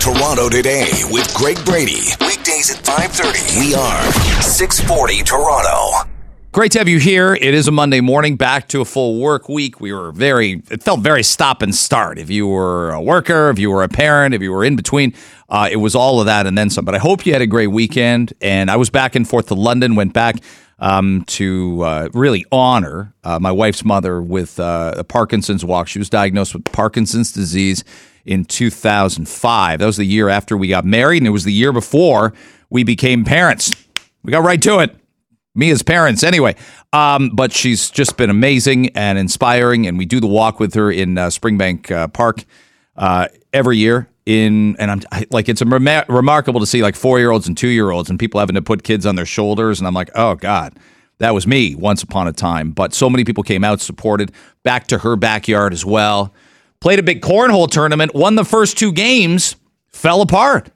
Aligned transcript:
Toronto 0.00 0.48
today 0.48 0.88
with 1.10 1.32
Greg 1.34 1.62
Brady. 1.66 2.00
Weekdays 2.22 2.70
at 2.70 2.82
5:30. 2.86 3.60
We 3.60 3.74
are 3.74 4.12
640 4.40 5.22
Toronto. 5.22 6.08
Great 6.52 6.72
to 6.72 6.78
have 6.78 6.88
you 6.88 6.98
here. 6.98 7.34
It 7.34 7.52
is 7.52 7.68
a 7.68 7.70
Monday 7.70 8.00
morning, 8.00 8.36
back 8.36 8.66
to 8.68 8.80
a 8.80 8.86
full 8.86 9.20
work 9.20 9.50
week. 9.50 9.78
We 9.78 9.92
were 9.92 10.10
very, 10.10 10.62
it 10.70 10.82
felt 10.82 11.00
very 11.00 11.22
stop 11.22 11.60
and 11.60 11.74
start. 11.74 12.18
If 12.18 12.30
you 12.30 12.48
were 12.48 12.92
a 12.92 13.02
worker, 13.02 13.50
if 13.50 13.58
you 13.58 13.70
were 13.70 13.82
a 13.82 13.88
parent, 13.88 14.34
if 14.34 14.40
you 14.40 14.52
were 14.52 14.64
in 14.64 14.74
between, 14.74 15.12
uh, 15.50 15.68
it 15.70 15.76
was 15.76 15.94
all 15.94 16.18
of 16.18 16.24
that 16.24 16.46
and 16.46 16.56
then 16.56 16.70
some. 16.70 16.86
But 16.86 16.94
I 16.94 16.98
hope 16.98 17.26
you 17.26 17.34
had 17.34 17.42
a 17.42 17.46
great 17.46 17.68
weekend. 17.68 18.32
And 18.40 18.70
I 18.70 18.76
was 18.76 18.88
back 18.88 19.14
and 19.14 19.28
forth 19.28 19.48
to 19.48 19.54
London, 19.54 19.96
went 19.96 20.14
back 20.14 20.36
um, 20.78 21.24
to 21.26 21.82
uh, 21.82 22.08
really 22.14 22.46
honor 22.50 23.12
uh, 23.22 23.38
my 23.38 23.52
wife's 23.52 23.84
mother 23.84 24.22
with 24.22 24.58
uh, 24.58 25.02
Parkinson's 25.04 25.62
walk. 25.62 25.88
She 25.88 25.98
was 25.98 26.08
diagnosed 26.08 26.54
with 26.54 26.64
Parkinson's 26.64 27.32
disease 27.32 27.84
in 28.24 28.44
2005. 28.44 29.78
That 29.78 29.86
was 29.86 29.96
the 29.96 30.04
year 30.04 30.28
after 30.28 30.56
we 30.56 30.68
got 30.68 30.84
married, 30.84 31.18
and 31.18 31.26
it 31.26 31.30
was 31.30 31.44
the 31.44 31.52
year 31.52 31.72
before 31.72 32.32
we 32.68 32.84
became 32.84 33.24
parents. 33.24 33.72
We 34.22 34.30
got 34.30 34.44
right 34.44 34.60
to 34.62 34.80
it 34.80 34.96
me 35.54 35.70
as 35.70 35.82
parents 35.82 36.22
anyway. 36.22 36.56
Um, 36.92 37.30
but 37.30 37.52
she's 37.52 37.90
just 37.90 38.16
been 38.16 38.30
amazing 38.30 38.90
and 38.96 39.18
inspiring, 39.18 39.86
and 39.86 39.98
we 39.98 40.06
do 40.06 40.20
the 40.20 40.26
walk 40.26 40.60
with 40.60 40.74
her 40.74 40.90
in 40.90 41.18
uh, 41.18 41.28
Springbank 41.28 41.90
uh, 41.90 42.08
Park 42.08 42.44
uh, 42.96 43.28
every 43.52 43.78
year. 43.78 44.08
In 44.26 44.76
and 44.78 44.90
I'm 44.90 45.00
I, 45.10 45.26
like 45.30 45.48
it's 45.48 45.62
rem- 45.62 46.04
remarkable 46.08 46.60
to 46.60 46.66
see 46.66 46.82
like 46.82 46.94
four 46.94 47.18
year 47.18 47.30
olds 47.30 47.48
and 47.48 47.56
two 47.56 47.68
year 47.68 47.90
olds 47.90 48.10
and 48.10 48.18
people 48.18 48.38
having 48.38 48.54
to 48.54 48.62
put 48.62 48.84
kids 48.84 49.06
on 49.06 49.16
their 49.16 49.26
shoulders, 49.26 49.80
and 49.80 49.88
I'm 49.88 49.94
like, 49.94 50.10
oh 50.14 50.34
god. 50.34 50.76
That 51.18 51.34
was 51.34 51.46
me 51.46 51.74
once 51.74 52.02
upon 52.02 52.28
a 52.28 52.32
time, 52.32 52.70
but 52.70 52.94
so 52.94 53.10
many 53.10 53.24
people 53.24 53.42
came 53.42 53.62
out, 53.62 53.82
supported, 53.82 54.32
back 54.62 54.86
to 54.86 54.96
her 54.96 55.16
backyard 55.16 55.74
as 55.74 55.84
well. 55.84 56.32
Played 56.80 56.98
a 56.98 57.02
big 57.02 57.20
cornhole 57.20 57.70
tournament, 57.70 58.14
won 58.14 58.36
the 58.36 58.44
first 58.44 58.78
two 58.78 58.92
games, 58.92 59.56
fell 59.88 60.22
apart. 60.22 60.70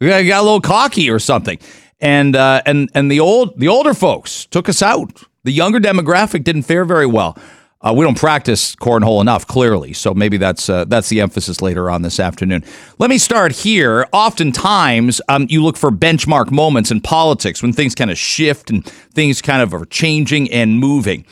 We 0.00 0.08
got, 0.08 0.22
got 0.22 0.40
a 0.40 0.44
little 0.44 0.60
cocky 0.60 1.10
or 1.10 1.18
something 1.18 1.58
and 2.00 2.34
uh, 2.34 2.62
and 2.66 2.90
and 2.94 3.10
the 3.10 3.20
old 3.20 3.58
the 3.58 3.68
older 3.68 3.94
folks 3.94 4.46
took 4.46 4.68
us 4.68 4.82
out. 4.82 5.22
The 5.44 5.52
younger 5.52 5.78
demographic 5.78 6.44
didn't 6.44 6.62
fare 6.62 6.84
very 6.84 7.06
well. 7.06 7.36
Uh, 7.82 7.94
we 7.96 8.04
don't 8.04 8.18
practice 8.18 8.76
cornhole 8.76 9.22
enough, 9.22 9.46
clearly. 9.46 9.94
So 9.94 10.12
maybe 10.12 10.36
that's 10.36 10.68
uh, 10.68 10.84
that's 10.84 11.08
the 11.08 11.20
emphasis 11.20 11.62
later 11.62 11.90
on 11.90 12.02
this 12.02 12.20
afternoon. 12.20 12.64
Let 12.98 13.08
me 13.08 13.18
start 13.18 13.52
here. 13.52 14.06
Oftentimes, 14.12 15.20
um, 15.28 15.46
you 15.48 15.62
look 15.62 15.76
for 15.76 15.90
benchmark 15.90 16.50
moments 16.50 16.90
in 16.90 17.00
politics 17.00 17.62
when 17.62 17.72
things 17.72 17.94
kind 17.94 18.10
of 18.10 18.18
shift 18.18 18.70
and 18.70 18.84
things 18.84 19.40
kind 19.40 19.62
of 19.62 19.72
are 19.72 19.86
changing 19.86 20.50
and 20.50 20.78
moving. 20.78 21.24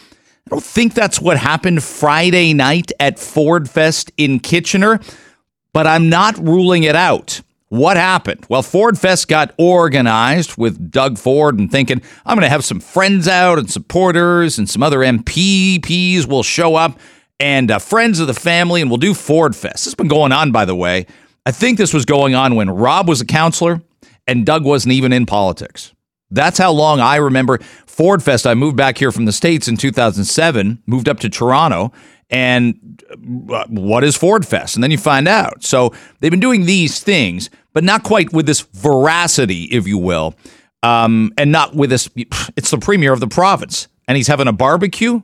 I 0.48 0.54
don't 0.54 0.64
think 0.64 0.94
that's 0.94 1.20
what 1.20 1.36
happened 1.36 1.82
Friday 1.82 2.54
night 2.54 2.90
at 2.98 3.18
Ford 3.18 3.68
Fest 3.68 4.10
in 4.16 4.40
Kitchener, 4.40 4.98
but 5.74 5.86
I'm 5.86 6.08
not 6.08 6.38
ruling 6.38 6.84
it 6.84 6.96
out. 6.96 7.42
What 7.68 7.98
happened? 7.98 8.46
Well, 8.48 8.62
Ford 8.62 8.98
Fest 8.98 9.28
got 9.28 9.52
organized 9.58 10.56
with 10.56 10.90
Doug 10.90 11.18
Ford 11.18 11.58
and 11.58 11.70
thinking, 11.70 12.00
I'm 12.24 12.34
going 12.34 12.46
to 12.46 12.48
have 12.48 12.64
some 12.64 12.80
friends 12.80 13.28
out 13.28 13.58
and 13.58 13.70
supporters 13.70 14.56
and 14.56 14.70
some 14.70 14.82
other 14.82 15.00
MPPs 15.00 16.24
will 16.26 16.42
show 16.42 16.76
up 16.76 16.98
and 17.38 17.70
uh, 17.70 17.78
friends 17.78 18.18
of 18.18 18.26
the 18.26 18.32
family 18.32 18.80
and 18.80 18.90
we'll 18.90 18.96
do 18.96 19.12
Ford 19.12 19.54
Fest. 19.54 19.74
This 19.74 19.84
has 19.84 19.94
been 19.94 20.08
going 20.08 20.32
on, 20.32 20.50
by 20.50 20.64
the 20.64 20.74
way. 20.74 21.04
I 21.44 21.50
think 21.50 21.76
this 21.76 21.92
was 21.92 22.06
going 22.06 22.34
on 22.34 22.54
when 22.54 22.70
Rob 22.70 23.06
was 23.06 23.20
a 23.20 23.26
counselor 23.26 23.82
and 24.26 24.46
Doug 24.46 24.64
wasn't 24.64 24.92
even 24.92 25.12
in 25.12 25.26
politics. 25.26 25.92
That's 26.30 26.58
how 26.58 26.72
long 26.72 27.00
I 27.00 27.16
remember 27.16 27.58
Ford 27.86 28.22
Fest. 28.22 28.46
I 28.46 28.54
moved 28.54 28.76
back 28.76 28.98
here 28.98 29.10
from 29.10 29.24
the 29.24 29.32
States 29.32 29.68
in 29.68 29.76
2007, 29.76 30.82
moved 30.86 31.08
up 31.08 31.20
to 31.20 31.28
Toronto, 31.28 31.92
and 32.30 33.02
uh, 33.50 33.64
what 33.68 34.04
is 34.04 34.16
Ford 34.16 34.46
Fest? 34.46 34.76
And 34.76 34.84
then 34.84 34.90
you 34.90 34.98
find 34.98 35.26
out. 35.26 35.64
So 35.64 35.94
they've 36.20 36.30
been 36.30 36.40
doing 36.40 36.66
these 36.66 37.00
things, 37.00 37.48
but 37.72 37.84
not 37.84 38.02
quite 38.02 38.32
with 38.32 38.46
this 38.46 38.60
veracity, 38.60 39.64
if 39.64 39.86
you 39.86 39.98
will, 39.98 40.34
um, 40.82 41.32
and 41.38 41.50
not 41.50 41.74
with 41.74 41.90
this. 41.90 42.08
It's 42.56 42.70
the 42.70 42.78
premier 42.78 43.12
of 43.12 43.20
the 43.20 43.28
province, 43.28 43.88
and 44.06 44.16
he's 44.16 44.28
having 44.28 44.48
a 44.48 44.52
barbecue. 44.52 45.22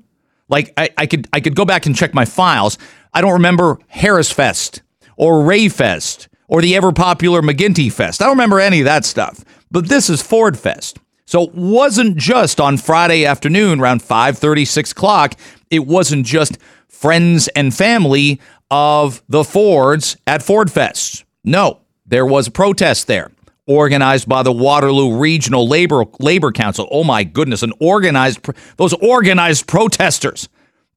Like 0.49 0.73
I, 0.77 0.91
I 0.97 1.07
could, 1.07 1.28
I 1.33 1.41
could 1.41 1.55
go 1.55 1.65
back 1.65 1.87
and 1.87 1.95
check 1.95 2.15
my 2.15 2.25
files. 2.25 2.78
I 3.12 3.21
don't 3.21 3.33
remember 3.33 3.78
Harris 3.89 4.31
Fest 4.31 4.83
or 5.17 5.43
Rae 5.43 5.69
Fest 5.69 6.28
or 6.49 6.61
the 6.61 6.77
ever 6.77 6.93
popular 6.93 7.43
McGuinty 7.43 7.93
Fest. 7.93 8.21
I 8.21 8.27
don't 8.27 8.34
remember 8.34 8.61
any 8.61 8.81
of 8.81 8.84
that 8.84 9.05
stuff. 9.05 9.45
But 9.71 9.89
this 9.89 10.09
is 10.09 10.23
Ford 10.23 10.59
Fest. 10.59 10.99
So 11.27 11.45
it 11.45 11.55
wasn't 11.55 12.17
just 12.17 12.61
on 12.61 12.77
Friday 12.77 13.25
afternoon 13.25 13.81
around 13.81 14.03
5:30, 14.03 14.65
6 14.65 14.93
o'clock. 14.93 15.35
It 15.71 15.87
wasn't 15.87 16.27
just 16.27 16.59
friends 16.89 17.49
and 17.49 17.75
family 17.75 18.41
of 18.71 19.23
the 19.29 19.45
Fords 19.45 20.17
at 20.27 20.43
Ford 20.43 20.71
Fest. 20.71 21.25
No, 21.45 21.81
there 22.07 22.27
was 22.27 22.49
a 22.49 22.51
protest 22.51 23.07
there 23.07 23.31
organized 23.67 24.29
by 24.29 24.43
the 24.43 24.53
Waterloo 24.53 25.17
Regional 25.17 25.67
Labor 25.67 26.05
Labor 26.21 26.53
Council. 26.53 26.89
Oh 26.91 27.05
my 27.05 27.25
goodness, 27.25 27.63
an 27.63 27.73
organized 27.81 28.47
those 28.77 28.93
organized 28.95 29.67
protesters, 29.67 30.49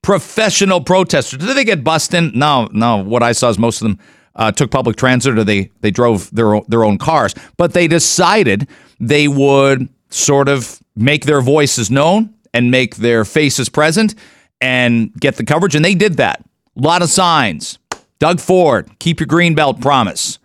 professional 0.02 0.82
protesters. 0.82 1.40
Did 1.40 1.56
they 1.56 1.64
get 1.64 1.84
busted? 1.84 2.36
No, 2.36 2.68
no. 2.72 2.98
What 2.98 3.24
I 3.24 3.32
saw 3.32 3.50
is 3.50 3.58
most 3.58 3.82
of 3.82 3.88
them 3.88 4.00
uh, 4.36 4.52
took 4.52 4.72
public 4.72 4.98
transit 4.98 5.38
or 5.38 5.44
they 5.44 5.72
they 5.82 5.92
drove 5.92 6.30
their 6.32 6.62
their 6.68 6.84
own 6.84 6.98
cars. 6.98 7.34
But 7.58 7.74
they 7.74 7.88
decided 7.88 8.68
they 9.00 9.28
would 9.28 9.90
sort 10.09 10.50
of 10.50 10.81
make 10.95 11.25
their 11.25 11.41
voices 11.41 11.91
known 11.91 12.34
and 12.53 12.72
make 12.72 12.95
their 12.95 13.25
faces 13.25 13.69
present 13.69 14.16
and 14.62 15.13
get 15.13 15.35
the 15.35 15.45
coverage. 15.45 15.75
And 15.75 15.85
they 15.85 15.95
did 15.95 16.16
that. 16.18 16.44
A 16.78 16.81
lot 16.81 17.01
of 17.01 17.09
signs. 17.09 17.79
Doug 18.19 18.40
Ford, 18.40 18.90
keep 19.00 19.19
your 19.19 19.28
green 19.28 19.53
belt 19.53 19.79
promise. 19.79 20.40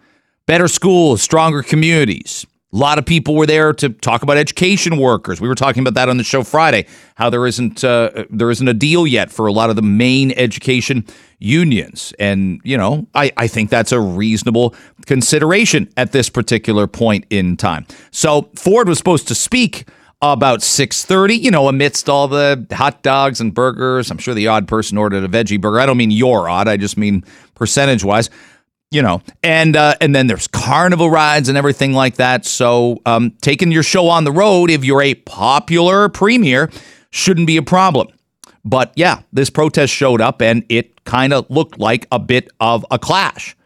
Better 0.46 0.68
schools, 0.68 1.22
stronger 1.22 1.62
communities. 1.62 2.46
A 2.74 2.78
lot 2.78 2.98
of 2.98 3.04
people 3.04 3.34
were 3.34 3.44
there 3.44 3.74
to 3.74 3.90
talk 3.90 4.22
about 4.22 4.38
education 4.38 4.96
workers. 4.96 5.42
We 5.42 5.48
were 5.48 5.54
talking 5.54 5.82
about 5.82 5.92
that 5.94 6.08
on 6.08 6.16
the 6.16 6.24
show 6.24 6.42
Friday. 6.42 6.86
How 7.16 7.28
there 7.28 7.46
isn't 7.46 7.84
uh, 7.84 8.24
there 8.30 8.50
isn't 8.50 8.66
a 8.66 8.72
deal 8.72 9.06
yet 9.06 9.30
for 9.30 9.46
a 9.46 9.52
lot 9.52 9.68
of 9.68 9.76
the 9.76 9.82
main 9.82 10.32
education 10.32 11.04
unions, 11.38 12.14
and 12.18 12.62
you 12.64 12.78
know 12.78 13.06
I, 13.14 13.30
I 13.36 13.46
think 13.46 13.68
that's 13.68 13.92
a 13.92 14.00
reasonable 14.00 14.74
consideration 15.04 15.92
at 15.98 16.12
this 16.12 16.30
particular 16.30 16.86
point 16.86 17.26
in 17.28 17.58
time. 17.58 17.86
So 18.10 18.48
Ford 18.56 18.88
was 18.88 18.96
supposed 18.96 19.28
to 19.28 19.34
speak 19.34 19.84
about 20.22 20.60
6.30 20.60 21.40
you 21.40 21.50
know 21.50 21.66
amidst 21.66 22.08
all 22.08 22.28
the 22.28 22.64
hot 22.70 23.02
dogs 23.02 23.40
and 23.40 23.52
burgers 23.52 24.08
i'm 24.08 24.18
sure 24.18 24.34
the 24.34 24.46
odd 24.46 24.68
person 24.68 24.96
ordered 24.96 25.24
a 25.24 25.26
veggie 25.26 25.60
burger 25.60 25.80
i 25.80 25.84
don't 25.84 25.96
mean 25.96 26.12
you're 26.12 26.48
odd 26.48 26.68
i 26.68 26.76
just 26.76 26.96
mean 26.96 27.24
percentage 27.56 28.04
wise 28.04 28.30
you 28.92 29.02
know 29.02 29.22
and 29.42 29.76
uh, 29.76 29.94
and 30.00 30.14
then 30.14 30.26
there's 30.26 30.46
carnival 30.46 31.10
rides 31.10 31.48
and 31.48 31.58
everything 31.58 31.92
like 31.92 32.16
that. 32.16 32.44
So 32.44 33.00
um, 33.06 33.32
taking 33.40 33.72
your 33.72 33.82
show 33.82 34.08
on 34.08 34.24
the 34.24 34.32
road 34.32 34.70
if 34.70 34.84
you're 34.84 35.02
a 35.02 35.14
popular 35.14 36.08
premier 36.08 36.70
shouldn't 37.10 37.46
be 37.46 37.56
a 37.56 37.62
problem. 37.62 38.08
But 38.64 38.92
yeah 38.94 39.22
this 39.32 39.50
protest 39.50 39.92
showed 39.92 40.20
up 40.20 40.42
and 40.42 40.64
it 40.68 41.04
kind 41.04 41.32
of 41.32 41.50
looked 41.50 41.78
like 41.78 42.06
a 42.12 42.18
bit 42.18 42.50
of 42.60 42.84
a 42.90 42.98
clash. 42.98 43.56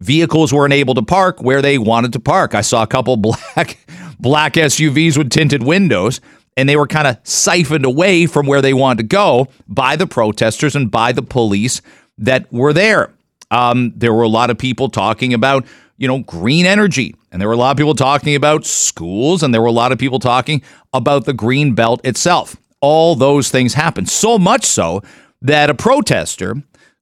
Vehicles 0.00 0.52
weren't 0.52 0.74
able 0.74 0.94
to 0.94 1.02
park 1.02 1.42
where 1.42 1.62
they 1.62 1.78
wanted 1.78 2.12
to 2.12 2.20
park. 2.20 2.54
I 2.54 2.60
saw 2.60 2.82
a 2.82 2.86
couple 2.86 3.16
black 3.56 3.78
black 4.18 4.54
SUVs 4.54 5.16
with 5.16 5.30
tinted 5.30 5.62
windows, 5.62 6.20
and 6.56 6.68
they 6.68 6.76
were 6.76 6.86
kind 6.86 7.06
of 7.06 7.18
siphoned 7.24 7.84
away 7.84 8.26
from 8.26 8.46
where 8.46 8.62
they 8.62 8.74
wanted 8.74 9.02
to 9.02 9.08
go 9.08 9.48
by 9.66 9.96
the 9.96 10.06
protesters 10.06 10.76
and 10.76 10.90
by 10.90 11.12
the 11.12 11.22
police 11.22 11.80
that 12.18 12.52
were 12.52 12.72
there. 12.72 13.13
Um, 13.54 13.92
there 13.94 14.12
were 14.12 14.24
a 14.24 14.28
lot 14.28 14.50
of 14.50 14.58
people 14.58 14.88
talking 14.88 15.32
about, 15.32 15.64
you 15.96 16.08
know, 16.08 16.18
green 16.18 16.66
energy, 16.66 17.14
and 17.30 17.40
there 17.40 17.48
were 17.48 17.54
a 17.54 17.58
lot 17.58 17.70
of 17.70 17.76
people 17.76 17.94
talking 17.94 18.34
about 18.34 18.66
schools, 18.66 19.42
and 19.42 19.54
there 19.54 19.60
were 19.60 19.68
a 19.68 19.72
lot 19.72 19.92
of 19.92 19.98
people 19.98 20.18
talking 20.18 20.60
about 20.92 21.24
the 21.24 21.32
green 21.32 21.74
belt 21.74 22.00
itself. 22.04 22.56
All 22.80 23.14
those 23.14 23.50
things 23.50 23.74
happened. 23.74 24.08
So 24.10 24.38
much 24.38 24.64
so 24.64 25.02
that 25.40 25.70
a 25.70 25.74
protester 25.74 26.56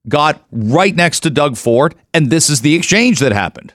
got 0.07 0.43
right 0.51 0.95
next 0.95 1.21
to 1.21 1.31
Doug 1.31 1.57
Ford, 1.57 1.95
and 2.13 2.29
this 2.29 2.49
is 2.49 2.61
the 2.61 2.75
exchange 2.75 3.19
that 3.19 3.31
happened. 3.31 3.73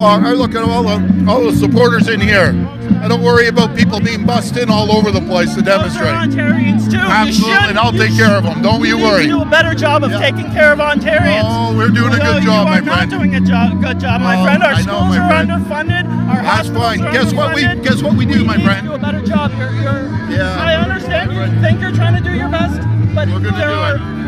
I 0.00 0.30
look 0.30 0.54
at 0.54 0.62
all 0.62 0.84
the 0.84 1.26
all 1.28 1.42
the 1.42 1.52
supporters 1.56 2.06
in 2.06 2.20
here. 2.20 2.54
I 3.02 3.08
don't 3.08 3.20
worry 3.20 3.48
about 3.48 3.76
people 3.76 3.98
being 3.98 4.24
bussed 4.24 4.56
in 4.56 4.70
all 4.70 4.92
over 4.92 5.10
the 5.10 5.20
place 5.22 5.56
to 5.56 5.60
demonstrate. 5.60 6.14
Ontarians 6.14 6.88
too. 6.88 6.98
Absolutely, 6.98 7.70
and 7.70 7.78
I'll 7.80 7.90
take 7.90 8.14
care 8.14 8.30
of 8.36 8.44
them. 8.44 8.62
Don't 8.62 8.78
you, 8.84 8.96
you 8.96 9.02
worry. 9.02 9.26
do 9.26 9.42
a 9.42 9.44
better 9.44 9.74
job 9.74 10.04
of 10.04 10.12
yeah. 10.12 10.20
taking 10.20 10.52
care 10.52 10.72
of 10.72 10.78
Ontarians. 10.78 11.42
Oh, 11.42 11.76
we're 11.76 11.88
doing 11.90 12.14
a 12.14 12.18
good 12.18 12.44
job, 12.44 12.68
my 12.68 12.80
friend. 12.80 12.86
You 12.86 12.92
are 12.92 12.96
not 12.96 13.10
doing 13.10 13.34
a 13.34 13.40
jo- 13.40 13.74
good 13.82 13.98
job, 13.98 14.20
my 14.20 14.38
oh, 14.38 14.44
friend. 14.44 14.62
Our 14.62 14.70
I 14.70 14.82
schools 14.82 15.16
know, 15.16 15.18
are 15.18 15.28
friend. 15.28 15.50
underfunded. 15.50 16.06
Our 16.30 16.42
That's 16.42 16.68
fine. 16.68 17.00
Guess 17.00 17.34
what 17.34 17.56
we 17.56 17.62
guess 17.82 18.00
what 18.00 18.14
we 18.14 18.24
do, 18.24 18.42
we 18.42 18.44
my 18.44 18.62
friend. 18.62 18.86
do 18.86 18.92
a 18.92 18.98
better 19.00 19.20
job. 19.26 19.50
You're, 19.58 19.72
you're, 19.82 20.06
yeah. 20.30 20.62
I 20.62 20.76
understand. 20.76 21.32
You 21.32 21.60
think 21.60 21.80
you're 21.80 21.90
trying 21.90 22.14
to 22.14 22.22
do 22.22 22.36
your 22.36 22.48
best, 22.48 22.78
but 23.16 23.26
we're 23.26 23.40
there 23.50 23.70
are 23.70 23.96
it. 23.96 24.18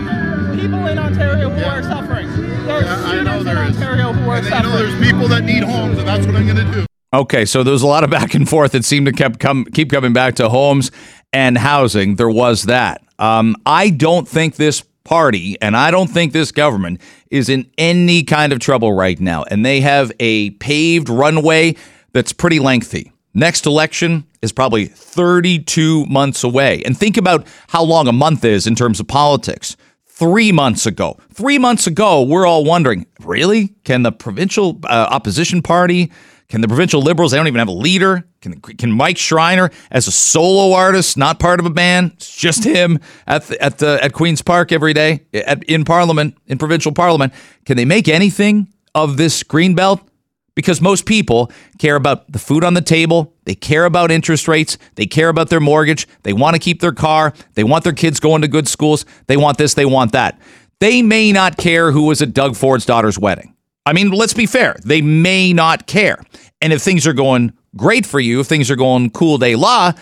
People 0.61 0.87
in 0.87 0.99
Ontario 0.99 1.49
who 1.49 1.61
yeah. 1.61 1.79
are 1.79 1.83
suffering. 1.83 2.31
There 2.67 2.83
yeah, 2.83 2.95
are 2.95 3.09
students 3.09 3.43
in 3.43 3.49
is. 3.49 3.59
Ontario 3.59 4.13
who 4.13 4.31
are 4.31 4.37
and 4.37 4.47
suffering. 4.47 4.65
You 4.65 4.71
know, 4.71 4.79
there's 4.79 5.11
people 5.11 5.29
that 5.29 5.45
need 5.45 5.63
homes, 5.63 5.99
and 5.99 6.07
that's 6.07 6.27
what 6.27 6.37
I'm 6.37 6.45
going 6.45 6.67
to 6.67 6.73
do. 6.73 6.87
Okay, 7.13 7.45
so 7.45 7.63
there's 7.63 7.83
a 7.83 7.87
lot 7.87 8.05
of 8.05 8.11
back 8.11 8.35
and 8.35 8.49
forth 8.49 8.73
that 8.73 8.85
seemed 8.85 9.07
to 9.07 9.13
kept 9.13 9.41
come, 9.41 9.65
keep 9.65 9.91
coming 9.91 10.13
back 10.13 10.35
to 10.37 10.49
homes 10.49 10.91
and 11.33 11.57
housing. 11.57 12.17
There 12.17 12.31
was 12.31 12.65
that. 12.65 13.03
Um, 13.19 13.57
I 13.65 13.91
don't 13.91 14.29
think 14.29 14.57
this 14.57 14.83
party, 15.05 15.57
and 15.61 15.77
I 15.77 15.91
don't 15.91 16.09
think 16.09 16.33
this 16.33 16.53
government 16.53 17.01
is 17.31 17.49
in 17.49 17.71
any 17.79 18.23
kind 18.23 18.53
of 18.53 18.59
trouble 18.59 18.93
right 18.93 19.19
now. 19.19 19.45
And 19.45 19.65
they 19.65 19.81
have 19.81 20.13
a 20.21 20.51
paved 20.51 21.09
runway 21.09 21.75
that's 22.13 22.33
pretty 22.33 22.59
lengthy. 22.59 23.13
Next 23.33 23.67
election 23.67 24.27
is 24.43 24.53
probably 24.53 24.87
32 24.87 26.07
months 26.07 26.45
away. 26.45 26.83
And 26.85 26.97
think 26.97 27.17
about 27.17 27.47
how 27.69 27.83
long 27.83 28.09
a 28.09 28.13
month 28.13 28.45
is 28.45 28.67
in 28.67 28.75
terms 28.75 29.01
of 29.01 29.07
politics. 29.07 29.77
Three 30.21 30.53
months 30.53 30.85
ago, 30.85 31.17
three 31.33 31.57
months 31.57 31.87
ago, 31.87 32.21
we're 32.21 32.45
all 32.45 32.63
wondering 32.63 33.07
really? 33.21 33.69
Can 33.85 34.03
the 34.03 34.13
provincial 34.13 34.79
uh, 34.85 35.09
opposition 35.11 35.63
party, 35.63 36.13
can 36.51 36.61
the 36.61 36.69
provincial 36.69 37.01
liberals, 37.01 37.31
they 37.31 37.39
don't 37.39 37.47
even 37.47 37.59
have 37.59 37.69
a 37.69 37.73
leader? 37.73 38.29
Can, 38.43 38.61
can 38.61 38.93
Mike 38.93 39.17
Schreiner, 39.17 39.71
as 39.91 40.09
a 40.09 40.13
solo 40.13 40.75
artist, 40.75 41.17
not 41.17 41.39
part 41.41 41.59
of 41.59 41.65
a 41.65 41.71
band, 41.71 42.13
it's 42.17 42.37
just 42.37 42.65
him 42.65 43.01
at 43.27 43.47
the, 43.47 43.63
at 43.63 43.79
the, 43.79 43.99
at 44.05 44.13
Queen's 44.13 44.43
Park 44.43 44.73
every 44.73 44.93
day 44.93 45.25
at, 45.33 45.65
in 45.65 45.87
Parliament, 45.87 46.37
in 46.47 46.59
provincial 46.59 46.93
Parliament, 46.93 47.33
can 47.65 47.79
they 47.79 47.87
make 47.87 48.07
anything 48.07 48.69
of 48.95 49.17
this 49.17 49.43
green 49.43 49.75
belt? 49.75 50.07
Because 50.55 50.81
most 50.81 51.07
people 51.07 51.51
care 51.79 51.97
about 51.97 52.31
the 52.31 52.39
food 52.39 52.65
on 52.65 52.75
the 52.75 52.81
table, 52.81 53.35
they 53.45 53.55
care 53.55 53.85
about 53.85 54.11
interest 54.11 54.49
rates, 54.49 54.79
they 54.97 55.07
care 55.07 55.29
about 55.29 55.49
their 55.49 55.61
mortgage, 55.61 56.07
they 56.23 56.33
want 56.33 56.55
to 56.55 56.61
keep 56.61 56.81
their 56.81 56.93
car, 56.93 57.33
they 57.55 57.65
want 57.65 57.85
their 57.85 57.93
kids 57.93 58.21
going 58.21 58.43
to 58.43 58.49
good 58.49 58.69
schools, 58.69 59.05
they 59.27 59.37
want 59.37 59.59
this, 59.59 59.75
they 59.75 59.85
want 59.85 60.13
that. 60.13 60.41
They 60.81 61.03
may 61.03 61.33
not 61.33 61.57
care 61.57 61.93
who 61.93 62.05
was 62.05 62.23
at 62.23 62.33
Doug 62.33 62.57
Ford's 62.57 62.87
daughter's 62.87 63.19
wedding. 63.19 63.55
I 63.87 63.93
mean, 63.93 64.11
let's 64.11 64.35
be 64.35 64.47
fair, 64.47 64.77
they 64.85 65.03
may 65.03 65.53
not 65.53 65.87
care. 65.87 66.23
And 66.61 66.73
if 66.73 66.83
things 66.83 67.07
are 67.07 67.13
going 67.13 67.53
great 67.77 68.07
for 68.07 68.21
you, 68.21 68.41
if 68.41 68.47
things 68.47 68.71
are 68.71 68.77
going 68.77 69.11
cool 69.11 69.39
day 69.39 69.57
la, 69.57 69.93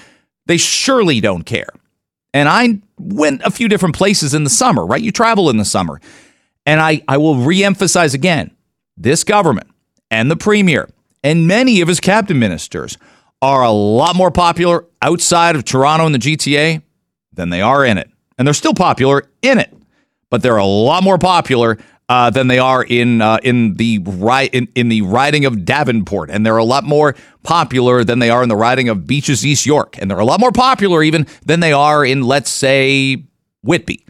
they 0.46 0.56
surely 0.56 1.20
don't 1.20 1.44
care. 1.44 1.68
And 2.34 2.48
I 2.48 2.80
went 2.98 3.42
a 3.42 3.50
few 3.50 3.68
different 3.68 3.96
places 3.96 4.34
in 4.34 4.44
the 4.44 4.50
summer, 4.50 4.84
right? 4.84 5.00
You 5.00 5.12
travel 5.12 5.50
in 5.50 5.56
the 5.56 5.64
summer. 5.64 6.00
And 6.66 6.80
I, 6.80 7.02
I 7.08 7.16
will 7.16 7.36
reemphasize 7.36 8.14
again 8.14 8.50
this 8.96 9.24
government 9.24 9.68
and 10.10 10.30
the 10.30 10.36
premier 10.36 10.88
and 11.22 11.46
many 11.46 11.80
of 11.80 11.88
his 11.88 12.00
cabinet 12.00 12.34
ministers 12.34 12.96
are 13.40 13.62
a 13.62 13.70
lot 13.70 14.16
more 14.16 14.30
popular 14.30 14.84
outside 15.02 15.56
of 15.56 15.64
Toronto 15.64 16.06
and 16.06 16.14
the 16.14 16.18
GTA 16.18 16.82
than 17.32 17.50
they 17.50 17.60
are 17.60 17.84
in 17.84 17.98
it. 17.98 18.10
And 18.36 18.46
they're 18.46 18.54
still 18.54 18.74
popular 18.74 19.28
in 19.42 19.58
it, 19.58 19.72
but 20.30 20.42
they're 20.42 20.56
a 20.56 20.64
lot 20.64 21.02
more 21.02 21.18
popular 21.18 21.78
uh, 22.08 22.30
than 22.30 22.48
they 22.48 22.58
are 22.58 22.82
in 22.82 23.20
uh, 23.20 23.38
in 23.42 23.74
the 23.74 23.98
ri- 23.98 24.48
in, 24.52 24.68
in 24.74 24.88
the 24.88 25.02
riding 25.02 25.44
of 25.44 25.64
Davenport, 25.64 26.30
and 26.30 26.44
they're 26.44 26.56
a 26.56 26.64
lot 26.64 26.84
more 26.84 27.14
popular 27.42 28.02
than 28.02 28.18
they 28.18 28.30
are 28.30 28.42
in 28.42 28.48
the 28.48 28.56
riding 28.56 28.88
of 28.88 29.06
Beaches 29.06 29.44
East 29.44 29.66
York, 29.66 29.96
and 30.00 30.10
they're 30.10 30.18
a 30.18 30.24
lot 30.24 30.40
more 30.40 30.52
popular 30.52 31.02
even 31.02 31.26
than 31.44 31.60
they 31.60 31.72
are 31.72 32.04
in 32.04 32.22
let's 32.22 32.50
say 32.50 33.24
Whitby. 33.62 34.06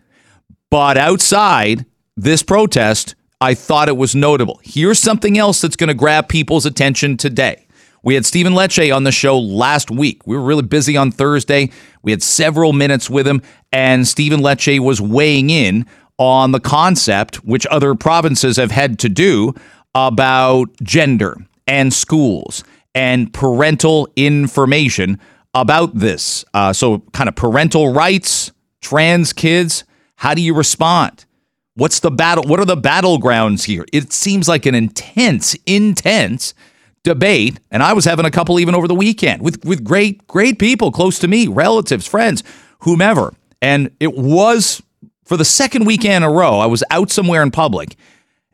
But 0.71 0.97
outside 0.97 1.87
this 2.17 2.43
protest, 2.43 3.17
I 3.40 3.55
thought 3.55 3.88
it 3.88 3.96
was 3.96 4.14
notable. 4.14 4.61
Here's 4.64 4.99
something 4.99 5.38
else 5.38 5.61
that's 5.61 5.76
going 5.76 5.88
to 5.88 5.94
grab 5.94 6.29
people's 6.29 6.67
attention 6.67 7.17
today. 7.17 7.67
We 8.02 8.14
had 8.14 8.26
Stephen 8.26 8.52
Lecce 8.52 8.94
on 8.94 9.05
the 9.05 9.12
show 9.12 9.38
last 9.38 9.90
week. 9.90 10.26
We 10.26 10.37
were 10.37 10.43
really 10.43 10.62
busy 10.62 10.96
on 10.96 11.11
Thursday. 11.11 11.70
We 12.02 12.11
had 12.11 12.23
several 12.23 12.73
minutes 12.73 13.08
with 13.11 13.26
him, 13.26 13.43
and 13.73 14.06
Stephen 14.06 14.40
Lecce 14.40 14.81
was 14.81 15.00
weighing 15.00 15.50
in 15.50 15.87
on 16.17 16.52
the 16.52 16.61
concept, 16.61 17.37
which 17.44 17.67
other 17.67 17.94
provinces 17.94 18.56
have 18.56 18.70
had 18.70 18.99
to 19.00 19.08
do, 19.08 19.55
about 19.94 20.67
gender 20.82 21.37
and 21.67 21.93
schools 21.93 22.64
and 22.94 23.32
parental 23.32 24.08
information 24.17 25.20
about 25.55 25.94
this. 25.94 26.44
Uh, 26.55 26.73
so, 26.73 27.00
kind 27.12 27.29
of 27.29 27.37
parental 27.37 27.93
rights, 27.93 28.52
trans 28.81 29.32
kids. 29.32 29.84
How 30.17 30.34
do 30.34 30.43
you 30.43 30.55
respond? 30.55 31.25
What's 31.79 32.01
the 32.01 32.11
battle? 32.11 32.43
What 32.43 32.59
are 32.59 32.65
the 32.65 32.77
battlegrounds 32.77 33.63
here? 33.63 33.85
It 33.93 34.13
seems 34.13 34.49
like 34.49 34.67
an 34.67 34.75
intense, 34.75 35.55
intense 35.65 36.53
debate. 37.05 37.61
And 37.71 37.85
I 37.85 37.93
was 37.93 38.05
having 38.05 38.25
a 38.25 38.33
couple 38.33 38.59
even 38.59 38.75
over 38.75 38.89
the 38.89 38.97
weekend 38.97 39.43
with, 39.43 39.65
with 39.65 39.85
great, 39.85 40.27
great 40.27 40.59
people 40.59 40.91
close 40.91 41.21
to 41.21 41.29
me, 41.29 41.47
relatives, 41.47 42.05
friends, 42.05 42.43
whomever. 42.81 43.33
And 43.63 43.93
it 44.01 44.15
was 44.15 44.83
for 45.25 45.37
the 45.37 45.45
second 45.45 45.87
weekend 45.87 46.25
in 46.25 46.29
a 46.29 46.33
row, 46.33 46.59
I 46.59 46.67
was 46.67 46.83
out 46.91 47.13
somewhere 47.13 47.45
in 47.45 47.53
public 47.53 47.95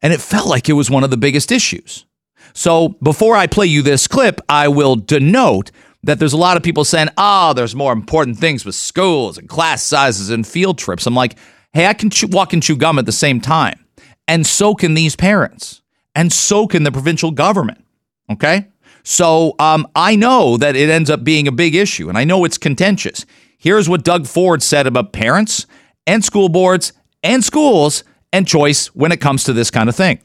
and 0.02 0.12
it 0.12 0.20
felt 0.20 0.46
like 0.46 0.68
it 0.68 0.74
was 0.74 0.90
one 0.90 1.02
of 1.02 1.08
the 1.08 1.16
biggest 1.16 1.50
issues. 1.50 2.04
So 2.52 2.90
before 3.02 3.36
I 3.36 3.46
play 3.46 3.66
you 3.66 3.80
this 3.80 4.06
clip, 4.06 4.38
I 4.50 4.68
will 4.68 4.96
denote 4.96 5.70
that 6.02 6.18
there's 6.18 6.34
a 6.34 6.36
lot 6.36 6.58
of 6.58 6.62
people 6.62 6.84
saying, 6.84 7.08
oh, 7.16 7.54
there's 7.54 7.74
more 7.74 7.94
important 7.94 8.36
things 8.36 8.66
with 8.66 8.74
schools 8.74 9.38
and 9.38 9.48
class 9.48 9.82
sizes 9.82 10.28
and 10.28 10.46
field 10.46 10.76
trips. 10.76 11.06
I'm 11.06 11.14
like, 11.14 11.38
Hey, 11.74 11.86
I 11.88 11.92
can 11.92 12.08
chew, 12.08 12.28
walk 12.28 12.52
and 12.52 12.62
chew 12.62 12.76
gum 12.76 13.00
at 13.00 13.06
the 13.06 13.10
same 13.10 13.40
time. 13.40 13.84
And 14.28 14.46
so 14.46 14.76
can 14.76 14.94
these 14.94 15.16
parents. 15.16 15.82
And 16.14 16.32
so 16.32 16.68
can 16.68 16.84
the 16.84 16.92
provincial 16.92 17.32
government. 17.32 17.84
Okay? 18.30 18.68
So 19.02 19.56
um, 19.58 19.88
I 19.96 20.14
know 20.14 20.56
that 20.56 20.76
it 20.76 20.88
ends 20.88 21.10
up 21.10 21.24
being 21.24 21.48
a 21.48 21.52
big 21.52 21.74
issue, 21.74 22.08
and 22.08 22.16
I 22.16 22.22
know 22.22 22.44
it's 22.44 22.58
contentious. 22.58 23.26
Here's 23.58 23.88
what 23.88 24.04
Doug 24.04 24.28
Ford 24.28 24.62
said 24.62 24.86
about 24.86 25.12
parents 25.12 25.66
and 26.06 26.24
school 26.24 26.48
boards 26.48 26.92
and 27.24 27.42
schools 27.42 28.04
and 28.32 28.46
choice 28.46 28.86
when 28.94 29.10
it 29.10 29.20
comes 29.20 29.42
to 29.44 29.52
this 29.52 29.72
kind 29.72 29.88
of 29.88 29.96
thing. 29.96 30.20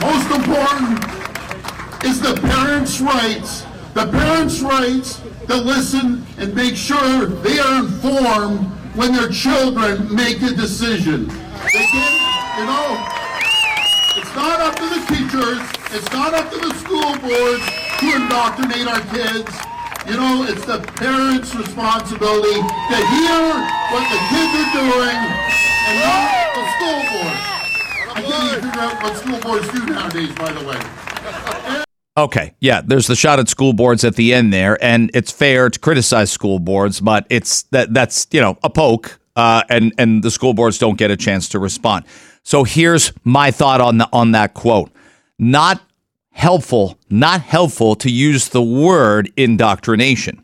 Most 0.00 0.30
important 0.32 0.98
is 2.04 2.20
the 2.20 2.34
parents' 2.42 3.00
rights. 3.00 3.64
The 3.94 4.08
parents' 4.10 4.60
rights 4.60 5.22
to 5.46 5.56
listen 5.56 6.26
and 6.38 6.54
make 6.56 6.76
sure 6.76 7.26
they 7.26 7.60
are 7.60 7.84
informed 7.84 8.77
when 8.98 9.12
their 9.12 9.28
children 9.28 10.12
make 10.12 10.42
a 10.42 10.50
decision. 10.50 11.28
They 11.28 11.86
you 12.58 12.66
know, 12.66 12.98
it's 14.18 14.34
not 14.34 14.58
up 14.58 14.74
to 14.74 14.86
the 14.90 15.06
teachers, 15.06 15.62
it's 15.94 16.12
not 16.12 16.34
up 16.34 16.50
to 16.50 16.58
the 16.58 16.74
school 16.74 17.14
boards 17.22 17.62
to 18.00 18.06
indoctrinate 18.10 18.88
our 18.88 19.00
kids. 19.14 19.54
You 20.04 20.16
know, 20.16 20.42
it's 20.48 20.64
the 20.66 20.80
parents' 20.98 21.54
responsibility 21.54 22.58
to 22.58 22.98
hear 23.14 23.38
what 23.94 24.02
the 24.10 24.18
kids 24.34 24.52
are 24.58 24.72
doing 24.74 25.18
and 25.86 25.96
not 26.02 26.26
the 26.58 26.64
school 26.74 26.98
board. 27.06 27.38
I 28.10 28.22
can't 28.26 28.44
even 28.50 28.64
figure 28.66 28.82
out 28.82 29.00
what 29.00 29.16
school 29.16 29.40
boards 29.40 29.68
do 29.70 29.86
nowadays, 29.86 30.34
by 30.34 30.50
the 30.50 30.66
way. 30.66 31.84
Okay, 32.18 32.52
yeah, 32.58 32.80
there's 32.84 33.06
the 33.06 33.14
shot 33.14 33.38
at 33.38 33.48
school 33.48 33.72
boards 33.72 34.02
at 34.02 34.16
the 34.16 34.34
end 34.34 34.52
there, 34.52 34.76
and 34.82 35.08
it's 35.14 35.30
fair 35.30 35.70
to 35.70 35.78
criticize 35.78 36.32
school 36.32 36.58
boards, 36.58 37.00
but 37.00 37.24
it's 37.30 37.62
that 37.70 37.94
that's 37.94 38.26
you 38.32 38.40
know 38.40 38.58
a 38.64 38.70
poke, 38.70 39.20
uh, 39.36 39.62
and 39.70 39.94
and 39.98 40.24
the 40.24 40.30
school 40.32 40.52
boards 40.52 40.78
don't 40.78 40.98
get 40.98 41.12
a 41.12 41.16
chance 41.16 41.48
to 41.50 41.60
respond. 41.60 42.04
So 42.42 42.64
here's 42.64 43.12
my 43.22 43.52
thought 43.52 43.80
on 43.80 43.98
the 43.98 44.08
on 44.12 44.32
that 44.32 44.54
quote: 44.54 44.90
not 45.38 45.80
helpful, 46.30 46.98
not 47.08 47.40
helpful 47.40 47.94
to 47.94 48.10
use 48.10 48.48
the 48.48 48.64
word 48.64 49.30
indoctrination. 49.36 50.42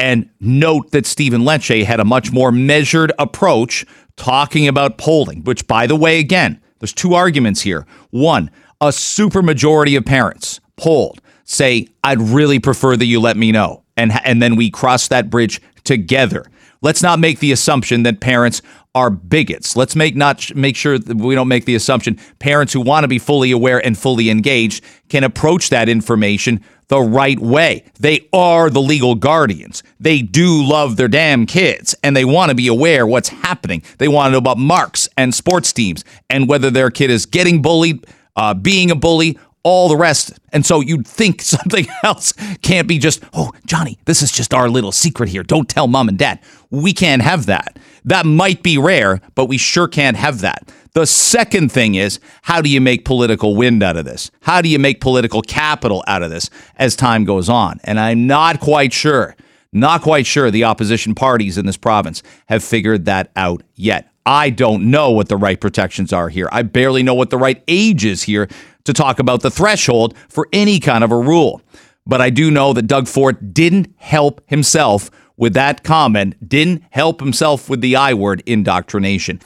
And 0.00 0.28
note 0.40 0.90
that 0.90 1.06
Stephen 1.06 1.42
Lecce 1.42 1.84
had 1.84 2.00
a 2.00 2.04
much 2.04 2.32
more 2.32 2.50
measured 2.50 3.12
approach 3.20 3.86
talking 4.16 4.66
about 4.66 4.98
polling, 4.98 5.44
which, 5.44 5.68
by 5.68 5.86
the 5.86 5.94
way, 5.94 6.18
again, 6.18 6.60
there's 6.80 6.92
two 6.92 7.14
arguments 7.14 7.60
here. 7.60 7.86
One, 8.10 8.50
a 8.80 8.88
supermajority 8.88 9.96
of 9.96 10.04
parents 10.04 10.60
polled 10.76 11.20
say, 11.44 11.88
I'd 12.02 12.20
really 12.20 12.58
prefer 12.58 12.96
that 12.96 13.06
you 13.06 13.20
let 13.20 13.36
me 13.36 13.52
know. 13.52 13.82
And, 13.96 14.12
and 14.24 14.40
then 14.40 14.56
we 14.56 14.70
cross 14.70 15.08
that 15.08 15.30
bridge 15.30 15.60
together. 15.84 16.46
Let's 16.80 17.02
not 17.02 17.18
make 17.18 17.38
the 17.38 17.52
assumption 17.52 18.02
that 18.02 18.20
parents 18.20 18.62
are 18.94 19.08
bigots. 19.08 19.76
Let's 19.76 19.96
make 19.96 20.16
not 20.16 20.54
make 20.54 20.76
sure 20.76 20.98
that 20.98 21.16
we 21.16 21.34
don't 21.34 21.48
make 21.48 21.64
the 21.64 21.74
assumption 21.74 22.18
parents 22.40 22.72
who 22.72 22.80
want 22.80 23.04
to 23.04 23.08
be 23.08 23.18
fully 23.18 23.50
aware 23.50 23.84
and 23.84 23.96
fully 23.96 24.28
engaged 24.28 24.84
can 25.08 25.24
approach 25.24 25.70
that 25.70 25.88
information 25.88 26.62
the 26.88 27.00
right 27.00 27.38
way. 27.38 27.84
They 28.00 28.28
are 28.34 28.68
the 28.68 28.82
legal 28.82 29.14
guardians. 29.14 29.82
They 29.98 30.20
do 30.20 30.62
love 30.62 30.96
their 30.96 31.08
damn 31.08 31.46
kids 31.46 31.94
and 32.02 32.14
they 32.14 32.24
want 32.24 32.50
to 32.50 32.54
be 32.54 32.68
aware 32.68 33.06
what's 33.06 33.30
happening. 33.30 33.82
They 33.96 34.08
want 34.08 34.28
to 34.28 34.32
know 34.32 34.38
about 34.38 34.58
marks 34.58 35.08
and 35.16 35.34
sports 35.34 35.72
teams 35.72 36.04
and 36.28 36.48
whether 36.48 36.70
their 36.70 36.90
kid 36.90 37.10
is 37.10 37.24
getting 37.24 37.62
bullied, 37.62 38.06
uh, 38.36 38.52
being 38.52 38.90
a 38.90 38.94
bully, 38.94 39.38
all 39.64 39.88
the 39.88 39.96
rest. 39.96 40.38
And 40.52 40.64
so 40.66 40.80
you'd 40.80 41.06
think 41.06 41.42
something 41.42 41.86
else 42.02 42.32
can't 42.62 42.88
be 42.88 42.98
just, 42.98 43.22
oh, 43.32 43.52
Johnny, 43.66 43.98
this 44.04 44.22
is 44.22 44.32
just 44.32 44.54
our 44.54 44.68
little 44.68 44.92
secret 44.92 45.28
here. 45.28 45.42
Don't 45.42 45.68
tell 45.68 45.86
mom 45.86 46.08
and 46.08 46.18
dad. 46.18 46.40
We 46.70 46.92
can't 46.92 47.22
have 47.22 47.46
that. 47.46 47.78
That 48.04 48.26
might 48.26 48.62
be 48.62 48.78
rare, 48.78 49.20
but 49.34 49.46
we 49.46 49.58
sure 49.58 49.86
can't 49.86 50.16
have 50.16 50.40
that. 50.40 50.72
The 50.94 51.06
second 51.06 51.72
thing 51.72 51.94
is, 51.94 52.20
how 52.42 52.60
do 52.60 52.68
you 52.68 52.80
make 52.80 53.04
political 53.04 53.56
wind 53.56 53.82
out 53.82 53.96
of 53.96 54.04
this? 54.04 54.30
How 54.42 54.60
do 54.60 54.68
you 54.68 54.78
make 54.78 55.00
political 55.00 55.40
capital 55.40 56.04
out 56.06 56.22
of 56.22 56.30
this 56.30 56.50
as 56.76 56.96
time 56.96 57.24
goes 57.24 57.48
on? 57.48 57.80
And 57.84 57.98
I'm 57.98 58.26
not 58.26 58.60
quite 58.60 58.92
sure, 58.92 59.36
not 59.72 60.02
quite 60.02 60.26
sure 60.26 60.50
the 60.50 60.64
opposition 60.64 61.14
parties 61.14 61.56
in 61.56 61.64
this 61.64 61.78
province 61.78 62.22
have 62.46 62.62
figured 62.62 63.06
that 63.06 63.30
out 63.36 63.62
yet. 63.74 64.12
I 64.24 64.50
don't 64.50 64.90
know 64.90 65.10
what 65.10 65.28
the 65.28 65.36
right 65.36 65.60
protections 65.60 66.12
are 66.12 66.28
here. 66.28 66.48
I 66.52 66.62
barely 66.62 67.02
know 67.02 67.14
what 67.14 67.30
the 67.30 67.38
right 67.38 67.62
age 67.66 68.04
is 68.04 68.22
here 68.22 68.48
to 68.84 68.92
talk 68.92 69.18
about 69.18 69.42
the 69.42 69.50
threshold 69.50 70.16
for 70.28 70.48
any 70.52 70.80
kind 70.80 71.04
of 71.04 71.12
a 71.12 71.18
rule. 71.18 71.60
But 72.06 72.20
I 72.20 72.30
do 72.30 72.50
know 72.50 72.72
that 72.72 72.82
Doug 72.88 73.06
Ford 73.06 73.54
didn't 73.54 73.92
help 73.96 74.40
himself 74.48 75.10
with 75.36 75.54
that 75.54 75.82
comment, 75.84 76.48
didn't 76.48 76.82
help 76.90 77.20
himself 77.20 77.68
with 77.70 77.80
the 77.80 77.96
I 77.96 78.14
word 78.14 78.42
indoctrination. 78.46 79.40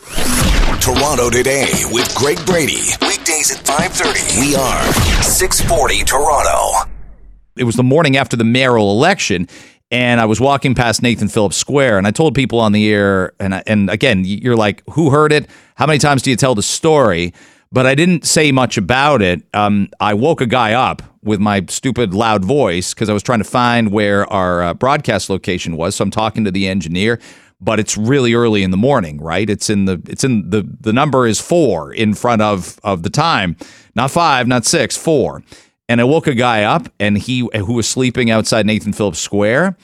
Toronto 0.81 1.31
today 1.31 1.67
with 1.91 2.15
Greg 2.15 2.39
Brady. 2.47 2.83
Weekdays 3.03 3.51
at 3.51 3.65
5:30. 3.65 4.41
We 4.41 4.55
are 4.55 4.93
640 5.23 6.05
Toronto. 6.05 6.89
it 7.59 7.65
was 7.65 7.75
the 7.77 7.83
morning 7.83 8.17
after 8.17 8.37
the 8.37 8.45
mayoral 8.45 8.91
election 8.93 9.49
and 9.91 10.21
I 10.21 10.27
was 10.27 10.41
walking 10.41 10.75
past 10.75 11.01
Nathan 11.03 11.29
Phillips 11.29 11.57
Square 11.57 11.97
and 11.99 12.07
I 12.07 12.11
told 12.11 12.35
people 12.35 12.61
on 12.61 12.73
the 12.73 12.87
air 12.93 13.33
and 13.41 13.55
I- 13.55 13.63
and 13.67 13.89
again 13.91 14.25
you're 14.25 14.57
like 14.57 14.83
who 14.91 15.11
heard 15.11 15.33
it 15.33 15.49
how 15.77 15.87
many 15.87 15.99
times 15.99 16.23
do 16.23 16.31
you 16.31 16.37
tell 16.37 16.55
the 16.55 16.63
story 16.63 17.33
but 17.73 17.87
I 17.87 17.95
didn't 17.95 18.27
say 18.27 18.53
much 18.53 18.77
about 18.77 19.23
it. 19.23 19.43
Um, 19.55 19.89
I 20.01 20.15
woke 20.15 20.41
a 20.41 20.47
guy 20.47 20.73
up 20.73 21.03
with 21.23 21.41
my 21.41 21.65
stupid 21.69 22.15
loud 22.15 22.45
voice 22.45 22.95
because 22.95 23.09
I 23.09 23.13
was 23.13 23.23
trying 23.23 23.41
to 23.41 23.45
find 23.45 23.91
where 23.91 24.31
our 24.33 24.63
uh, 24.63 24.75
broadcast 24.75 25.29
location 25.29 25.77
was 25.77 25.97
so 25.97 26.05
I'm 26.05 26.11
talking 26.11 26.45
to 26.45 26.51
the 26.51 26.69
engineer 26.69 27.19
but 27.59 27.81
it's 27.81 27.97
really 27.97 28.35
early 28.35 28.63
in 28.63 28.71
the 28.71 28.77
morning 28.77 29.21
right? 29.21 29.49
It's 29.49 29.69
in 29.69 29.87
the 29.87 30.01
it's 30.07 30.23
in 30.23 30.51
the 30.51 30.69
the 30.81 30.93
number 30.93 31.27
is 31.27 31.41
4 31.41 31.93
in 31.93 32.15
front 32.15 32.43
of 32.43 32.79
of 32.85 33.03
the 33.03 33.11
time. 33.11 33.57
Not 33.97 34.11
5 34.11 34.47
not 34.47 34.65
6 34.65 34.97
4 34.97 35.43
and 35.89 36.01
I 36.01 36.05
woke 36.05 36.27
a 36.27 36.35
guy 36.35 36.65
up, 36.65 36.89
and 36.99 37.17
he 37.17 37.49
who 37.55 37.75
was 37.75 37.89
sleeping 37.89 38.31
outside 38.31 38.67
Nathan 38.67 38.93
Phillips 38.93 39.21
Square, 39.21 39.77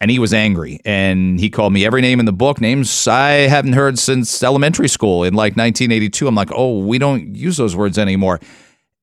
and 0.00 0.10
he 0.10 0.18
was 0.18 0.34
angry, 0.34 0.80
and 0.84 1.38
he 1.38 1.50
called 1.50 1.72
me 1.72 1.84
every 1.86 2.02
name 2.02 2.20
in 2.20 2.26
the 2.26 2.32
book, 2.32 2.60
names 2.60 3.06
I 3.08 3.48
haven't 3.48 3.74
heard 3.74 3.98
since 3.98 4.42
elementary 4.42 4.88
school 4.88 5.24
in 5.24 5.34
like 5.34 5.56
1982. 5.56 6.26
I'm 6.26 6.34
like, 6.34 6.50
oh, 6.52 6.78
we 6.78 6.98
don't 6.98 7.34
use 7.34 7.56
those 7.56 7.76
words 7.76 7.98
anymore, 7.98 8.40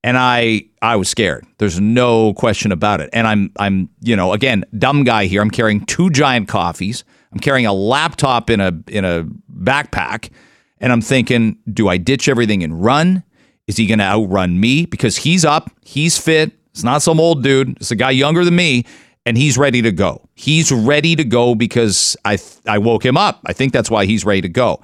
and 0.04 0.16
I 0.16 0.64
I 0.80 0.96
was 0.96 1.08
scared. 1.08 1.46
There's 1.58 1.80
no 1.80 2.34
question 2.34 2.72
about 2.72 3.00
it, 3.00 3.10
and 3.12 3.26
I'm 3.26 3.52
I'm 3.58 3.88
you 4.00 4.16
know 4.16 4.32
again 4.32 4.64
dumb 4.78 5.04
guy 5.04 5.26
here. 5.26 5.40
I'm 5.42 5.50
carrying 5.50 5.84
two 5.86 6.10
giant 6.10 6.48
coffees. 6.48 7.04
I'm 7.32 7.40
carrying 7.40 7.66
a 7.66 7.72
laptop 7.72 8.50
in 8.50 8.60
a 8.60 8.72
in 8.88 9.04
a 9.04 9.24
backpack, 9.52 10.30
and 10.78 10.92
I'm 10.92 11.00
thinking, 11.00 11.56
do 11.72 11.88
I 11.88 11.96
ditch 11.96 12.28
everything 12.28 12.62
and 12.62 12.82
run? 12.82 13.24
Is 13.66 13.76
he 13.76 13.86
going 13.86 14.00
to 14.00 14.04
outrun 14.04 14.58
me? 14.60 14.86
Because 14.86 15.16
he's 15.18 15.44
up, 15.44 15.70
he's 15.82 16.18
fit. 16.18 16.52
It's 16.72 16.82
not 16.82 17.02
some 17.02 17.20
old 17.20 17.42
dude. 17.42 17.76
It's 17.76 17.90
a 17.90 17.96
guy 17.96 18.10
younger 18.10 18.44
than 18.44 18.56
me, 18.56 18.84
and 19.24 19.38
he's 19.38 19.56
ready 19.56 19.82
to 19.82 19.92
go. 19.92 20.28
He's 20.42 20.72
ready 20.72 21.14
to 21.16 21.24
go 21.24 21.54
because 21.54 22.16
I 22.24 22.38
I 22.66 22.78
woke 22.78 23.04
him 23.06 23.16
up. 23.16 23.40
I 23.46 23.52
think 23.52 23.72
that's 23.72 23.90
why 23.90 24.06
he's 24.06 24.24
ready 24.24 24.40
to 24.42 24.48
go. 24.48 24.82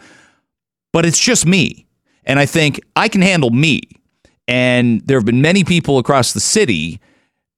But 0.92 1.04
it's 1.04 1.18
just 1.18 1.46
me, 1.46 1.86
and 2.24 2.38
I 2.38 2.46
think 2.46 2.80
I 2.94 3.08
can 3.08 3.22
handle 3.22 3.50
me. 3.50 3.82
And 4.46 5.02
there 5.06 5.18
have 5.18 5.26
been 5.26 5.42
many 5.42 5.64
people 5.64 5.98
across 5.98 6.32
the 6.32 6.40
city 6.40 7.00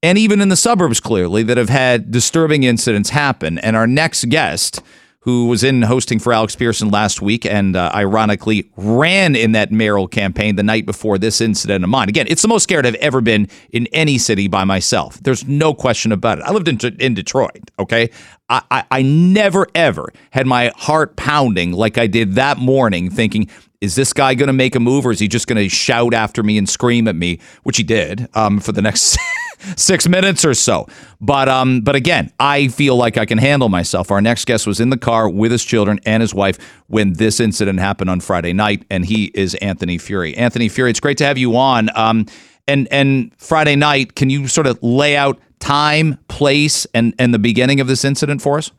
and 0.02 0.16
even 0.16 0.40
in 0.40 0.48
the 0.48 0.56
suburbs 0.56 1.00
clearly 1.00 1.42
that 1.44 1.58
have 1.58 1.68
had 1.68 2.10
disturbing 2.10 2.62
incidents 2.62 3.10
happen. 3.10 3.58
And 3.58 3.76
our 3.76 3.86
next 3.86 4.28
guest, 4.28 4.80
who 5.22 5.48
was 5.48 5.62
in 5.62 5.82
hosting 5.82 6.18
for 6.18 6.32
Alex 6.32 6.56
Pearson 6.56 6.88
last 6.88 7.20
week 7.20 7.44
and 7.44 7.76
uh, 7.76 7.90
ironically 7.94 8.70
ran 8.76 9.36
in 9.36 9.52
that 9.52 9.70
mayoral 9.70 10.08
campaign 10.08 10.56
the 10.56 10.62
night 10.62 10.86
before 10.86 11.18
this 11.18 11.42
incident 11.42 11.84
of 11.84 11.90
mine. 11.90 12.08
Again, 12.08 12.26
it's 12.28 12.40
the 12.40 12.48
most 12.48 12.62
scared 12.62 12.86
I've 12.86 12.94
ever 12.96 13.20
been 13.20 13.48
in 13.70 13.86
any 13.88 14.16
city 14.16 14.48
by 14.48 14.64
myself. 14.64 15.20
There's 15.22 15.46
no 15.46 15.74
question 15.74 16.10
about 16.10 16.38
it. 16.38 16.44
I 16.44 16.52
lived 16.52 16.68
in, 16.68 16.78
in 17.00 17.12
Detroit, 17.12 17.70
okay? 17.78 18.10
I, 18.48 18.62
I, 18.70 18.84
I 18.90 19.02
never, 19.02 19.66
ever 19.74 20.08
had 20.30 20.46
my 20.46 20.72
heart 20.76 21.16
pounding 21.16 21.72
like 21.72 21.98
I 21.98 22.06
did 22.06 22.36
that 22.36 22.56
morning, 22.56 23.10
thinking, 23.10 23.50
is 23.82 23.94
this 23.96 24.14
guy 24.14 24.34
going 24.34 24.46
to 24.46 24.54
make 24.54 24.74
a 24.74 24.80
move 24.80 25.06
or 25.06 25.10
is 25.10 25.18
he 25.18 25.28
just 25.28 25.46
going 25.46 25.62
to 25.62 25.68
shout 25.68 26.14
after 26.14 26.42
me 26.42 26.56
and 26.56 26.68
scream 26.68 27.08
at 27.08 27.16
me, 27.16 27.40
which 27.62 27.76
he 27.76 27.82
did 27.82 28.28
um, 28.34 28.58
for 28.58 28.72
the 28.72 28.82
next 28.82 29.18
six 29.76 30.08
minutes 30.08 30.44
or 30.44 30.54
so. 30.54 30.86
But 31.20 31.48
um, 31.48 31.80
but 31.82 31.96
again, 31.96 32.32
I 32.38 32.68
feel 32.68 32.96
like 32.96 33.16
I 33.16 33.26
can 33.26 33.38
handle 33.38 33.68
myself. 33.68 34.10
Our 34.10 34.20
next 34.20 34.46
guest 34.46 34.66
was 34.66 34.80
in 34.80 34.90
the 34.90 34.98
car 34.98 35.28
with 35.28 35.52
his 35.52 35.64
children 35.64 36.00
and 36.06 36.20
his 36.20 36.34
wife 36.34 36.58
when 36.86 37.14
this 37.14 37.40
incident 37.40 37.78
happened 37.78 38.10
on 38.10 38.20
Friday 38.20 38.52
night, 38.52 38.84
and 38.90 39.04
he 39.04 39.26
is 39.34 39.54
Anthony 39.56 39.98
Furey. 39.98 40.36
Anthony 40.36 40.68
Furey, 40.68 40.90
it's 40.90 41.00
great 41.00 41.18
to 41.18 41.24
have 41.24 41.38
you 41.38 41.56
on. 41.56 41.90
Um, 41.96 42.26
and 42.66 42.88
and 42.90 43.32
Friday 43.38 43.76
night, 43.76 44.14
can 44.14 44.30
you 44.30 44.48
sort 44.48 44.66
of 44.66 44.82
lay 44.82 45.16
out 45.16 45.38
time, 45.58 46.18
place, 46.28 46.86
and 46.94 47.14
and 47.18 47.34
the 47.34 47.38
beginning 47.38 47.80
of 47.80 47.86
this 47.86 48.04
incident 48.04 48.42
for 48.42 48.58
us? 48.58 48.70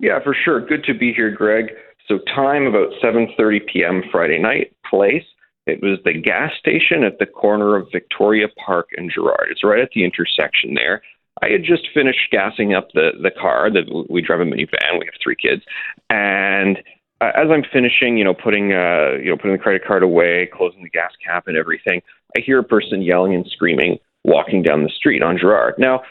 Yeah, 0.00 0.20
for 0.22 0.34
sure. 0.34 0.60
Good 0.64 0.84
to 0.84 0.94
be 0.94 1.12
here, 1.12 1.30
Greg. 1.30 1.72
So 2.08 2.18
time 2.34 2.66
about 2.66 2.90
7:30 3.02 3.66
p.m. 3.72 4.02
Friday 4.10 4.38
night. 4.38 4.72
Place 4.88 5.24
it 5.66 5.82
was 5.82 5.98
the 6.04 6.12
gas 6.12 6.52
station 6.58 7.04
at 7.04 7.18
the 7.18 7.26
corner 7.26 7.76
of 7.76 7.88
Victoria 7.90 8.48
Park 8.64 8.88
and 8.96 9.10
Gerrard. 9.10 9.48
It's 9.50 9.64
right 9.64 9.80
at 9.80 9.90
the 9.94 10.04
intersection 10.04 10.74
there. 10.74 11.02
I 11.42 11.48
had 11.48 11.64
just 11.64 11.88
finished 11.92 12.30
gassing 12.30 12.74
up 12.74 12.92
the 12.92 13.10
the 13.20 13.30
car. 13.30 13.70
That 13.70 14.06
we 14.08 14.22
drive 14.22 14.40
a 14.40 14.44
minivan. 14.44 14.98
We 14.98 15.06
have 15.06 15.14
three 15.22 15.36
kids, 15.36 15.62
and 16.10 16.78
uh, 17.20 17.32
as 17.34 17.48
I'm 17.50 17.64
finishing, 17.72 18.16
you 18.16 18.24
know, 18.24 18.34
putting 18.34 18.72
uh, 18.72 19.18
you 19.22 19.30
know, 19.30 19.36
putting 19.36 19.52
the 19.52 19.62
credit 19.62 19.84
card 19.84 20.02
away, 20.02 20.48
closing 20.52 20.82
the 20.82 20.90
gas 20.90 21.12
cap 21.24 21.48
and 21.48 21.56
everything, 21.56 22.02
I 22.36 22.40
hear 22.40 22.58
a 22.58 22.64
person 22.64 23.02
yelling 23.02 23.34
and 23.34 23.46
screaming 23.46 23.98
walking 24.24 24.62
down 24.62 24.84
the 24.84 24.90
street 24.90 25.22
on 25.22 25.36
Gerrard. 25.36 25.74
Now, 25.76 26.02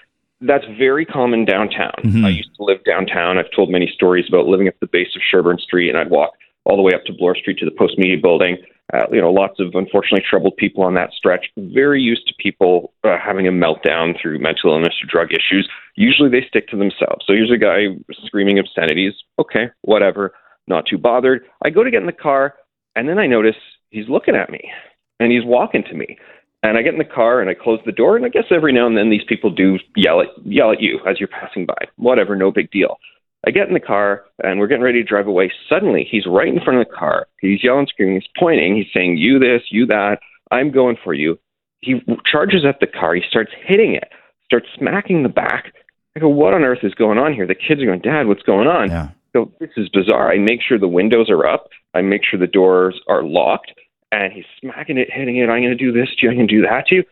that's 0.41 0.65
very 0.77 1.05
common 1.05 1.45
downtown. 1.45 1.93
Mhm. 2.03 2.25
I 2.25 2.29
used 2.29 2.53
to 2.57 2.63
live 2.63 2.83
downtown. 2.83 3.38
I've 3.38 3.51
told 3.51 3.69
many 3.69 3.88
stories 3.88 4.27
about 4.27 4.45
living 4.45 4.67
at 4.67 4.79
the 4.81 4.88
base 4.88 5.15
of 5.15 5.22
Sherbourne 5.22 5.57
Street, 5.57 5.89
and 5.89 5.98
I'd 5.98 6.10
walk 6.10 6.33
all 6.65 6.75
the 6.75 6.82
way 6.82 6.93
up 6.93 7.03
to 7.05 7.13
Bloor 7.13 7.36
Street 7.36 7.58
to 7.60 7.65
the 7.65 7.72
Postmedia 7.72 8.22
Building. 8.22 8.58
Uh, 8.93 9.05
you 9.12 9.22
know, 9.22 9.32
lots 9.32 9.60
of 9.60 9.74
unfortunately 9.74 10.24
troubled 10.29 10.55
people 10.58 10.84
on 10.84 10.93
that 10.93 11.12
stretch. 11.13 11.46
Very 11.58 12.01
used 12.01 12.27
to 12.27 12.34
people 12.38 12.93
uh, 13.03 13.17
having 13.24 13.48
a 13.48 13.51
meltdown 13.51 14.13
through 14.22 14.39
mental 14.39 14.72
illness 14.72 14.93
or 15.01 15.08
drug 15.10 15.32
issues. 15.32 15.67
Usually 15.96 16.29
they 16.29 16.46
stick 16.48 16.67
to 16.70 16.77
themselves. 16.77 17.25
So 17.25 17.34
here's 17.34 17.51
a 17.51 17.58
guy 17.58 17.88
screaming 18.25 18.60
obscenities. 18.60 19.13
Okay, 19.39 19.70
whatever. 19.82 20.34
Not 20.67 20.86
too 20.86 20.98
bothered. 20.98 21.46
I 21.63 21.70
go 21.70 21.84
to 21.84 21.91
get 21.91 22.01
in 22.01 22.08
the 22.08 22.13
car, 22.13 22.55
and 22.96 23.08
then 23.08 23.20
I 23.20 23.27
notice 23.27 23.55
he's 23.89 24.08
looking 24.10 24.36
at 24.36 24.50
me, 24.50 24.72
and 25.20 25.32
he's 25.32 25.46
walking 25.46 25.84
to 25.89 25.96
me. 25.96 26.17
And 26.62 26.77
I 26.77 26.82
get 26.82 26.93
in 26.93 26.98
the 26.98 27.03
car 27.03 27.41
and 27.41 27.50
I 27.50 27.53
close 27.53 27.79
the 27.86 27.91
door, 27.91 28.15
and 28.15 28.25
I 28.25 28.29
guess 28.29 28.46
every 28.50 28.72
now 28.72 28.88
and 28.88 28.98
then 28.98 29.10
these 29.10 29.25
people 29.27 29.50
do 29.50 29.77
yell 29.98 30.22
at 30.22 30.27
yell 30.46 30.72
at 30.72 30.82
you 30.82 31.00
as 31.05 31.20
you're 31.20 31.27
passing 31.27 31.65
by. 31.65 31.75
Whatever, 31.98 32.38
no 32.38 32.51
big 32.51 32.72
deal. 32.72 32.98
I 33.45 33.51
get 33.51 33.67
in 33.67 33.73
the 33.73 33.79
car 33.79 34.23
and 34.43 34.59
we're 34.59 34.67
getting 34.67 34.83
ready 34.83 35.01
to 35.01 35.07
drive 35.07 35.27
away. 35.27 35.51
Suddenly, 35.67 36.07
he's 36.09 36.25
right 36.25 36.47
in 36.47 36.62
front 36.62 36.79
of 36.79 36.88
the 36.88 36.93
car. 36.93 37.27
He's 37.41 37.63
yelling, 37.63 37.88
screaming, 37.88 38.15
he's 38.15 38.29
pointing, 38.38 38.75
he's 38.75 38.91
saying, 38.93 39.17
"You 39.17 39.39
this, 39.39 39.63
you 39.69 39.85
that. 39.88 40.19
I'm 40.51 40.71
going 40.71 40.97
for 41.03 41.13
you." 41.13 41.39
He 41.81 42.01
charges 42.25 42.63
at 42.65 42.79
the 42.79 42.88
car. 42.88 43.15
He 43.15 43.21
starts 43.29 43.51
hitting 43.65 43.95
it, 43.95 44.09
starts 44.45 44.67
smacking 44.77 45.23
the 45.23 45.29
back. 45.29 45.73
I 46.15 46.19
go, 46.19 46.29
"What 46.29 46.53
on 46.53 46.63
earth 46.63 46.83
is 46.83 46.93
going 46.93 47.17
on 47.17 47.33
here?" 47.33 47.45
The 47.45 47.55
kids 47.55 47.81
are 47.81 47.85
going, 47.85 48.01
"Dad, 48.01 48.27
what's 48.27 48.43
going 48.43 48.67
on?" 48.67 48.89
Yeah. 48.89 49.09
So 49.35 49.51
this 49.59 49.71
is 49.77 49.89
bizarre. 49.89 50.31
I 50.31 50.38
make 50.38 50.62
sure 50.62 50.77
the 50.77 50.88
windows 50.88 51.29
are 51.29 51.45
up. 51.45 51.69
I 51.93 52.01
make 52.01 52.21
sure 52.23 52.39
the 52.39 52.47
doors 52.47 53.01
are 53.07 53.23
locked. 53.23 53.73
And 54.12 54.31
he's 54.31 54.45
smacking 54.62 55.00
it, 55.00 55.09
hitting 55.12 55.38
it. 55.38 55.50
I'm 55.50 55.63
going 55.63 55.75
to 55.75 55.75
do 55.75 55.91
this 55.91 56.09
to 56.15 56.25
you. 56.25 56.29
I'm 56.29 56.38
going 56.38 56.47
to 56.47 56.53
do 56.53 56.62
that 56.62 56.85
to 56.88 56.95
you. 56.95 57.03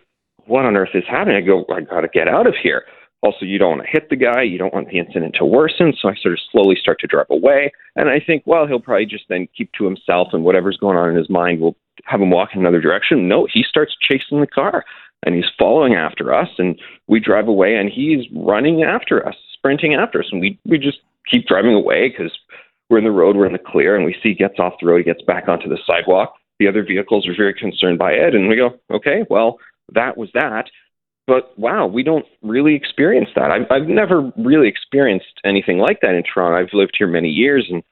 What 0.45 0.65
on 0.65 0.77
earth 0.77 0.93
is 0.93 1.03
happening? 1.09 1.37
I 1.37 1.41
go, 1.41 1.65
I 1.73 1.81
got 1.81 2.01
to 2.01 2.07
get 2.07 2.27
out 2.27 2.45
of 2.45 2.53
here. 2.61 2.85
Also, 3.23 3.45
you 3.45 3.59
don't 3.59 3.77
want 3.77 3.81
to 3.83 3.91
hit 3.91 4.09
the 4.09 4.15
guy. 4.15 4.41
You 4.41 4.57
don't 4.57 4.73
want 4.73 4.89
the 4.89 4.97
incident 4.97 5.35
to 5.37 5.45
worsen. 5.45 5.93
So 6.01 6.09
I 6.09 6.15
sort 6.15 6.33
of 6.33 6.39
slowly 6.51 6.75
start 6.79 6.99
to 7.01 7.07
drive 7.07 7.27
away. 7.29 7.71
And 7.95 8.09
I 8.09 8.19
think, 8.19 8.43
well, 8.45 8.65
he'll 8.65 8.79
probably 8.79 9.05
just 9.05 9.25
then 9.29 9.47
keep 9.55 9.71
to 9.73 9.85
himself 9.85 10.29
and 10.33 10.43
whatever's 10.43 10.77
going 10.77 10.97
on 10.97 11.09
in 11.09 11.15
his 11.15 11.29
mind 11.29 11.61
will 11.61 11.75
have 12.05 12.21
him 12.21 12.31
walk 12.31 12.49
in 12.53 12.61
another 12.61 12.81
direction. 12.81 13.27
No, 13.27 13.47
he 13.51 13.63
starts 13.63 13.95
chasing 14.01 14.41
the 14.41 14.47
car 14.47 14.83
and 15.23 15.35
he's 15.35 15.45
following 15.57 15.93
after 15.93 16.33
us. 16.33 16.49
And 16.57 16.79
we 17.07 17.19
drive 17.19 17.47
away 17.47 17.75
and 17.75 17.91
he's 17.91 18.25
running 18.35 18.83
after 18.83 19.27
us, 19.27 19.35
sprinting 19.53 19.93
after 19.93 20.19
us. 20.21 20.29
And 20.31 20.41
we, 20.41 20.59
we 20.65 20.79
just 20.79 20.99
keep 21.29 21.45
driving 21.45 21.73
away 21.73 22.09
because 22.09 22.31
we're 22.89 22.97
in 22.97 23.03
the 23.03 23.11
road, 23.11 23.37
we're 23.37 23.45
in 23.45 23.53
the 23.53 23.59
clear, 23.59 23.95
and 23.95 24.03
we 24.03 24.13
see 24.13 24.29
he 24.29 24.35
gets 24.35 24.59
off 24.59 24.73
the 24.81 24.87
road, 24.87 24.97
he 24.97 25.03
gets 25.03 25.21
back 25.21 25.47
onto 25.47 25.69
the 25.69 25.79
sidewalk. 25.87 26.33
The 26.59 26.67
other 26.67 26.83
vehicles 26.83 27.27
are 27.27 27.35
very 27.35 27.53
concerned 27.53 27.97
by 27.97 28.11
it, 28.11 28.35
and 28.35 28.49
we 28.49 28.55
go, 28.55 28.77
okay, 28.91 29.23
well, 29.29 29.57
that 29.93 30.17
was 30.17 30.29
that. 30.33 30.65
But 31.27 31.57
wow, 31.57 31.87
we 31.87 32.03
don't 32.03 32.25
really 32.41 32.75
experience 32.75 33.29
that. 33.35 33.51
I've, 33.51 33.69
I've 33.71 33.87
never 33.87 34.31
really 34.37 34.67
experienced 34.67 35.39
anything 35.45 35.77
like 35.77 36.01
that 36.01 36.15
in 36.15 36.23
Toronto. 36.23 36.57
I've 36.57 36.73
lived 36.73 36.95
here 36.97 37.07
many 37.07 37.29
years 37.29 37.67
and 37.69 37.83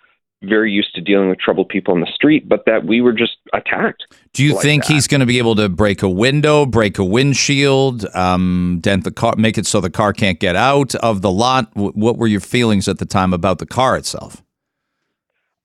very 0.43 0.71
used 0.71 0.95
to 0.95 1.01
dealing 1.01 1.29
with 1.29 1.39
troubled 1.39 1.67
people 1.67 1.93
on 1.93 2.00
the 2.00 2.12
street, 2.13 2.48
but 2.48 2.63
that 2.65 2.86
we 2.86 3.01
were 3.01 3.12
just 3.12 3.38
attacked. 3.53 4.05
Do 4.33 4.43
you 4.43 4.53
like 4.53 4.63
think 4.63 4.86
that. 4.86 4.93
he's 4.93 5.07
going 5.07 5.19
to 5.19 5.25
be 5.25 5.38
able 5.38 5.55
to 5.55 5.67
break 5.67 6.01
a 6.01 6.09
window, 6.09 6.65
break 6.65 6.98
a 6.98 7.03
windshield, 7.03 8.05
um, 8.15 8.79
dent 8.81 9.03
the 9.03 9.12
car, 9.12 9.36
make 9.38 9.57
it 9.57 9.65
so 9.65 9.81
the 9.81 9.89
car 9.89 10.13
can't 10.13 10.39
get 10.39 10.55
out 10.55 10.95
of 10.95 11.21
the 11.21 11.31
lot? 11.31 11.74
W- 11.74 11.91
what 11.91 12.17
were 12.17 12.27
your 12.27 12.39
feelings 12.39 12.88
at 12.88 13.00
the 13.00 13.05
time 13.05 13.33
about 13.33 13.59
the 13.59 13.65
car 13.65 13.98
itself? 13.98 14.41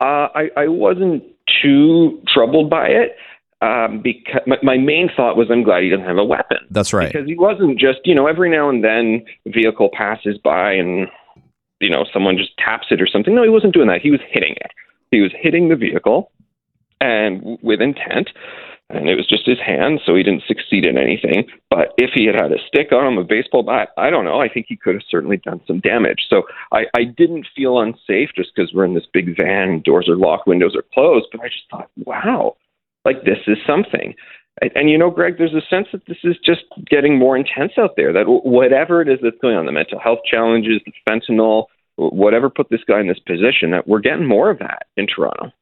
Uh, 0.01 0.29
I, 0.35 0.51
I 0.57 0.69
wasn't 0.69 1.23
too 1.63 2.21
troubled 2.33 2.69
by 2.69 2.89
it 2.89 3.17
um, 3.65 4.01
because 4.03 4.43
my, 4.47 4.59
my 4.63 4.77
main 4.77 5.09
thought 5.17 5.37
was 5.37 5.49
I'm 5.51 5.63
glad 5.63 5.83
he 5.83 5.89
doesn't 5.89 6.07
have 6.07 6.19
a 6.19 6.25
weapon. 6.25 6.59
That's 6.71 6.93
right. 6.93 7.13
Because 7.13 7.27
he 7.27 7.37
wasn't 7.37 7.79
just, 7.79 8.01
you 8.05 8.15
know, 8.15 8.27
every 8.27 8.51
now 8.51 8.69
and 8.69 8.85
then 8.85 9.25
a 9.47 9.51
vehicle 9.51 9.89
passes 9.93 10.37
by 10.39 10.73
and, 10.73 11.09
you 11.81 11.91
know, 11.91 12.05
someone 12.13 12.37
just 12.37 12.57
taps 12.59 12.89
it 12.91 13.01
or 13.01 13.07
something. 13.07 13.35
No, 13.35 13.43
he 13.43 13.49
wasn't 13.49 13.75
doing 13.75 13.89
that. 13.89 14.01
He 14.03 14.11
was 14.11 14.21
hitting 14.31 14.55
it. 14.57 14.71
He 15.11 15.21
was 15.21 15.33
hitting 15.41 15.69
the 15.69 15.77
vehicle 15.77 16.31
and 17.01 17.59
with 17.63 17.81
intent. 17.81 18.31
and 18.91 19.09
it 19.09 19.17
was 19.17 19.27
just 19.27 19.47
his 19.47 19.59
hand, 19.59 20.01
so 20.05 20.15
he 20.15 20.23
didn't 20.23 20.45
succeed 20.47 20.87
in 20.87 20.99
anything. 20.99 21.47
But 21.71 21.95
if 21.97 22.11
he 22.15 22.27
had 22.27 22.35
had 22.35 22.53
a 22.53 22.59
stick 22.67 22.93
on 22.93 23.07
him, 23.07 23.19
a 23.19 23.25
baseball 23.25 23.63
bat, 23.63 23.91
I 23.97 24.11
don't 24.11 24.25
know. 24.25 24.41
I 24.41 24.49
think 24.49 24.67
he 24.69 24.77
could 24.77 24.95
have 24.95 25.03
certainly 25.09 25.39
done 25.39 25.61
some 25.67 25.81
damage. 25.81 26.27
So 26.29 26.43
I, 26.73 26.85
I 26.95 27.05
didn't 27.05 27.47
feel 27.57 27.81
unsafe 27.81 28.31
just 28.37 28.51
because 28.55 28.73
we're 28.75 28.85
in 28.85 28.95
this 28.95 29.07
big 29.13 29.37
van, 29.37 29.83
doors 29.85 30.09
are 30.09 30.17
locked, 30.17 30.47
windows 30.47 30.77
are 30.77 30.85
closed. 30.93 31.27
But 31.33 31.41
I 31.41 31.49
just 31.49 31.65
thought, 31.71 31.91
wow, 32.05 32.57
like 33.05 33.25
this 33.25 33.39
is 33.47 33.59
something. 33.67 34.15
And, 34.77 34.89
you 34.89 34.97
know, 34.97 35.11
Greg, 35.11 35.37
there's 35.37 35.55
a 35.55 35.67
sense 35.69 35.89
that 35.93 36.07
this 36.07 36.19
is 36.23 36.37
just 36.45 36.63
getting 36.89 37.19
more 37.19 37.37
intense 37.37 37.73
out 37.77 37.97
there. 37.97 38.13
That 38.13 38.27
whatever 38.27 39.03
it 39.03 39.09
is 39.09 39.19
that's 39.21 39.37
going 39.43 39.57
on, 39.57 39.67
the 39.67 39.73
mental 39.73 39.99
health 39.99 40.21
challenges, 40.25 40.81
the 40.87 40.93
fentanyl, 41.09 41.67
whatever 41.97 42.49
put 42.49 42.69
this 42.71 42.83
guy 42.87 43.01
in 43.01 43.09
this 43.09 43.19
position, 43.19 43.73
that 43.73 43.89
we're 43.89 44.01
getting 44.01 44.27
more 44.27 44.51
of 44.51 44.61
that 44.61 44.87
in 44.97 45.09
Toronto. 45.09 45.53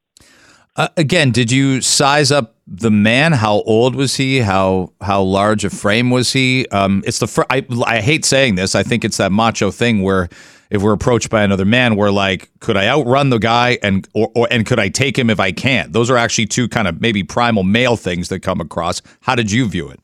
Uh, 0.75 0.87
again, 0.97 1.31
did 1.31 1.51
you 1.51 1.81
size 1.81 2.31
up 2.31 2.55
the 2.65 2.89
man? 2.89 3.33
How 3.33 3.61
old 3.61 3.95
was 3.95 4.15
he? 4.15 4.39
How 4.39 4.91
how 5.01 5.21
large 5.21 5.63
a 5.65 5.69
frame 5.69 6.09
was 6.09 6.33
he? 6.33 6.67
Um, 6.71 7.03
it's 7.05 7.19
the 7.19 7.27
fr- 7.27 7.43
I, 7.49 7.65
I 7.85 8.01
hate 8.01 8.25
saying 8.25 8.55
this. 8.55 8.73
I 8.73 8.81
think 8.81 9.05
it's 9.05 9.17
that 9.17 9.31
macho 9.31 9.69
thing 9.69 10.01
where 10.01 10.29
if 10.73 10.81
we're 10.81 10.91
approached 10.91 11.29
by 11.29 11.43
another 11.43 11.65
man, 11.65 11.95
we're 11.95 12.09
like, 12.09 12.49
could 12.59 12.75
I 12.75 12.87
outrun 12.87 13.29
the 13.29 13.37
guy 13.37 13.77
and 13.83 14.07
or, 14.13 14.31
or 14.35 14.47
and 14.49 14.65
could 14.65 14.79
I 14.79 14.89
take 14.89 15.17
him 15.17 15.29
if 15.29 15.39
I 15.39 15.51
can't? 15.51 15.93
Those 15.93 16.09
are 16.09 16.17
actually 16.17 16.47
two 16.47 16.67
kind 16.67 16.87
of 16.87 16.99
maybe 16.99 17.23
primal 17.23 17.63
male 17.63 17.95
things 17.95 18.29
that 18.29 18.39
come 18.39 18.59
across. 18.59 19.01
How 19.21 19.35
did 19.35 19.51
you 19.51 19.69
view 19.69 19.87
it? 19.89 20.03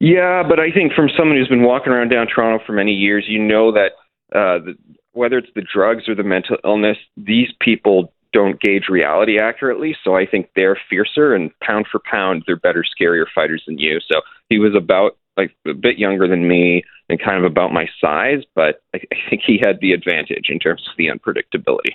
Yeah, 0.00 0.42
but 0.42 0.58
I 0.58 0.72
think 0.72 0.94
from 0.94 1.10
someone 1.16 1.36
who's 1.36 1.48
been 1.48 1.62
walking 1.62 1.92
around 1.92 2.08
down 2.08 2.26
Toronto 2.26 2.64
for 2.64 2.72
many 2.72 2.92
years, 2.92 3.26
you 3.28 3.38
know 3.38 3.70
that 3.72 3.92
uh, 4.34 4.64
the, 4.64 4.74
whether 5.12 5.36
it's 5.36 5.50
the 5.54 5.62
drugs 5.70 6.08
or 6.08 6.14
the 6.14 6.22
mental 6.22 6.56
illness, 6.64 6.96
these 7.18 7.48
people 7.60 8.14
don't 8.32 8.58
gauge 8.58 8.84
reality 8.88 9.38
accurately. 9.38 9.94
So 10.02 10.16
I 10.16 10.24
think 10.24 10.48
they're 10.56 10.78
fiercer 10.88 11.34
and 11.34 11.50
pound 11.60 11.86
for 11.92 12.00
pound, 12.10 12.44
they're 12.46 12.56
better, 12.56 12.84
scarier 12.84 13.26
fighters 13.34 13.62
than 13.66 13.78
you. 13.78 14.00
So 14.10 14.22
he 14.48 14.58
was 14.58 14.74
about 14.74 15.18
like 15.36 15.54
a 15.66 15.74
bit 15.74 15.98
younger 15.98 16.28
than 16.28 16.46
me 16.46 16.82
and 17.08 17.20
kind 17.20 17.38
of 17.38 17.44
about 17.44 17.72
my 17.72 17.88
size, 18.00 18.42
but 18.54 18.82
I, 18.94 18.98
I 19.12 19.16
think 19.28 19.42
he 19.46 19.60
had 19.64 19.78
the 19.80 19.92
advantage 19.92 20.46
in 20.48 20.58
terms 20.58 20.86
of 20.88 20.96
the 20.96 21.06
unpredictability. 21.08 21.94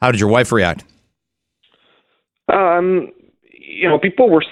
How 0.00 0.10
did 0.10 0.20
your 0.20 0.30
wife 0.30 0.52
react? 0.52 0.84
Um, 2.52 3.12
you 3.52 3.88
know, 3.88 3.98
people 3.98 4.28
were, 4.28 4.44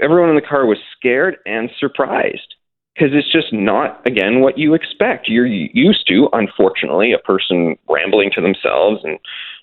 everyone 0.00 0.30
in 0.30 0.36
the 0.36 0.42
car 0.42 0.66
was 0.66 0.78
scared 0.96 1.36
and 1.46 1.70
surprised 1.78 2.54
because 2.94 3.10
it's 3.12 3.30
just 3.32 3.52
not 3.52 4.06
again 4.06 4.40
what 4.40 4.58
you 4.58 4.74
expect 4.74 5.28
you're 5.28 5.46
used 5.46 6.06
to 6.06 6.28
unfortunately 6.32 7.12
a 7.12 7.18
person 7.18 7.76
rambling 7.88 8.30
to 8.34 8.40
themselves 8.40 9.00
and 9.04 9.18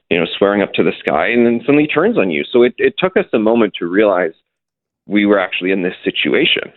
you 0.09 0.17
know 0.17 0.25
swearing 0.37 0.61
up 0.61 0.73
to 0.73 0.83
the 0.83 0.93
sky 0.99 1.27
and 1.27 1.45
then 1.45 1.59
suddenly 1.61 1.87
turns 1.87 2.17
on 2.17 2.31
you 2.31 2.43
so 2.51 2.63
it, 2.63 2.73
it 2.77 2.95
took 2.97 3.15
us 3.17 3.25
a 3.33 3.39
moment 3.39 3.73
to 3.77 3.85
realize 3.85 4.33
we 5.05 5.25
were 5.25 5.39
actually 5.39 5.71
in 5.71 5.83
this 5.83 5.93
situation 6.03 6.71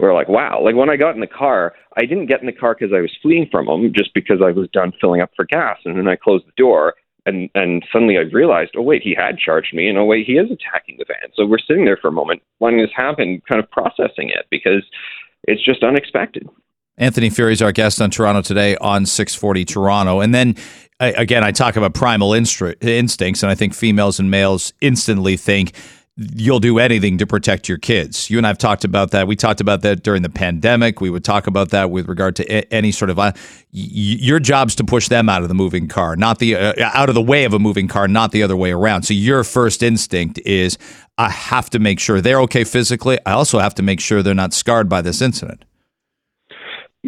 we're 0.00 0.14
like 0.14 0.28
wow 0.28 0.60
like 0.62 0.74
when 0.74 0.90
i 0.90 0.96
got 0.96 1.14
in 1.14 1.20
the 1.20 1.26
car 1.26 1.74
i 1.96 2.02
didn't 2.02 2.26
get 2.26 2.40
in 2.40 2.46
the 2.46 2.52
car 2.52 2.74
because 2.78 2.94
i 2.94 3.00
was 3.00 3.10
fleeing 3.22 3.48
from 3.50 3.68
him 3.68 3.92
just 3.94 4.12
because 4.14 4.40
i 4.44 4.50
was 4.50 4.68
done 4.72 4.92
filling 5.00 5.20
up 5.20 5.30
for 5.36 5.44
gas 5.44 5.78
and 5.84 5.96
then 5.96 6.08
i 6.08 6.16
closed 6.16 6.46
the 6.46 6.52
door 6.56 6.94
and 7.26 7.50
and 7.54 7.84
suddenly 7.92 8.16
I 8.16 8.22
realized, 8.32 8.72
oh 8.76 8.82
wait, 8.82 9.02
he 9.02 9.14
had 9.14 9.38
charged 9.38 9.74
me, 9.74 9.88
and 9.88 9.98
oh 9.98 10.04
wait, 10.04 10.26
he 10.26 10.34
is 10.34 10.50
attacking 10.50 10.96
the 10.98 11.04
van. 11.06 11.30
So 11.34 11.46
we're 11.46 11.58
sitting 11.58 11.84
there 11.84 11.96
for 11.96 12.08
a 12.08 12.12
moment, 12.12 12.42
letting 12.60 12.80
this 12.80 12.90
happen, 12.94 13.42
kind 13.48 13.62
of 13.62 13.70
processing 13.70 14.30
it 14.30 14.46
because 14.50 14.82
it's 15.44 15.64
just 15.64 15.82
unexpected. 15.82 16.48
Anthony 16.98 17.30
Furey 17.30 17.52
is 17.52 17.62
our 17.62 17.72
guest 17.72 18.00
on 18.02 18.10
Toronto 18.10 18.42
today 18.42 18.76
on 18.76 19.06
640 19.06 19.64
Toronto. 19.64 20.20
And 20.20 20.34
then 20.34 20.54
again, 21.00 21.42
I 21.42 21.50
talk 21.50 21.76
about 21.76 21.94
primal 21.94 22.34
instincts, 22.34 23.42
and 23.42 23.50
I 23.50 23.54
think 23.54 23.74
females 23.74 24.20
and 24.20 24.30
males 24.30 24.74
instantly 24.82 25.36
think 25.36 25.72
you'll 26.34 26.60
do 26.60 26.78
anything 26.78 27.16
to 27.18 27.26
protect 27.26 27.68
your 27.68 27.78
kids. 27.78 28.28
You 28.28 28.36
and 28.36 28.46
I've 28.46 28.58
talked 28.58 28.84
about 28.84 29.10
that. 29.12 29.26
We 29.26 29.36
talked 29.36 29.60
about 29.60 29.80
that 29.82 30.02
during 30.02 30.20
the 30.22 30.28
pandemic. 30.28 31.00
We 31.00 31.08
would 31.08 31.24
talk 31.24 31.46
about 31.46 31.70
that 31.70 31.90
with 31.90 32.08
regard 32.08 32.36
to 32.36 32.74
any 32.74 32.92
sort 32.92 33.10
of 33.10 33.18
uh, 33.18 33.32
your 33.70 34.38
job's 34.38 34.74
to 34.76 34.84
push 34.84 35.08
them 35.08 35.28
out 35.28 35.42
of 35.42 35.48
the 35.48 35.54
moving 35.54 35.88
car, 35.88 36.16
not 36.16 36.38
the 36.38 36.56
uh, 36.56 36.90
out 36.92 37.08
of 37.08 37.14
the 37.14 37.22
way 37.22 37.44
of 37.44 37.54
a 37.54 37.58
moving 37.58 37.88
car, 37.88 38.06
not 38.06 38.32
the 38.32 38.42
other 38.42 38.56
way 38.56 38.70
around. 38.70 39.02
So 39.04 39.14
your 39.14 39.44
first 39.44 39.82
instinct 39.82 40.38
is 40.44 40.76
I 41.16 41.30
have 41.30 41.70
to 41.70 41.78
make 41.78 41.98
sure 41.98 42.20
they're 42.20 42.40
okay 42.42 42.64
physically. 42.64 43.18
I 43.24 43.32
also 43.32 43.58
have 43.58 43.74
to 43.76 43.82
make 43.82 44.00
sure 44.00 44.22
they're 44.22 44.34
not 44.34 44.52
scarred 44.52 44.88
by 44.88 45.00
this 45.00 45.22
incident. 45.22 45.64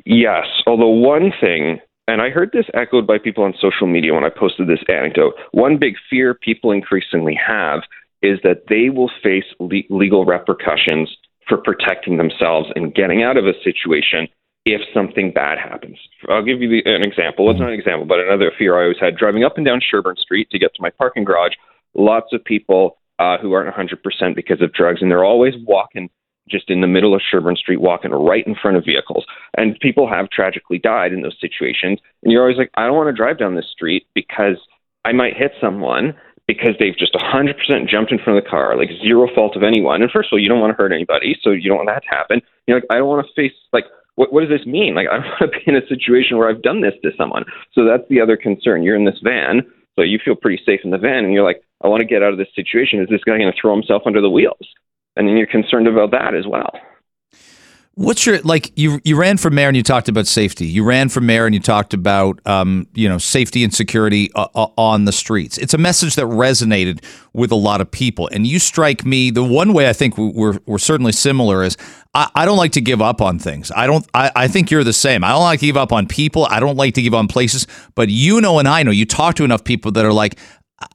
Yes. 0.07 0.47
Although, 0.67 0.89
one 0.89 1.33
thing, 1.39 1.81
and 2.09 2.23
I 2.23 2.31
heard 2.31 2.51
this 2.53 2.67
echoed 2.73 3.07
by 3.07 3.19
people 3.19 3.45
on 3.45 3.53
social 3.61 3.87
media 3.87 4.15
when 4.15 4.25
I 4.25 4.31
posted 4.31 4.69
this 4.69 4.83
anecdote, 4.89 5.35
one 5.53 5.77
big 5.79 5.97
fear 6.09 6.35
people 6.35 6.71
increasingly 6.71 7.39
have 7.47 7.83
is 8.23 8.39
that 8.43 8.65
they 8.69 8.89
will 8.91 9.11
face 9.23 9.45
le- 9.59 9.89
legal 9.91 10.25
repercussions 10.25 11.17
for 11.49 11.59
protecting 11.59 12.17
themselves 12.17 12.69
and 12.75 12.95
getting 12.95 13.23
out 13.23 13.37
of 13.37 13.45
a 13.47 13.53
situation 13.65 14.29
if 14.65 14.81
something 14.95 15.33
bad 15.33 15.59
happens. 15.59 15.99
I'll 16.29 16.45
give 16.45 16.63
you 16.63 16.69
the, 16.69 16.83
an 16.89 17.03
example. 17.03 17.51
It's 17.51 17.59
not 17.59 17.71
an 17.71 17.79
example, 17.79 18.07
but 18.07 18.21
another 18.21 18.53
fear 18.57 18.79
I 18.79 18.83
always 18.85 19.01
had 19.01 19.17
driving 19.17 19.43
up 19.43 19.57
and 19.57 19.67
down 19.67 19.81
Sherbourne 19.81 20.17
Street 20.17 20.51
to 20.51 20.59
get 20.59 20.75
to 20.75 20.83
my 20.83 20.91
parking 20.91 21.25
garage. 21.25 21.53
Lots 21.95 22.33
of 22.33 22.45
people 22.45 22.99
uh, 23.19 23.39
who 23.39 23.53
aren't 23.53 23.75
100% 23.75 24.37
because 24.37 24.63
of 24.63 24.73
drugs, 24.73 25.03
and 25.03 25.11
they're 25.11 25.25
always 25.25 25.55
walking 25.67 26.11
just 26.49 26.71
in 26.71 26.81
the 26.81 26.87
middle 26.87 27.15
of 27.15 27.21
Sherbourne 27.29 27.57
Street, 27.57 27.81
walking 27.81 28.11
right 28.11 28.47
in 28.47 28.55
front 28.61 28.77
of 28.77 28.85
vehicles. 28.85 29.25
And 29.57 29.79
people 29.81 30.09
have 30.09 30.31
tragically 30.31 30.79
died 30.79 31.13
in 31.13 31.23
those 31.23 31.37
situations. 31.41 31.99
And 32.23 32.33
you're 32.33 32.43
always 32.43 32.59
like, 32.59 32.71
I 32.77 32.87
don't 32.87 32.97
want 32.97 33.09
to 33.09 33.17
drive 33.17 33.39
down 33.39 33.55
this 33.55 33.71
street 33.71 34.07
because 34.15 34.57
I 35.05 35.13
might 35.13 35.37
hit 35.37 35.53
someone 35.61 36.15
because 36.47 36.75
they've 36.79 36.97
just 36.97 37.15
100% 37.15 37.55
jumped 37.89 38.13
in 38.13 38.19
front 38.19 38.39
of 38.39 38.45
the 38.45 38.51
car, 38.51 38.77
like 38.77 38.91
zero 39.03 39.29
fault 39.35 39.57
of 39.57 39.63
anyone. 39.63 40.03
And 40.03 40.11
first 40.11 40.29
of 40.29 40.33
all, 40.37 40.41
you 40.41 40.49
don't 40.49 40.61
want 40.61 40.77
to 40.77 40.83
hurt 40.83 40.93
anybody, 40.93 41.37
so 41.43 41.51
you 41.51 41.69
don't 41.69 41.79
want 41.79 41.89
that 41.89 42.03
to 42.03 42.11
happen. 42.11 42.43
You're 42.67 42.79
like, 42.79 42.87
I 42.91 42.97
don't 42.97 43.09
want 43.09 43.27
to 43.27 43.33
face, 43.35 43.57
like, 43.73 43.85
what, 44.17 44.33
what 44.33 44.41
does 44.41 44.51
this 44.51 44.67
mean? 44.67 44.95
Like, 44.95 45.07
I 45.11 45.19
don't 45.19 45.27
want 45.41 45.53
to 45.53 45.59
be 45.59 45.65
in 45.67 45.77
a 45.77 45.87
situation 45.87 46.37
where 46.37 46.49
I've 46.49 46.63
done 46.63 46.81
this 46.81 46.95
to 47.03 47.11
someone. 47.17 47.45
So 47.73 47.85
that's 47.85 48.07
the 48.11 48.21
other 48.21 48.37
concern. 48.37 48.83
You're 48.83 48.97
in 48.97 49.05
this 49.05 49.21
van, 49.23 49.63
so 49.97 50.03
you 50.03 50.19
feel 50.25 50.35
pretty 50.35 50.63
safe 50.65 50.81
in 50.85 50.91
the 50.91 50.99
van, 50.99 51.25
and 51.25 51.33
you're 51.33 51.45
like, 51.45 51.63
I 51.83 51.89
want 51.89 52.01
to 52.01 52.07
get 52.07 52.23
out 52.23 52.33
of 52.33 52.39
this 52.39 52.55
situation. 52.55 53.01
Is 53.01 53.09
this 53.09 53.25
guy 53.25 53.39
going 53.39 53.53
to 53.53 53.59
throw 53.61 53.75
himself 53.75 54.03
under 54.07 54.21
the 54.21 54.31
wheels? 54.31 54.67
And 55.17 55.29
then 55.29 55.37
you're 55.37 55.47
concerned 55.47 55.87
about 55.87 56.11
that 56.13 56.35
as 56.35 56.47
well. 56.47 56.73
What's 57.95 58.25
your 58.25 58.41
like? 58.41 58.73
You 58.75 59.01
you 59.05 59.17
ran 59.17 59.37
for 59.37 59.51
mayor 59.51 59.69
and 59.69 59.77
you 59.77 59.83
talked 59.83 60.09
about 60.09 60.27
safety. 60.27 60.67
You 60.67 60.83
ran 60.83 61.11
for 61.11 61.21
mayor 61.21 61.45
and 61.45 61.55
you 61.55 61.61
talked 61.61 61.93
about 61.93 62.41
um, 62.47 62.87
you 62.95 63.07
know 63.07 63.19
safety 63.19 63.63
and 63.65 63.75
security 63.75 64.31
uh, 64.35 64.49
uh, 64.55 64.69
on 64.79 65.05
the 65.05 65.13
streets. 65.13 65.59
It's 65.59 65.75
a 65.75 65.79
message 65.79 66.15
that 66.15 66.25
resonated 66.25 67.05
with 67.35 67.53
a 67.53 67.57
lot 67.57 67.83
of 67.83 67.91
people. 67.91 68.31
And 68.33 68.47
you 68.47 68.59
strike 68.59 69.05
me 69.05 69.31
the 69.31 69.45
one 69.45 69.75
way 69.75 69.91
I 69.91 69.93
think 69.93 70.17
we're 70.17 70.59
we're 70.65 70.79
certainly 70.79 71.13
similar 71.13 71.63
is 71.63 71.77
I, 72.15 72.31
I 72.35 72.45
don't 72.47 72.57
like 72.57 72.73
to 72.73 72.81
give 72.81 73.03
up 73.03 73.21
on 73.21 73.39
things. 73.39 73.71
I 73.77 73.87
don't. 73.87 74.07
I, 74.15 74.31
I 74.35 74.49
think 74.49 74.71
you're 74.71 74.85
the 74.85 74.95
same. 74.95 75.23
I 75.23 75.29
don't 75.29 75.43
like 75.43 75.61
to 75.61 75.67
give 75.67 75.77
up 75.77 75.93
on 75.93 76.07
people. 76.07 76.47
I 76.47 76.61
don't 76.61 76.77
like 76.77 76.95
to 76.95 77.03
give 77.03 77.13
up 77.13 77.19
on 77.19 77.29
places. 77.29 77.67
But 77.95 78.09
you 78.09 78.41
know, 78.41 78.59
and 78.59 78.69
I 78.69 78.83
know 78.85 78.91
you 78.91 79.05
talk 79.05 79.35
to 79.35 79.45
enough 79.45 79.65
people 79.65 79.93
that 79.93 80.07
are 80.07 80.15
like, 80.15 80.39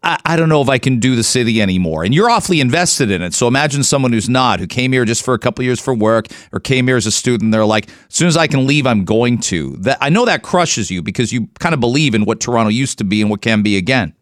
I, 0.04 0.20
I, 0.26 0.36
don't 0.36 0.50
know 0.50 0.62
if 0.62 0.70
I 0.70 0.78
can 0.78 1.00
do 1.00 1.16
the 1.16 1.24
city 1.24 1.62
anymore. 1.62 2.04
And 2.04 2.14
you're 2.14 2.30
awfully 2.30 2.60
invested 2.62 3.12
in 3.12 3.22
it. 3.22 3.34
So 3.34 3.48
imagine 3.48 3.84
someone 3.84 4.14
who's 4.14 4.30
not, 4.30 4.60
who 4.60 4.68
came 4.68 4.92
here 4.92 5.06
just 5.06 5.24
for 5.24 5.34
a 5.34 5.40
couple 5.40 5.64
years 5.64 5.80
for 5.80 5.94
work 5.94 6.28
or 6.52 6.60
came 6.60 6.88
here 6.88 6.98
as 6.98 7.06
a 7.06 7.12
student. 7.12 7.52
They're 7.52 7.66
like, 7.66 7.90
as 7.90 8.16
soon 8.16 8.28
as 8.28 8.38
I 8.38 8.48
can 8.48 8.66
leave, 8.66 8.88
I'm 8.88 9.06
going 9.06 9.40
to. 9.40 9.76
That 9.78 9.98
I 10.02 10.10
know 10.10 10.26
that 10.26 10.44
crushes 10.44 10.90
you 10.90 11.02
because 11.02 11.32
you 11.32 11.48
kind 11.60 11.74
of 11.74 11.80
believe 11.80 12.16
in 12.16 12.26
what 12.26 12.40
Toronto 12.40 12.70
used 12.70 12.98
to 13.00 13.04
be 13.04 13.22
and 13.22 13.30
what 13.30 13.42
can 13.42 13.62
be 13.62 13.78
again. 13.78 14.14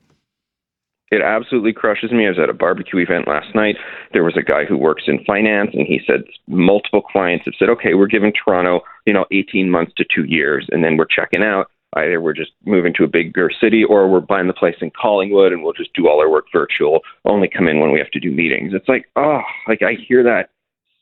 It 1.12 1.22
absolutely 1.22 1.72
crushes 1.72 2.12
me. 2.12 2.26
I 2.26 2.30
was 2.30 2.40
at 2.40 2.50
a 2.50 2.54
barbecue 2.54 3.00
event 3.00 3.28
last 3.28 3.54
night. 3.54 3.78
There 4.12 4.24
was 4.24 4.36
a 4.36 4.42
guy 4.42 4.66
who 4.66 4.76
works 4.76 5.04
in 5.08 5.24
finance, 5.24 5.70
and 5.74 5.86
he 5.86 6.02
said 6.06 6.24
multiple 6.48 7.02
clients 7.02 7.46
have 7.46 7.54
said, 7.60 7.70
"Okay, 7.70 7.94
we're 7.94 8.08
giving 8.08 8.34
Toronto, 8.34 8.82
you 9.06 9.14
know, 9.14 9.26
18 9.32 9.70
months 9.70 9.94
to 9.98 10.06
two 10.14 10.26
years, 10.26 10.68
and 10.72 10.84
then 10.84 10.98
we're 10.98 11.06
checking 11.06 11.44
out." 11.44 11.70
Either 11.96 12.22
we're 12.22 12.34
just 12.34 12.52
moving 12.66 12.94
to 12.94 13.04
a 13.04 13.08
bigger 13.08 13.50
city 13.62 13.84
or 13.84 14.08
we're 14.08 14.20
buying 14.20 14.48
the 14.48 14.54
place 14.54 14.76
in 14.82 14.92
Collingwood 14.92 15.54
and 15.54 15.64
we'll 15.64 15.74
just 15.74 15.94
do 15.94 16.08
all 16.08 16.20
our 16.20 16.30
work 16.30 16.46
virtual, 16.52 17.02
only 17.26 17.48
come 17.48 17.68
in 17.68 17.80
when 17.80 17.92
we 17.92 18.00
have 18.00 18.12
to 18.12 18.20
do 18.20 18.32
meetings. 18.32 18.74
It's 18.74 18.90
like, 18.90 19.10
oh, 19.16 19.42
like 19.68 19.82
I 19.82 19.94
hear 20.08 20.24
that 20.24 20.50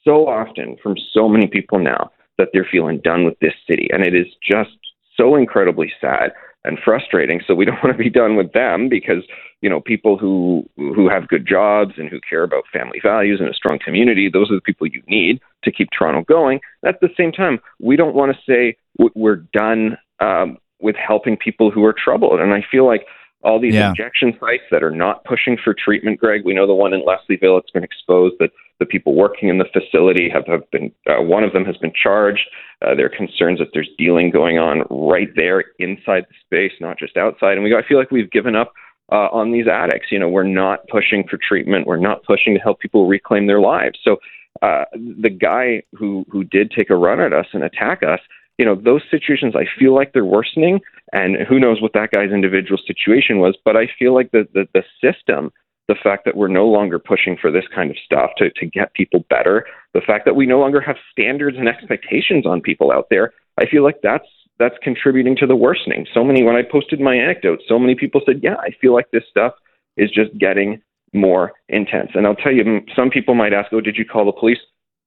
so 0.03 0.27
often 0.27 0.77
from 0.83 0.95
so 1.13 1.27
many 1.27 1.47
people 1.47 1.79
now 1.79 2.11
that 2.37 2.49
they're 2.53 2.67
feeling 2.69 2.99
done 3.03 3.25
with 3.25 3.39
this 3.39 3.53
city. 3.67 3.89
And 3.91 4.05
it 4.05 4.15
is 4.15 4.27
just 4.41 4.77
so 5.15 5.35
incredibly 5.35 5.91
sad 6.01 6.33
and 6.65 6.79
frustrating. 6.83 7.41
So 7.45 7.53
we 7.53 7.65
don't 7.65 7.75
want 7.83 7.95
to 7.95 8.03
be 8.03 8.09
done 8.09 8.35
with 8.35 8.53
them 8.53 8.89
because, 8.89 9.23
you 9.61 9.69
know, 9.69 9.81
people 9.81 10.17
who 10.17 10.67
who 10.77 11.09
have 11.09 11.27
good 11.27 11.47
jobs 11.47 11.93
and 11.97 12.09
who 12.09 12.19
care 12.27 12.43
about 12.43 12.63
family 12.71 12.99
values 13.01 13.39
and 13.39 13.49
a 13.49 13.53
strong 13.53 13.79
community, 13.83 14.29
those 14.31 14.51
are 14.51 14.55
the 14.55 14.61
people 14.61 14.87
you 14.87 15.03
need 15.07 15.39
to 15.63 15.71
keep 15.71 15.89
Toronto 15.97 16.23
going. 16.23 16.59
At 16.85 16.99
the 17.01 17.09
same 17.17 17.31
time, 17.31 17.59
we 17.79 17.95
don't 17.95 18.15
want 18.15 18.35
to 18.35 18.41
say 18.47 18.77
we're 19.15 19.43
done 19.53 19.97
um, 20.19 20.57
with 20.83 20.95
helping 20.95 21.37
people 21.37 21.71
who 21.71 21.83
are 21.85 21.93
troubled. 21.93 22.39
And 22.39 22.53
I 22.53 22.63
feel 22.69 22.85
like 22.85 23.05
all 23.43 23.59
these 23.59 23.73
yeah. 23.73 23.89
injection 23.89 24.37
sites 24.39 24.63
that 24.71 24.83
are 24.83 24.91
not 24.91 25.23
pushing 25.25 25.57
for 25.61 25.73
treatment, 25.73 26.19
Greg, 26.19 26.43
we 26.45 26.53
know 26.53 26.67
the 26.67 26.73
one 26.73 26.93
in 26.93 27.01
Leslieville, 27.01 27.59
it's 27.59 27.71
been 27.71 27.83
exposed 27.83 28.35
that 28.39 28.51
the 28.79 28.85
people 28.85 29.15
working 29.15 29.49
in 29.49 29.57
the 29.57 29.65
facility 29.73 30.29
have, 30.29 30.45
have 30.47 30.69
been, 30.71 30.91
uh, 31.07 31.21
one 31.21 31.43
of 31.43 31.53
them 31.53 31.65
has 31.65 31.77
been 31.77 31.91
charged. 31.93 32.47
Uh, 32.81 32.95
there 32.95 33.05
are 33.05 33.17
concerns 33.17 33.59
that 33.59 33.69
there's 33.73 33.89
dealing 33.97 34.29
going 34.29 34.57
on 34.57 34.83
right 34.89 35.29
there 35.35 35.63
inside 35.79 36.25
the 36.29 36.35
space, 36.45 36.73
not 36.79 36.97
just 36.97 37.17
outside. 37.17 37.53
And 37.53 37.63
we, 37.63 37.75
I 37.75 37.85
feel 37.87 37.97
like 37.97 38.11
we've 38.11 38.31
given 38.31 38.55
up 38.55 38.73
uh, 39.11 39.29
on 39.31 39.51
these 39.51 39.67
addicts. 39.67 40.07
You 40.11 40.19
know, 40.19 40.29
we're 40.29 40.43
not 40.43 40.87
pushing 40.87 41.27
for 41.29 41.37
treatment. 41.37 41.87
We're 41.87 41.97
not 41.97 42.23
pushing 42.23 42.55
to 42.55 42.59
help 42.59 42.79
people 42.79 43.07
reclaim 43.07 43.47
their 43.47 43.61
lives. 43.61 43.99
So 44.03 44.17
uh, 44.61 44.85
the 44.93 45.29
guy 45.29 45.83
who 45.93 46.25
who 46.29 46.43
did 46.43 46.71
take 46.71 46.89
a 46.89 46.95
run 46.95 47.19
at 47.19 47.33
us 47.33 47.47
and 47.53 47.63
attack 47.63 48.01
us, 48.03 48.19
you 48.57 48.65
know, 48.65 48.75
those 48.75 49.01
situations 49.09 49.55
I 49.55 49.65
feel 49.79 49.95
like 49.95 50.13
they're 50.13 50.25
worsening, 50.25 50.79
and 51.11 51.37
who 51.47 51.59
knows 51.59 51.81
what 51.81 51.93
that 51.93 52.11
guy's 52.11 52.31
individual 52.31 52.79
situation 52.85 53.39
was, 53.39 53.57
but 53.65 53.75
I 53.75 53.87
feel 53.97 54.13
like 54.13 54.31
the 54.31 54.47
the, 54.53 54.67
the 54.73 54.83
system. 55.01 55.51
The 55.89 55.95
fact 56.01 56.23
that 56.23 56.37
we're 56.37 56.47
no 56.47 56.65
longer 56.65 56.97
pushing 56.97 57.35
for 57.35 57.51
this 57.51 57.65
kind 57.75 57.91
of 57.91 57.97
stuff 58.05 58.29
to, 58.37 58.49
to 58.51 58.65
get 58.65 58.93
people 58.93 59.25
better, 59.29 59.65
the 59.93 59.99
fact 59.99 60.23
that 60.23 60.33
we 60.33 60.45
no 60.45 60.57
longer 60.57 60.79
have 60.79 60.95
standards 61.11 61.57
and 61.57 61.67
expectations 61.67 62.45
on 62.45 62.61
people 62.61 62.89
out 62.89 63.07
there, 63.09 63.33
I 63.59 63.65
feel 63.65 63.83
like 63.83 63.99
that's 64.01 64.25
that's 64.59 64.75
contributing 64.81 65.35
to 65.37 65.45
the 65.45 65.57
worsening. 65.57 66.05
So 66.13 66.23
many 66.23 66.41
when 66.43 66.55
I 66.55 66.61
posted 66.61 67.01
my 67.01 67.15
anecdotes, 67.15 67.63
so 67.67 67.77
many 67.77 67.95
people 67.95 68.21
said, 68.25 68.39
"Yeah, 68.41 68.55
I 68.61 68.69
feel 68.79 68.93
like 68.93 69.11
this 69.11 69.23
stuff 69.29 69.53
is 69.97 70.09
just 70.09 70.37
getting 70.37 70.81
more 71.13 71.51
intense." 71.67 72.11
And 72.15 72.25
I'll 72.25 72.35
tell 72.35 72.53
you, 72.53 72.81
some 72.95 73.09
people 73.09 73.35
might 73.35 73.53
ask, 73.53 73.73
"Oh, 73.73 73.81
did 73.81 73.97
you 73.97 74.05
call 74.05 74.25
the 74.25 74.31
police?" 74.31 74.59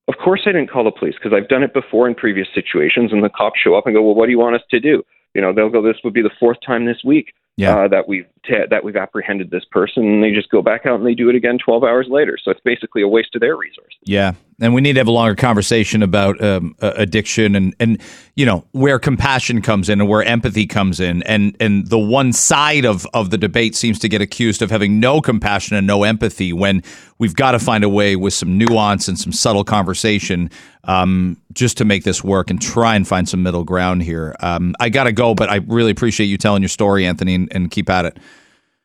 Of 0.08 0.14
course, 0.18 0.42
I 0.46 0.52
didn't 0.52 0.70
call 0.70 0.84
the 0.84 0.92
police 0.92 1.14
because 1.14 1.32
I've 1.36 1.48
done 1.48 1.62
it 1.62 1.74
before 1.74 2.06
in 2.06 2.14
previous 2.14 2.46
situations, 2.54 3.12
and 3.12 3.24
the 3.24 3.28
cops 3.28 3.58
show 3.58 3.74
up 3.74 3.86
and 3.86 3.94
go, 3.94 4.02
"Well, 4.02 4.14
what 4.14 4.26
do 4.26 4.32
you 4.32 4.38
want 4.38 4.54
us 4.54 4.62
to 4.70 4.80
do?" 4.80 5.04
You 5.34 5.40
know, 5.40 5.52
they'll 5.52 5.68
go, 5.68 5.82
"This 5.82 6.02
would 6.04 6.14
be 6.14 6.22
the 6.22 6.30
fourth 6.38 6.58
time 6.64 6.84
this 6.84 7.02
week." 7.04 7.32
Yeah. 7.56 7.76
Uh, 7.76 7.88
that 7.88 8.06
we've 8.06 8.26
that 8.70 8.84
we've 8.84 8.96
apprehended 8.96 9.50
this 9.50 9.64
person, 9.64 10.04
and 10.04 10.22
they 10.22 10.30
just 10.30 10.50
go 10.50 10.62
back 10.62 10.86
out 10.86 10.98
and 10.98 11.06
they 11.06 11.14
do 11.14 11.28
it 11.28 11.34
again 11.34 11.58
12 11.58 11.84
hours 11.84 12.06
later. 12.08 12.38
So 12.42 12.50
it's 12.50 12.60
basically 12.60 13.02
a 13.02 13.08
waste 13.08 13.34
of 13.34 13.40
their 13.40 13.56
resources. 13.56 13.98
Yeah, 14.04 14.34
and 14.60 14.74
we 14.74 14.80
need 14.80 14.94
to 14.94 15.00
have 15.00 15.08
a 15.08 15.12
longer 15.12 15.34
conversation 15.34 16.02
about 16.02 16.42
um, 16.42 16.76
uh, 16.80 16.92
addiction 16.96 17.56
and 17.56 17.74
and 17.80 18.00
you 18.34 18.46
know 18.46 18.64
where 18.72 18.98
compassion 18.98 19.62
comes 19.62 19.88
in 19.88 20.00
and 20.00 20.08
where 20.08 20.22
empathy 20.22 20.66
comes 20.66 21.00
in, 21.00 21.22
and 21.24 21.56
and 21.60 21.88
the 21.88 21.98
one 21.98 22.32
side 22.32 22.84
of 22.84 23.06
of 23.14 23.30
the 23.30 23.38
debate 23.38 23.74
seems 23.74 23.98
to 24.00 24.08
get 24.08 24.20
accused 24.20 24.62
of 24.62 24.70
having 24.70 25.00
no 25.00 25.20
compassion 25.20 25.76
and 25.76 25.86
no 25.86 26.04
empathy 26.04 26.52
when 26.52 26.82
we've 27.18 27.34
got 27.34 27.52
to 27.52 27.58
find 27.58 27.84
a 27.84 27.88
way 27.88 28.16
with 28.16 28.34
some 28.34 28.58
nuance 28.58 29.08
and 29.08 29.18
some 29.18 29.32
subtle 29.32 29.64
conversation 29.64 30.50
um, 30.84 31.36
just 31.52 31.78
to 31.78 31.84
make 31.84 32.04
this 32.04 32.22
work 32.22 32.50
and 32.50 32.60
try 32.60 32.94
and 32.94 33.06
find 33.08 33.28
some 33.28 33.42
middle 33.42 33.64
ground 33.64 34.02
here. 34.02 34.36
Um, 34.40 34.74
I 34.78 34.88
got 34.88 35.04
to 35.04 35.12
go, 35.12 35.34
but 35.34 35.50
I 35.50 35.56
really 35.66 35.90
appreciate 35.90 36.26
you 36.26 36.38
telling 36.38 36.62
your 36.62 36.68
story, 36.68 37.06
Anthony, 37.06 37.45
and, 37.46 37.62
and 37.62 37.70
keep 37.70 37.88
at 37.90 38.04
it. 38.04 38.18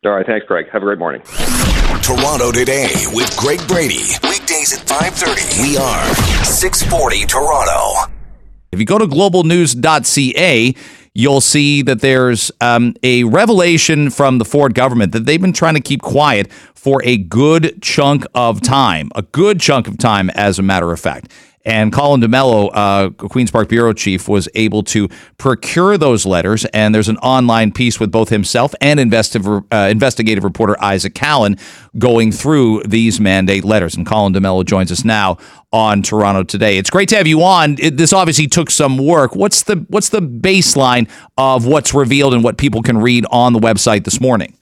All 0.03 0.11
right, 0.11 0.25
thanks, 0.25 0.47
Greg. 0.47 0.67
Have 0.71 0.81
a 0.81 0.85
great 0.85 0.97
morning. 0.97 1.21
Toronto 2.01 2.51
Today 2.51 2.87
with 3.13 3.35
Greg 3.37 3.59
Brady. 3.67 4.15
Weekdays 4.23 4.73
at 4.73 4.87
5:30. 4.87 5.61
We 5.61 5.77
are 5.77 6.15
640 6.43 7.25
Toronto. 7.25 8.11
If 8.71 8.79
you 8.79 8.85
go 8.85 8.97
to 8.97 9.05
globalnews.ca, 9.05 10.73
you'll 11.13 11.41
see 11.41 11.81
that 11.83 11.99
there's 11.99 12.51
um, 12.61 12.95
a 13.03 13.25
revelation 13.25 14.09
from 14.09 14.37
the 14.37 14.45
Ford 14.45 14.73
government 14.73 15.11
that 15.11 15.25
they've 15.25 15.41
been 15.41 15.53
trying 15.53 15.75
to 15.75 15.81
keep 15.81 16.01
quiet 16.01 16.51
for 16.73 17.03
a 17.03 17.17
good 17.17 17.81
chunk 17.81 18.25
of 18.33 18.61
time, 18.61 19.11
a 19.13 19.21
good 19.21 19.59
chunk 19.59 19.87
of 19.87 19.97
time, 19.97 20.29
as 20.31 20.57
a 20.57 20.63
matter 20.63 20.91
of 20.91 20.99
fact. 20.99 21.31
And 21.65 21.93
Colin 21.93 22.19
D'Mello, 22.19 22.69
uh, 22.73 23.09
Queen's 23.11 23.51
Park 23.51 23.69
Bureau 23.69 23.93
Chief, 23.93 24.27
was 24.27 24.49
able 24.55 24.83
to 24.83 25.07
procure 25.37 25.97
those 25.97 26.25
letters. 26.25 26.65
And 26.65 26.93
there's 26.93 27.09
an 27.09 27.17
online 27.17 27.71
piece 27.71 27.99
with 27.99 28.11
both 28.11 28.29
himself 28.29 28.73
and 28.81 28.99
investigative, 28.99 29.63
uh, 29.71 29.87
investigative 29.91 30.43
reporter 30.43 30.75
Isaac 30.81 31.13
Callan 31.13 31.57
going 31.97 32.31
through 32.31 32.83
these 32.83 33.19
mandate 33.19 33.63
letters. 33.63 33.95
And 33.95 34.05
Colin 34.05 34.33
D'Mello 34.33 34.65
joins 34.65 34.91
us 34.91 35.05
now 35.05 35.37
on 35.71 36.01
Toronto 36.01 36.43
Today. 36.43 36.77
It's 36.77 36.89
great 36.89 37.09
to 37.09 37.15
have 37.15 37.27
you 37.27 37.43
on. 37.43 37.77
It, 37.79 37.97
this 37.97 38.13
obviously 38.13 38.47
took 38.47 38.69
some 38.69 38.97
work. 38.97 39.35
What's 39.35 39.63
the 39.63 39.85
what's 39.89 40.09
the 40.09 40.21
baseline 40.21 41.09
of 41.37 41.65
what's 41.65 41.93
revealed 41.93 42.33
and 42.33 42.43
what 42.43 42.57
people 42.57 42.81
can 42.81 42.97
read 42.97 43.25
on 43.29 43.53
the 43.53 43.59
website 43.59 44.03
this 44.03 44.19
morning? 44.19 44.57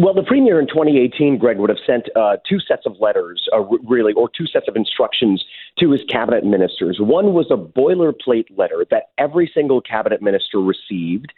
Well, 0.00 0.14
the 0.14 0.22
premier 0.22 0.60
in 0.60 0.68
2018, 0.68 1.38
Greg, 1.38 1.58
would 1.58 1.70
have 1.70 1.78
sent 1.84 2.08
uh, 2.14 2.36
two 2.48 2.60
sets 2.60 2.86
of 2.86 3.00
letters, 3.00 3.48
uh, 3.52 3.62
really, 3.82 4.12
or 4.12 4.28
two 4.28 4.46
sets 4.46 4.68
of 4.68 4.76
instructions 4.76 5.44
to 5.80 5.90
his 5.90 6.02
cabinet 6.08 6.44
ministers. 6.44 6.98
One 7.00 7.34
was 7.34 7.46
a 7.50 7.56
boilerplate 7.56 8.56
letter 8.56 8.86
that 8.92 9.10
every 9.18 9.50
single 9.52 9.80
cabinet 9.80 10.22
minister 10.22 10.60
received. 10.60 11.32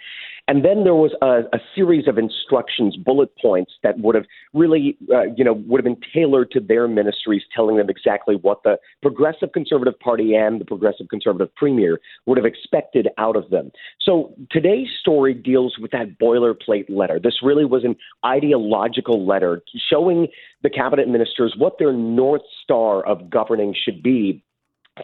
And 0.50 0.64
then 0.64 0.82
there 0.82 0.96
was 0.96 1.12
a, 1.22 1.42
a 1.56 1.60
series 1.76 2.08
of 2.08 2.18
instructions, 2.18 2.96
bullet 2.96 3.30
points 3.40 3.70
that 3.84 4.00
would 4.00 4.16
have 4.16 4.24
really, 4.52 4.98
uh, 5.14 5.26
you 5.36 5.44
know, 5.44 5.52
would 5.52 5.78
have 5.78 5.84
been 5.84 6.00
tailored 6.12 6.50
to 6.50 6.58
their 6.58 6.88
ministries, 6.88 7.42
telling 7.54 7.76
them 7.76 7.88
exactly 7.88 8.34
what 8.34 8.64
the 8.64 8.76
Progressive 9.00 9.52
Conservative 9.52 9.96
Party 10.00 10.34
and 10.34 10.60
the 10.60 10.64
Progressive 10.64 11.06
Conservative 11.08 11.54
Premier 11.54 12.00
would 12.26 12.36
have 12.36 12.44
expected 12.44 13.06
out 13.16 13.36
of 13.36 13.48
them. 13.50 13.70
So 14.00 14.34
today's 14.50 14.88
story 15.00 15.34
deals 15.34 15.76
with 15.80 15.92
that 15.92 16.18
boilerplate 16.18 16.86
letter. 16.88 17.20
This 17.22 17.44
really 17.44 17.64
was 17.64 17.84
an 17.84 17.94
ideological 18.26 19.24
letter 19.24 19.62
showing 19.88 20.26
the 20.64 20.70
cabinet 20.70 21.06
ministers 21.06 21.54
what 21.56 21.78
their 21.78 21.92
north 21.92 22.42
star 22.64 23.06
of 23.06 23.30
governing 23.30 23.72
should 23.84 24.02
be 24.02 24.42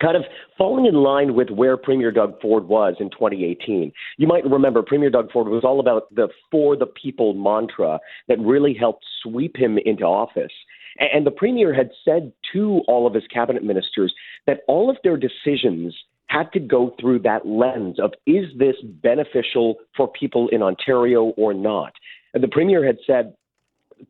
kind 0.00 0.16
of 0.16 0.24
falling 0.56 0.86
in 0.86 0.94
line 0.94 1.34
with 1.34 1.50
where 1.50 1.76
Premier 1.76 2.10
Doug 2.10 2.40
Ford 2.40 2.68
was 2.68 2.94
in 3.00 3.10
2018. 3.10 3.92
You 4.16 4.26
might 4.26 4.44
remember 4.44 4.82
Premier 4.82 5.10
Doug 5.10 5.30
Ford 5.32 5.48
was 5.48 5.64
all 5.64 5.80
about 5.80 6.14
the 6.14 6.28
for 6.50 6.76
the 6.76 6.86
people 6.86 7.34
mantra 7.34 7.98
that 8.28 8.38
really 8.40 8.74
helped 8.74 9.04
sweep 9.22 9.56
him 9.56 9.78
into 9.84 10.04
office. 10.04 10.52
And 10.98 11.26
the 11.26 11.30
Premier 11.30 11.74
had 11.74 11.90
said 12.04 12.32
to 12.52 12.80
all 12.88 13.06
of 13.06 13.14
his 13.14 13.26
cabinet 13.26 13.62
ministers 13.62 14.14
that 14.46 14.60
all 14.66 14.88
of 14.88 14.96
their 15.04 15.16
decisions 15.16 15.94
had 16.28 16.52
to 16.52 16.60
go 16.60 16.94
through 17.00 17.20
that 17.20 17.46
lens 17.46 17.98
of 18.00 18.12
is 18.26 18.46
this 18.58 18.76
beneficial 18.82 19.76
for 19.96 20.08
people 20.08 20.48
in 20.48 20.62
Ontario 20.62 21.34
or 21.36 21.54
not? 21.54 21.92
And 22.34 22.42
the 22.42 22.48
Premier 22.48 22.84
had 22.84 22.98
said, 23.06 23.34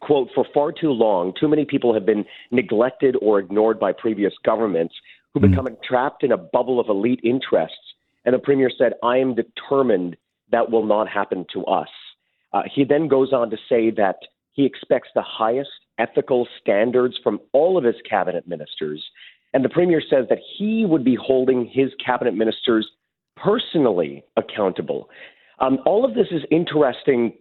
quote, 0.01 0.29
for 0.35 0.45
far 0.53 0.73
too 0.73 0.91
long, 0.91 1.33
too 1.39 1.49
many 1.49 1.65
people 1.65 1.95
have 1.95 2.07
been 2.07 2.25
neglected 2.51 3.17
or 3.21 3.39
ignored 3.39 3.79
by 3.79 3.93
previous 3.93 4.33
governments 4.45 4.95
who 5.37 5.41
Mm-hmm. 5.41 5.51
become 5.51 5.77
trapped 5.87 6.25
in 6.25 6.33
a 6.33 6.39
bubble 6.39 6.81
of 6.81 6.89
elite 6.89 7.21
interests. 7.23 7.77
And 8.25 8.35
the 8.35 8.39
premier 8.39 8.71
said, 8.77 8.95
I 9.03 9.19
am 9.19 9.35
determined 9.35 10.17
that 10.51 10.71
will 10.71 10.87
not 10.87 11.09
happen 11.09 11.45
to 11.53 11.63
us. 11.67 11.89
Uh, 12.55 12.63
he 12.73 12.85
then 12.85 13.07
goes 13.07 13.35
on 13.35 13.51
to 13.51 13.57
say 13.69 13.91
that 13.91 14.17
he 14.53 14.65
expects 14.65 15.11
the 15.15 15.23
highest 15.23 15.69
ethical 15.99 16.49
standards 16.59 17.19
from 17.23 17.39
all 17.53 17.77
of 17.77 17.85
his 17.85 17.97
cabinet 18.09 18.49
ministers. 18.49 19.05
And 19.53 19.63
the 19.63 19.69
premier 19.69 20.01
says 20.01 20.25
that 20.31 20.39
he 20.57 20.87
would 20.87 21.05
be 21.05 21.17
holding 21.21 21.67
his 21.67 21.91
cabinet 22.05 22.35
ministers 22.35 22.89
personally 23.37 24.25
accountable. 24.39 25.11
Um, 25.59 25.79
all 25.85 26.05
of 26.07 26.15
this 26.15 26.29
is 26.31 26.43
interesting 26.51 27.35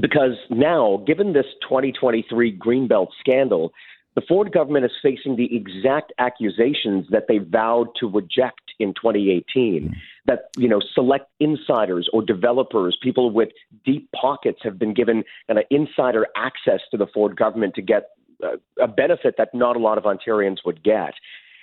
because 0.00 0.36
now, 0.50 1.04
given 1.06 1.32
this 1.32 1.46
2023 1.62 2.58
Greenbelt 2.58 3.08
scandal, 3.20 3.72
the 4.14 4.22
Ford 4.28 4.52
government 4.52 4.84
is 4.84 4.92
facing 5.02 5.36
the 5.36 5.54
exact 5.54 6.12
accusations 6.18 7.06
that 7.10 7.26
they 7.28 7.38
vowed 7.38 7.88
to 8.00 8.08
reject 8.08 8.72
in 8.78 8.92
2018. 8.94 9.94
That 10.26 10.50
you 10.56 10.68
know, 10.68 10.80
select 10.94 11.30
insiders 11.40 12.08
or 12.12 12.22
developers, 12.22 12.96
people 13.02 13.30
with 13.30 13.48
deep 13.84 14.10
pockets, 14.12 14.60
have 14.62 14.78
been 14.78 14.94
given 14.94 15.24
kind 15.46 15.58
of 15.58 15.64
insider 15.70 16.26
access 16.36 16.80
to 16.90 16.96
the 16.96 17.06
Ford 17.06 17.36
government 17.36 17.74
to 17.74 17.82
get 17.82 18.10
uh, 18.44 18.56
a 18.80 18.88
benefit 18.88 19.36
that 19.38 19.48
not 19.54 19.76
a 19.76 19.78
lot 19.78 19.98
of 19.98 20.04
Ontarians 20.04 20.58
would 20.64 20.82
get. 20.84 21.14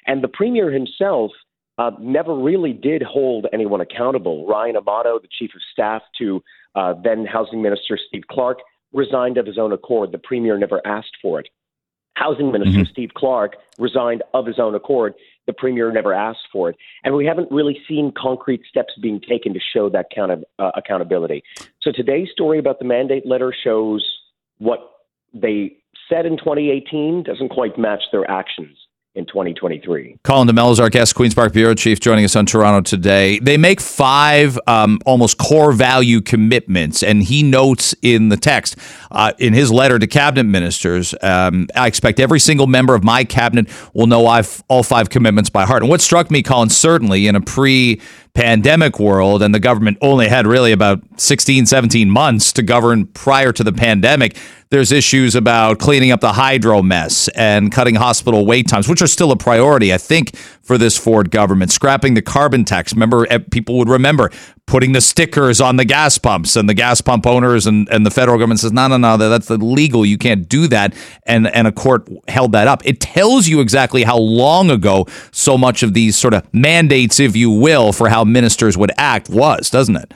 And 0.08 0.24
the 0.24 0.28
premier 0.28 0.72
himself 0.72 1.32
uh, 1.78 1.92
never 2.00 2.36
really 2.36 2.74
did 2.74 3.04
hold 3.04 3.48
anyone 3.54 3.80
accountable. 3.80 4.48
Ryan 4.48 4.76
Amato, 4.76 5.20
the 5.20 5.30
chief 5.38 5.52
of 5.56 5.62
staff 5.72 6.02
to 6.18 6.44
uh, 6.76 6.94
then 7.04 7.26
Housing 7.26 7.62
Minister 7.62 7.98
Steve 8.08 8.24
Clark, 8.30 8.60
resigned 8.92 9.38
of 9.38 9.46
his 9.46 9.58
own 9.58 9.72
accord. 9.72 10.12
The 10.12 10.18
premier 10.18 10.58
never 10.58 10.86
asked 10.86 11.16
for 11.22 11.40
it. 11.40 11.48
Housing 12.20 12.52
Minister 12.52 12.84
Steve 12.92 13.12
Clark 13.16 13.56
resigned 13.78 14.24
of 14.34 14.46
his 14.46 14.60
own 14.60 14.76
accord. 14.76 15.14
The 15.48 15.54
premier 15.54 15.90
never 15.92 16.14
asked 16.14 16.48
for 16.52 16.70
it, 16.70 16.76
and 17.06 17.16
we 17.16 17.26
haven't 17.26 17.50
really 17.50 17.80
seen 17.88 18.12
concrete 18.16 18.62
steps 18.70 18.94
being 19.02 19.22
taken 19.22 19.54
to 19.54 19.60
show 19.60 19.90
that 19.90 20.08
kind 20.14 20.32
of 20.32 20.44
uh, 20.60 20.72
accountability. 20.76 21.44
So 21.82 21.92
today's 21.92 22.28
story 22.32 22.60
about 22.60 22.80
the 22.80 22.86
mandate 22.86 23.26
letter 23.26 23.54
shows 23.64 24.06
what 24.58 24.80
they 25.34 25.78
said 26.10 26.26
in 26.26 26.38
2018 26.38 27.24
doesn't 27.24 27.50
quite 27.50 27.80
match 27.80 28.04
their 28.12 28.30
actions 28.30 28.78
in 29.20 29.26
2023. 29.26 30.18
Colin 30.24 30.48
D'Mello 30.48 30.72
is 30.72 30.80
our 30.80 30.90
guest, 30.90 31.14
Queen's 31.14 31.36
Park 31.36 31.54
Bureau 31.54 31.76
Chief, 31.76 32.00
joining 32.00 32.26
us 32.26 32.36
on 32.36 32.46
Toronto 32.46 32.82
today. 32.82 33.38
They 33.40 33.58
make 33.58 33.82
five 33.82 34.58
um, 34.66 35.00
almost 35.06 35.38
core 35.38 35.74
value 35.74 36.22
commitments, 36.22 37.04
and 37.04 37.22
he 37.22 37.44
notes 37.44 37.94
in 38.02 38.30
the 38.30 38.38
text 38.38 38.78
uh, 39.12 39.34
in 39.38 39.54
his 39.54 39.72
letter 39.72 40.00
to 40.00 40.08
cabinet 40.08 40.46
ministers, 40.46 41.14
um, 41.22 41.68
I 41.76 41.88
expect 41.88 42.20
every 42.20 42.40
single 42.40 42.68
member 42.68 42.96
of 42.96 43.04
my 43.04 43.24
cabinet 43.24 43.68
will 43.94 44.08
know 44.08 44.26
I've 44.26 44.64
all 44.70 44.84
five 44.84 45.10
commitments 45.10 45.50
by 45.50 45.66
heart. 45.66 45.84
And 45.84 45.90
what 45.90 46.02
struck 46.02 46.32
me, 46.32 46.42
Colin, 46.42 46.70
certainly 46.70 47.28
in 47.28 47.36
a 47.36 47.42
pre 47.42 48.02
pandemic 48.40 49.02
world, 49.02 49.44
and 49.44 49.54
the 49.54 49.60
government 49.60 49.98
only 50.00 50.30
had 50.30 50.48
really 50.48 50.72
about 50.72 51.02
16, 51.18 51.66
17 51.66 52.10
months 52.10 52.54
to 52.54 52.64
govern 52.64 53.06
prior 53.08 53.52
to 53.52 53.66
the 53.66 53.74
pandemic. 53.74 54.38
There's 54.70 54.94
issues 54.94 55.36
about 55.36 55.80
cleaning 55.80 56.12
up 56.12 56.22
the 56.22 56.32
hydro 56.32 56.82
mess 56.82 57.28
and 57.30 57.70
cutting 57.70 57.96
hospital 57.96 58.46
wait 58.46 58.70
times, 58.70 58.88
which 58.88 59.02
are 59.02 59.08
still 59.08 59.34
a 59.34 59.36
priority, 59.36 59.94
I 59.94 59.98
think, 59.98 60.38
for 60.70 60.78
this 60.78 60.96
Ford 60.96 61.32
government. 61.32 61.72
Scrapping 61.72 62.14
the 62.14 62.22
carbon 62.22 62.64
tax. 62.64 62.94
Remember, 62.94 63.26
eh, 63.32 63.40
people 63.50 63.76
would 63.80 63.90
remember 63.90 64.30
putting 64.68 64.92
the 64.92 65.02
stickers 65.02 65.60
on 65.60 65.78
the 65.78 65.84
gas 65.84 66.20
pumps, 66.20 66.56
and 66.56 66.70
the 66.70 66.76
gas 66.76 67.02
pump 67.02 67.26
owners 67.26 67.66
and, 67.66 67.90
and 67.90 68.06
the 68.06 68.12
federal 68.12 68.38
government 68.38 68.60
says, 68.60 68.72
no, 68.72 68.88
no, 68.88 68.98
no, 68.98 69.18
that's 69.18 69.50
illegal. 69.50 70.06
You 70.06 70.20
can't 70.20 70.48
do 70.48 70.68
that. 70.68 70.94
And, 71.24 71.48
and 71.48 71.66
a 71.66 71.72
court 71.72 72.08
held 72.28 72.52
that 72.52 72.68
up. 72.68 72.86
It 72.86 73.00
tells 73.00 73.48
you 73.48 73.62
exactly 73.62 74.04
how 74.04 74.20
long 74.20 74.70
ago 74.70 75.08
so 75.32 75.58
much 75.58 75.82
of 75.82 75.96
these 75.96 76.16
sort 76.16 76.36
of 76.36 76.48
mandates, 76.54 77.20
if 77.20 77.36
you 77.36 77.50
will, 77.50 77.92
for 77.92 78.08
how 78.08 78.24
ministers 78.24 78.78
would 78.78 78.92
act 78.96 79.28
was, 79.28 79.72
doesn't 79.72 79.96
it? 79.96 80.14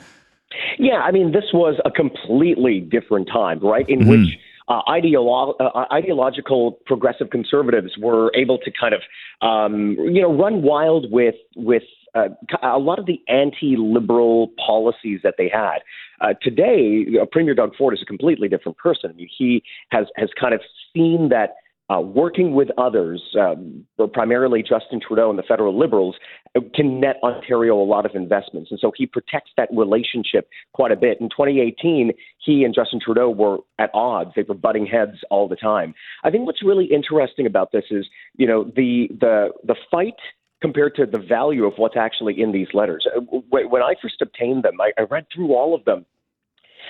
Yeah, 0.78 1.00
I 1.00 1.10
mean, 1.10 1.32
this 1.32 1.50
was 1.52 1.80
a 1.84 1.90
completely 1.90 2.78
different 2.78 3.26
time, 3.26 3.58
right? 3.58 3.88
In 3.88 4.02
mm-hmm. 4.02 4.08
which 4.08 4.38
uh, 4.68 4.82
ideolo- 4.88 5.54
uh, 5.60 5.84
ideological 5.92 6.72
progressive 6.86 7.30
conservatives 7.30 7.92
were 7.98 8.30
able 8.34 8.58
to 8.58 8.70
kind 8.78 8.94
of, 8.94 9.02
um, 9.46 9.96
you 9.98 10.22
know, 10.22 10.32
run 10.32 10.62
wild 10.62 11.10
with 11.10 11.34
with 11.56 11.82
uh, 12.14 12.28
a 12.62 12.78
lot 12.78 12.98
of 12.98 13.06
the 13.06 13.20
anti-liberal 13.28 14.52
policies 14.64 15.20
that 15.22 15.34
they 15.36 15.48
had. 15.48 15.78
Uh, 16.20 16.32
today, 16.40 17.04
uh, 17.20 17.24
Premier 17.26 17.54
Doug 17.54 17.74
Ford 17.76 17.92
is 17.92 18.00
a 18.02 18.06
completely 18.06 18.48
different 18.48 18.78
person. 18.78 19.10
I 19.10 19.14
mean, 19.14 19.28
he 19.36 19.62
has 19.90 20.06
has 20.16 20.30
kind 20.40 20.54
of 20.54 20.60
seen 20.94 21.28
that 21.30 21.56
uh, 21.90 22.00
working 22.00 22.54
with 22.54 22.68
others, 22.78 23.22
um, 23.38 23.84
primarily 24.12 24.62
Justin 24.62 25.00
Trudeau 25.06 25.28
and 25.28 25.38
the 25.38 25.42
federal 25.42 25.78
Liberals, 25.78 26.16
uh, 26.56 26.60
can 26.74 26.98
net 26.98 27.16
Ontario 27.22 27.76
a 27.76 27.84
lot 27.84 28.06
of 28.06 28.14
investments. 28.14 28.70
And 28.70 28.80
so 28.80 28.90
he 28.96 29.06
protects 29.06 29.50
that 29.58 29.68
relationship 29.70 30.48
quite 30.72 30.92
a 30.92 30.96
bit. 30.96 31.20
In 31.20 31.28
2018, 31.28 32.12
he 32.38 32.64
and 32.64 32.74
Justin 32.74 33.00
Trudeau 33.04 33.28
were 33.28 33.58
at 33.78 33.90
odds. 33.92 34.30
They 34.34 34.44
were 34.44 34.54
butting 34.54 34.86
heads 34.86 35.18
all 35.30 35.46
the 35.46 35.56
time. 35.56 35.94
I 36.24 36.30
think 36.30 36.46
what's 36.46 36.64
really 36.64 36.86
interesting 36.86 37.46
about 37.46 37.72
this 37.72 37.84
is, 37.90 38.06
you 38.36 38.46
know, 38.46 38.64
the 38.64 39.08
the 39.20 39.50
the 39.62 39.76
fight 39.90 40.14
compared 40.62 40.94
to 40.96 41.04
the 41.04 41.18
value 41.18 41.66
of 41.66 41.74
what's 41.76 41.96
actually 41.96 42.40
in 42.40 42.52
these 42.52 42.68
letters. 42.72 43.06
Uh, 43.14 43.20
when 43.50 43.82
I 43.82 43.94
first 44.00 44.22
obtained 44.22 44.62
them, 44.62 44.80
I, 44.80 44.92
I 44.98 45.02
read 45.02 45.26
through 45.34 45.54
all 45.54 45.74
of 45.74 45.84
them, 45.84 46.06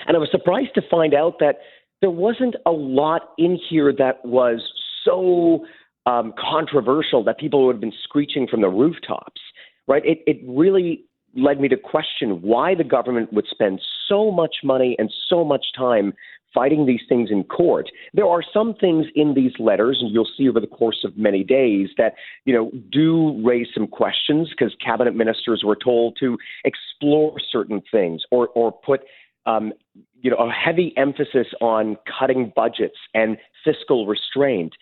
and 0.07 0.15
I 0.15 0.19
was 0.19 0.29
surprised 0.31 0.73
to 0.75 0.81
find 0.89 1.13
out 1.13 1.39
that 1.39 1.57
there 1.99 2.11
wasn't 2.11 2.55
a 2.65 2.71
lot 2.71 3.33
in 3.37 3.59
here 3.69 3.91
that 3.97 4.23
was 4.23 4.61
so 5.05 5.65
um, 6.05 6.33
controversial 6.37 7.23
that 7.23 7.39
people 7.39 7.65
would 7.65 7.75
have 7.75 7.81
been 7.81 7.93
screeching 8.03 8.47
from 8.47 8.61
the 8.61 8.69
rooftops, 8.69 9.41
right? 9.87 10.05
It, 10.05 10.19
it 10.27 10.41
really 10.45 11.05
led 11.35 11.59
me 11.59 11.67
to 11.67 11.77
question 11.77 12.41
why 12.41 12.75
the 12.75 12.83
government 12.83 13.31
would 13.33 13.45
spend 13.49 13.81
so 14.07 14.31
much 14.31 14.57
money 14.63 14.95
and 14.99 15.11
so 15.29 15.43
much 15.43 15.67
time 15.77 16.13
fighting 16.53 16.85
these 16.85 17.01
things 17.09 17.29
in 17.29 17.43
court. 17.43 17.91
There 18.13 18.25
are 18.25 18.41
some 18.53 18.73
things 18.73 19.05
in 19.13 19.33
these 19.33 19.51
letters, 19.59 19.97
and 20.01 20.09
you'll 20.11 20.29
see 20.37 20.47
over 20.47 20.61
the 20.61 20.67
course 20.67 21.03
of 21.03 21.17
many 21.17 21.43
days, 21.43 21.89
that 21.97 22.13
you 22.45 22.53
know 22.53 22.71
do 22.91 23.39
raise 23.45 23.67
some 23.73 23.87
questions 23.87 24.49
because 24.49 24.73
cabinet 24.83 25.15
ministers 25.15 25.63
were 25.65 25.75
told 25.75 26.17
to 26.21 26.37
explore 26.63 27.35
certain 27.51 27.81
things 27.91 28.23
or 28.31 28.47
or 28.55 28.71
put 28.71 29.01
um, 29.45 29.73
you 30.21 30.31
know 30.31 30.37
a 30.37 30.51
heavy 30.51 30.93
emphasis 30.97 31.47
on 31.61 31.97
cutting 32.19 32.51
budgets 32.55 32.97
and 33.13 33.37
fiscal 33.63 34.07
restraint. 34.07 34.73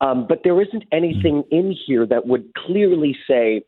Um, 0.00 0.26
but 0.28 0.40
there 0.42 0.60
isn't 0.60 0.84
anything 0.90 1.44
in 1.50 1.76
here 1.86 2.06
that 2.06 2.26
would 2.26 2.54
clearly 2.54 3.16
say 3.28 3.62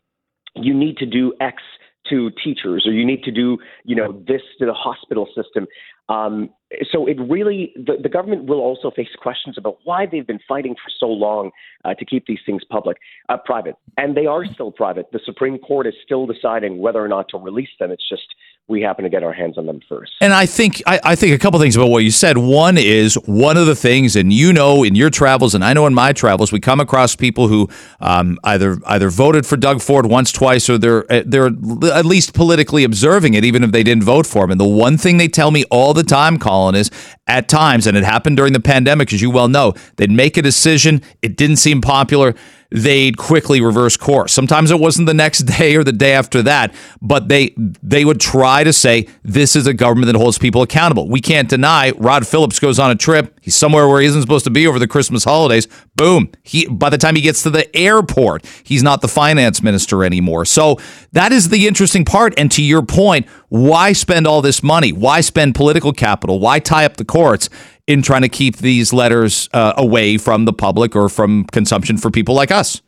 you 0.56 0.74
need 0.74 0.96
to 0.98 1.06
do 1.06 1.32
X 1.40 1.62
to 2.10 2.30
teachers 2.42 2.86
or 2.86 2.92
you 2.92 3.04
need 3.04 3.22
to 3.24 3.30
do 3.30 3.58
you 3.84 3.96
know 3.96 4.12
this 4.26 4.42
to 4.58 4.66
the 4.66 4.74
hospital 4.74 5.26
system 5.34 5.66
um, 6.08 6.50
so 6.92 7.06
it 7.06 7.18
really 7.20 7.72
the, 7.76 7.94
the, 8.02 8.08
government 8.08 8.44
will 8.44 8.60
also 8.60 8.90
face 8.90 9.08
questions 9.20 9.56
about 9.56 9.78
why 9.84 10.06
they've 10.06 10.26
been 10.26 10.40
fighting 10.46 10.74
for 10.74 10.90
so 10.98 11.06
long 11.06 11.50
uh, 11.84 11.94
to 11.94 12.04
keep 12.04 12.26
these 12.26 12.40
things 12.44 12.62
public 12.68 12.98
uh, 13.28 13.36
private 13.44 13.76
and 13.96 14.16
they 14.16 14.26
are 14.26 14.44
still 14.44 14.70
private 14.70 15.06
the 15.12 15.20
supreme 15.24 15.58
court 15.58 15.86
is 15.86 15.94
still 16.04 16.26
deciding 16.26 16.78
whether 16.78 17.02
or 17.02 17.08
not 17.08 17.28
to 17.28 17.38
release 17.38 17.68
them 17.78 17.90
it's 17.90 18.08
just 18.08 18.34
we 18.66 18.80
happen 18.80 19.04
to 19.04 19.10
get 19.10 19.22
our 19.22 19.32
hands 19.32 19.58
on 19.58 19.66
them 19.66 19.80
first. 19.88 20.12
And 20.22 20.32
I 20.32 20.46
think 20.46 20.82
I, 20.86 20.98
I, 21.04 21.14
think 21.16 21.34
a 21.34 21.38
couple 21.38 21.60
things 21.60 21.76
about 21.76 21.90
what 21.90 22.02
you 22.02 22.10
said. 22.10 22.38
One 22.38 22.78
is 22.78 23.14
one 23.26 23.58
of 23.58 23.66
the 23.66 23.74
things, 23.76 24.16
and 24.16 24.32
you 24.32 24.54
know 24.54 24.84
in 24.84 24.94
your 24.94 25.10
travels, 25.10 25.54
and 25.54 25.62
I 25.62 25.74
know 25.74 25.86
in 25.86 25.92
my 25.92 26.14
travels, 26.14 26.50
we 26.50 26.60
come 26.60 26.80
across 26.80 27.14
people 27.14 27.48
who 27.48 27.68
um, 28.00 28.38
either 28.42 28.78
either 28.86 29.10
voted 29.10 29.44
for 29.44 29.58
Doug 29.58 29.82
Ford 29.82 30.06
once, 30.06 30.32
twice, 30.32 30.70
or 30.70 30.78
they're 30.78 31.10
uh, 31.12 31.22
they're 31.26 31.48
at 31.92 32.06
least 32.06 32.32
politically 32.32 32.84
observing 32.84 33.34
it, 33.34 33.44
even 33.44 33.62
if 33.62 33.70
they 33.70 33.82
didn't 33.82 34.04
vote 34.04 34.26
for 34.26 34.44
him. 34.44 34.50
And 34.50 34.60
the 34.60 34.64
one 34.64 34.96
thing 34.96 35.18
they 35.18 35.28
tell 35.28 35.50
me 35.50 35.64
all 35.70 35.92
the 35.94 36.02
time, 36.02 36.38
Colin, 36.38 36.74
is 36.74 36.90
at 37.26 37.48
times, 37.48 37.86
and 37.86 37.96
it 37.96 38.04
happened 38.04 38.36
during 38.36 38.52
the 38.52 38.60
pandemic, 38.60 39.12
as 39.12 39.22
you 39.22 39.30
well 39.30 39.48
know, 39.48 39.74
they'd 39.96 40.10
make 40.10 40.36
a 40.36 40.42
decision, 40.42 41.02
it 41.22 41.36
didn't 41.36 41.56
seem 41.56 41.80
popular 41.80 42.34
they'd 42.70 43.16
quickly 43.16 43.60
reverse 43.60 43.96
course. 43.96 44.32
Sometimes 44.32 44.70
it 44.70 44.80
wasn't 44.80 45.06
the 45.06 45.14
next 45.14 45.38
day 45.58 45.76
or 45.76 45.84
the 45.84 45.92
day 45.92 46.12
after 46.12 46.42
that, 46.42 46.74
but 47.00 47.28
they 47.28 47.54
they 47.56 48.04
would 48.04 48.20
try 48.20 48.64
to 48.64 48.72
say 48.72 49.06
this 49.22 49.56
is 49.56 49.66
a 49.66 49.74
government 49.74 50.12
that 50.12 50.18
holds 50.18 50.38
people 50.38 50.62
accountable. 50.62 51.08
We 51.08 51.20
can't 51.20 51.48
deny 51.48 51.92
Rod 51.92 52.26
Phillips 52.26 52.58
goes 52.58 52.78
on 52.78 52.90
a 52.90 52.94
trip. 52.94 53.38
He's 53.40 53.56
somewhere 53.56 53.88
where 53.88 54.00
he 54.00 54.06
isn't 54.06 54.22
supposed 54.22 54.44
to 54.44 54.50
be 54.50 54.66
over 54.66 54.78
the 54.78 54.88
Christmas 54.88 55.24
holidays. 55.24 55.68
Boom. 55.96 56.30
He 56.42 56.66
by 56.66 56.90
the 56.90 56.98
time 56.98 57.16
he 57.16 57.22
gets 57.22 57.42
to 57.44 57.50
the 57.50 57.74
airport, 57.76 58.44
he's 58.64 58.82
not 58.82 59.00
the 59.00 59.08
finance 59.08 59.62
minister 59.62 60.04
anymore. 60.04 60.44
So 60.44 60.78
that 61.12 61.32
is 61.32 61.48
the 61.48 61.66
interesting 61.66 62.04
part. 62.04 62.34
And 62.38 62.50
to 62.52 62.62
your 62.62 62.82
point, 62.82 63.26
why 63.48 63.92
spend 63.92 64.26
all 64.26 64.42
this 64.42 64.62
money? 64.62 64.92
Why 64.92 65.20
spend 65.20 65.54
political 65.54 65.92
capital? 65.92 66.40
Why 66.40 66.58
tie 66.58 66.84
up 66.84 66.96
the 66.96 67.04
courts? 67.04 67.48
In 67.86 68.02
trying 68.02 68.22
to 68.22 68.28
keep 68.28 68.58
these 68.58 68.92
letters 68.92 69.48
uh, 69.52 69.74
away 69.76 70.18
from 70.18 70.44
the 70.44 70.52
public 70.52 70.96
or 70.96 71.08
from 71.08 71.44
consumption 71.44 71.98
for 71.98 72.10
people 72.10 72.34
like 72.34 72.50
us. 72.50 72.80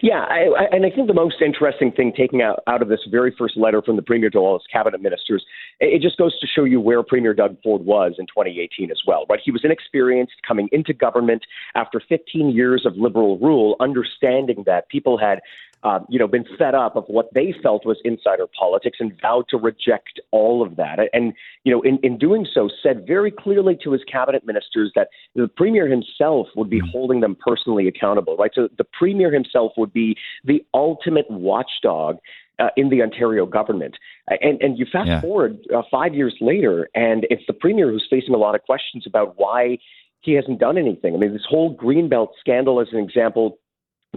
Yeah, 0.00 0.26
I, 0.28 0.48
I, 0.56 0.64
and 0.72 0.86
I 0.86 0.90
think 0.90 1.08
the 1.08 1.14
most 1.14 1.36
interesting 1.44 1.90
thing 1.92 2.12
taking 2.16 2.42
out, 2.42 2.62
out 2.66 2.82
of 2.82 2.88
this 2.88 3.00
very 3.10 3.34
first 3.36 3.56
letter 3.56 3.82
from 3.82 3.96
the 3.96 4.02
Premier 4.02 4.30
to 4.30 4.38
all 4.38 4.58
his 4.58 4.66
cabinet 4.72 5.00
ministers, 5.00 5.44
it, 5.80 5.94
it 5.94 6.02
just 6.02 6.16
goes 6.18 6.38
to 6.40 6.46
show 6.46 6.64
you 6.64 6.80
where 6.80 7.02
Premier 7.02 7.34
Doug 7.34 7.56
Ford 7.62 7.84
was 7.84 8.14
in 8.18 8.26
2018 8.26 8.90
as 8.90 9.00
well. 9.06 9.24
Right, 9.28 9.40
he 9.42 9.50
was 9.50 9.64
inexperienced 9.64 10.34
coming 10.46 10.68
into 10.72 10.92
government 10.92 11.44
after 11.74 12.00
15 12.08 12.50
years 12.50 12.86
of 12.86 12.96
liberal 12.96 13.38
rule, 13.38 13.76
understanding 13.80 14.62
that 14.66 14.88
people 14.88 15.18
had 15.18 15.40
uh, 15.82 16.00
you 16.08 16.18
know, 16.18 16.28
been 16.28 16.44
fed 16.58 16.74
up 16.74 16.96
of 16.96 17.04
what 17.08 17.32
they 17.34 17.54
felt 17.62 17.84
was 17.84 17.98
insider 18.04 18.46
politics 18.46 18.98
and 19.00 19.12
vowed 19.20 19.44
to 19.48 19.56
reject 19.56 20.20
all 20.30 20.62
of 20.62 20.76
that. 20.76 20.98
And, 21.12 21.32
you 21.64 21.72
know, 21.72 21.82
in, 21.82 21.98
in 22.02 22.18
doing 22.18 22.46
so, 22.52 22.70
said 22.82 23.06
very 23.06 23.30
clearly 23.30 23.76
to 23.82 23.92
his 23.92 24.02
cabinet 24.10 24.46
ministers 24.46 24.92
that 24.94 25.08
the 25.34 25.48
premier 25.48 25.88
himself 25.88 26.46
would 26.54 26.70
be 26.70 26.80
holding 26.92 27.20
them 27.20 27.36
personally 27.36 27.88
accountable, 27.88 28.36
right? 28.36 28.52
So 28.54 28.68
the 28.78 28.86
premier 28.92 29.32
himself 29.32 29.72
would 29.76 29.92
be 29.92 30.16
the 30.44 30.64
ultimate 30.72 31.28
watchdog 31.30 32.18
uh, 32.58 32.68
in 32.76 32.90
the 32.90 33.02
Ontario 33.02 33.44
government. 33.44 33.96
And, 34.28 34.62
and 34.62 34.78
you 34.78 34.86
fast 34.90 35.08
yeah. 35.08 35.20
forward 35.20 35.58
uh, 35.74 35.82
five 35.90 36.14
years 36.14 36.34
later, 36.40 36.88
and 36.94 37.26
it's 37.28 37.42
the 37.48 37.54
premier 37.54 37.90
who's 37.90 38.06
facing 38.08 38.34
a 38.34 38.38
lot 38.38 38.54
of 38.54 38.62
questions 38.62 39.04
about 39.06 39.34
why 39.36 39.78
he 40.20 40.34
hasn't 40.34 40.60
done 40.60 40.78
anything. 40.78 41.14
I 41.14 41.18
mean, 41.18 41.32
this 41.32 41.46
whole 41.48 41.76
Greenbelt 41.76 42.28
scandal, 42.38 42.80
as 42.80 42.88
an 42.92 42.98
example, 42.98 43.58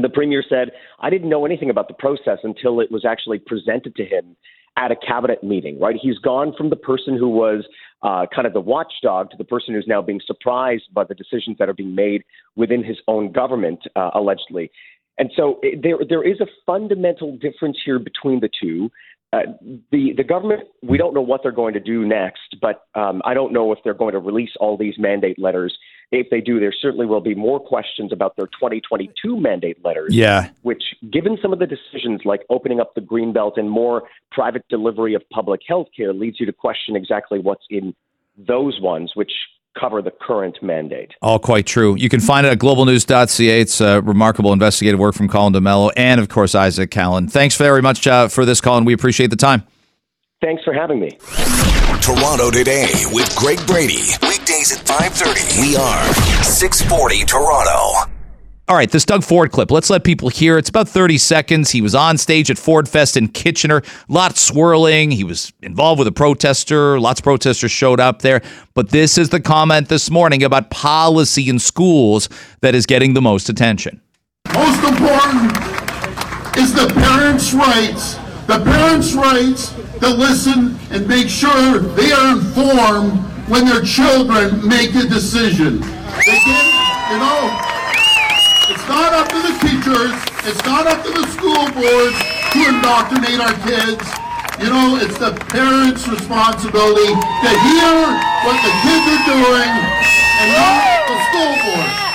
the 0.03 0.10
premier 0.10 0.43
said, 0.47 0.71
I 0.99 1.10
didn't 1.10 1.29
know 1.29 1.45
anything 1.45 1.69
about 1.69 1.88
the 1.88 1.93
process 1.93 2.39
until 2.43 2.79
it 2.79 2.91
was 2.91 3.05
actually 3.05 3.39
presented 3.39 3.95
to 3.95 4.05
him 4.05 4.36
at 4.77 4.91
a 4.91 4.95
cabinet 4.95 5.43
meeting, 5.43 5.79
right? 5.79 5.95
He's 5.99 6.17
gone 6.17 6.53
from 6.58 6.69
the 6.69 6.75
person 6.75 7.17
who 7.17 7.29
was 7.29 7.63
uh, 8.03 8.25
kind 8.34 8.45
of 8.45 8.53
the 8.53 8.60
watchdog 8.60 9.31
to 9.31 9.38
the 9.38 9.45
person 9.45 9.73
who's 9.73 9.88
now 9.88 10.01
being 10.01 10.19
surprised 10.25 10.84
by 10.93 11.05
the 11.05 11.15
decisions 11.15 11.58
that 11.60 11.69
are 11.69 11.73
being 11.73 11.95
made 11.95 12.23
within 12.55 12.84
his 12.84 12.97
own 13.08 13.31
government, 13.31 13.79
uh, 13.95 14.10
allegedly. 14.13 14.69
And 15.17 15.31
so 15.36 15.60
it, 15.63 15.81
there, 15.81 15.97
there 16.08 16.27
is 16.27 16.41
a 16.41 16.47
fundamental 16.65 17.38
difference 17.38 17.77
here 17.86 17.99
between 17.99 18.41
the 18.41 18.49
two. 18.62 18.91
Uh, 19.34 19.40
the 19.92 20.14
the 20.16 20.24
government, 20.24 20.62
we 20.82 20.98
don't 20.98 21.14
know 21.14 21.22
what 21.22 21.42
they're 21.44 21.52
going 21.52 21.74
to 21.74 21.80
do 21.80 22.06
next, 22.06 22.56
but 22.62 22.86
um, 22.96 23.22
I 23.26 23.34
don't 23.34 23.52
know 23.52 23.72
if 23.72 23.80
they're 23.84 23.94
going 23.94 24.14
to 24.14 24.20
release 24.20 24.52
all 24.60 24.78
these 24.78 24.96
mandate 24.98 25.38
letters 25.38 25.78
if 26.12 26.30
they 26.30 26.42
do, 26.42 26.60
there 26.60 26.74
certainly 26.74 27.06
will 27.06 27.22
be 27.22 27.36
more 27.36 27.60
questions 27.60 28.12
about 28.12 28.36
their 28.36 28.48
2022 28.48 29.40
mandate 29.40 29.84
letters. 29.84 30.14
Yeah. 30.14 30.50
Which, 30.62 30.84
given 31.12 31.38
some 31.42 31.54
of 31.54 31.60
the 31.60 31.68
decisions 31.68 32.22
like 32.26 32.42
opening 32.50 32.80
up 32.80 32.94
the 32.96 33.02
green 33.02 33.34
belt 33.34 33.58
and 33.58 33.70
more 33.70 34.04
private 34.32 34.68
delivery 34.70 35.14
of 35.14 35.24
public 35.32 35.62
health 35.68 35.88
care, 35.96 36.14
leads 36.14 36.40
you 36.40 36.46
to 36.46 36.54
question 36.54 36.96
exactly 36.96 37.40
what's 37.40 37.66
in 37.70 37.96
those 38.38 38.80
ones, 38.82 39.12
which 39.16 39.32
cover 39.80 40.02
the 40.02 40.12
current 40.12 40.58
mandate. 40.62 41.12
All 41.22 41.40
quite 41.40 41.66
true. 41.66 41.96
You 41.96 42.10
can 42.10 42.20
find 42.20 42.46
it 42.46 42.52
at 42.52 42.60
globalnews.ca. 42.60 43.62
It's 43.62 43.82
a 43.82 44.02
remarkable 44.02 44.54
investigative 44.54 45.00
work 45.00 45.16
from 45.16 45.28
Colin 45.28 45.54
D'Mello 45.54 45.92
and, 45.96 46.20
of 46.20 46.30
course, 46.30 46.56
Isaac 46.56 46.92
Callan. 46.92 47.28
Thanks 47.28 47.56
very 47.56 47.82
much 47.82 48.08
uh, 48.08 48.28
for 48.28 48.46
this, 48.46 48.62
Colin. 48.62 48.86
We 48.86 48.94
appreciate 48.94 49.30
the 49.30 49.36
time. 49.36 49.64
Thanks 50.42 50.64
for 50.64 50.74
having 50.74 51.00
me. 51.00 51.18
Toronto 52.02 52.52
Today 52.52 52.92
with 53.12 53.36
Greg 53.36 53.60
Brady. 53.66 54.14
Weekdays 54.22 54.72
at 54.72 54.86
5:30. 54.86 55.62
We 55.62 55.76
are 55.76 56.14
640 56.44 57.26
Toronto. 57.26 58.14
All 58.67 58.75
right, 58.75 58.89
this 58.89 59.06
Doug 59.06 59.23
Ford 59.23 59.51
clip. 59.51 59.69
Let's 59.69 59.91
let 59.91 60.04
people 60.04 60.30
hear. 60.30 60.58
It's 60.58 60.69
about 60.69 60.89
30 60.89 61.19
seconds. 61.19 61.69
He 61.69 61.82
was 61.82 61.93
on 61.93 62.17
stage 62.17 62.49
at 62.49 62.58
Ford 62.58 62.89
Fest 62.89 63.15
in 63.15 63.28
Kitchener. 63.28 63.84
Lots 64.08 64.41
swirling. 64.41 65.12
He 65.12 65.23
was 65.23 65.54
involved 65.62 65.99
with 65.99 66.08
a 66.08 66.12
protester. 66.12 66.99
Lots 66.99 67.19
of 67.19 67.23
protesters 67.23 67.69
showed 67.69 67.99
up 67.99 68.23
there. 68.23 68.41
But 68.73 68.89
this 68.89 69.19
is 69.19 69.30
the 69.30 69.39
comment 69.39 69.88
this 69.88 70.10
morning 70.10 70.41
about 70.41 70.71
policy 70.71 71.47
in 71.47 71.60
schools 71.60 72.28
that 72.62 72.73
is 72.73 72.88
getting 72.88 73.13
the 73.13 73.21
most 73.21 73.49
attention. 73.49 74.01
Most 74.51 74.84
important 74.84 75.51
is 76.58 76.73
the 76.73 76.91
parents' 76.95 77.54
rights. 77.54 78.15
The 78.47 78.63
parents' 78.63 79.13
rights 79.13 79.75
to 79.99 80.10
listen 80.10 80.75
and 80.89 81.08
make 81.08 81.30
sure 81.30 81.78
they 81.80 82.12
are 82.12 82.36
informed 82.36 83.19
when 83.47 83.65
their 83.65 83.84
children 83.84 84.67
make 84.67 84.95
a 84.95 85.08
decision. 85.08 85.82
They 85.82 86.39
you 87.12 87.19
know, 87.19 87.75
it's 88.86 88.93
not 88.93 89.13
up 89.13 89.28
to 89.30 89.41
the 89.41 89.58
teachers, 89.65 90.13
it's 90.45 90.63
not 90.63 90.86
up 90.86 91.04
to 91.04 91.10
the 91.10 91.26
school 91.34 91.65
boards 91.74 92.13
to 92.54 92.69
indoctrinate 92.69 93.41
our 93.41 93.58
kids. 93.65 94.06
You 94.62 94.69
know, 94.69 95.00
it's 95.02 95.17
the 95.17 95.34
parents' 95.50 96.08
responsibility 96.08 97.10
to 97.10 97.50
hear 97.65 97.98
what 98.45 98.58
the 98.62 98.74
kids 98.86 99.06
are 99.10 99.26
doing 99.26 99.71
and 100.38 100.48
not 100.54 101.02
the 101.10 101.17
school 101.26 101.54
board. 101.65 102.06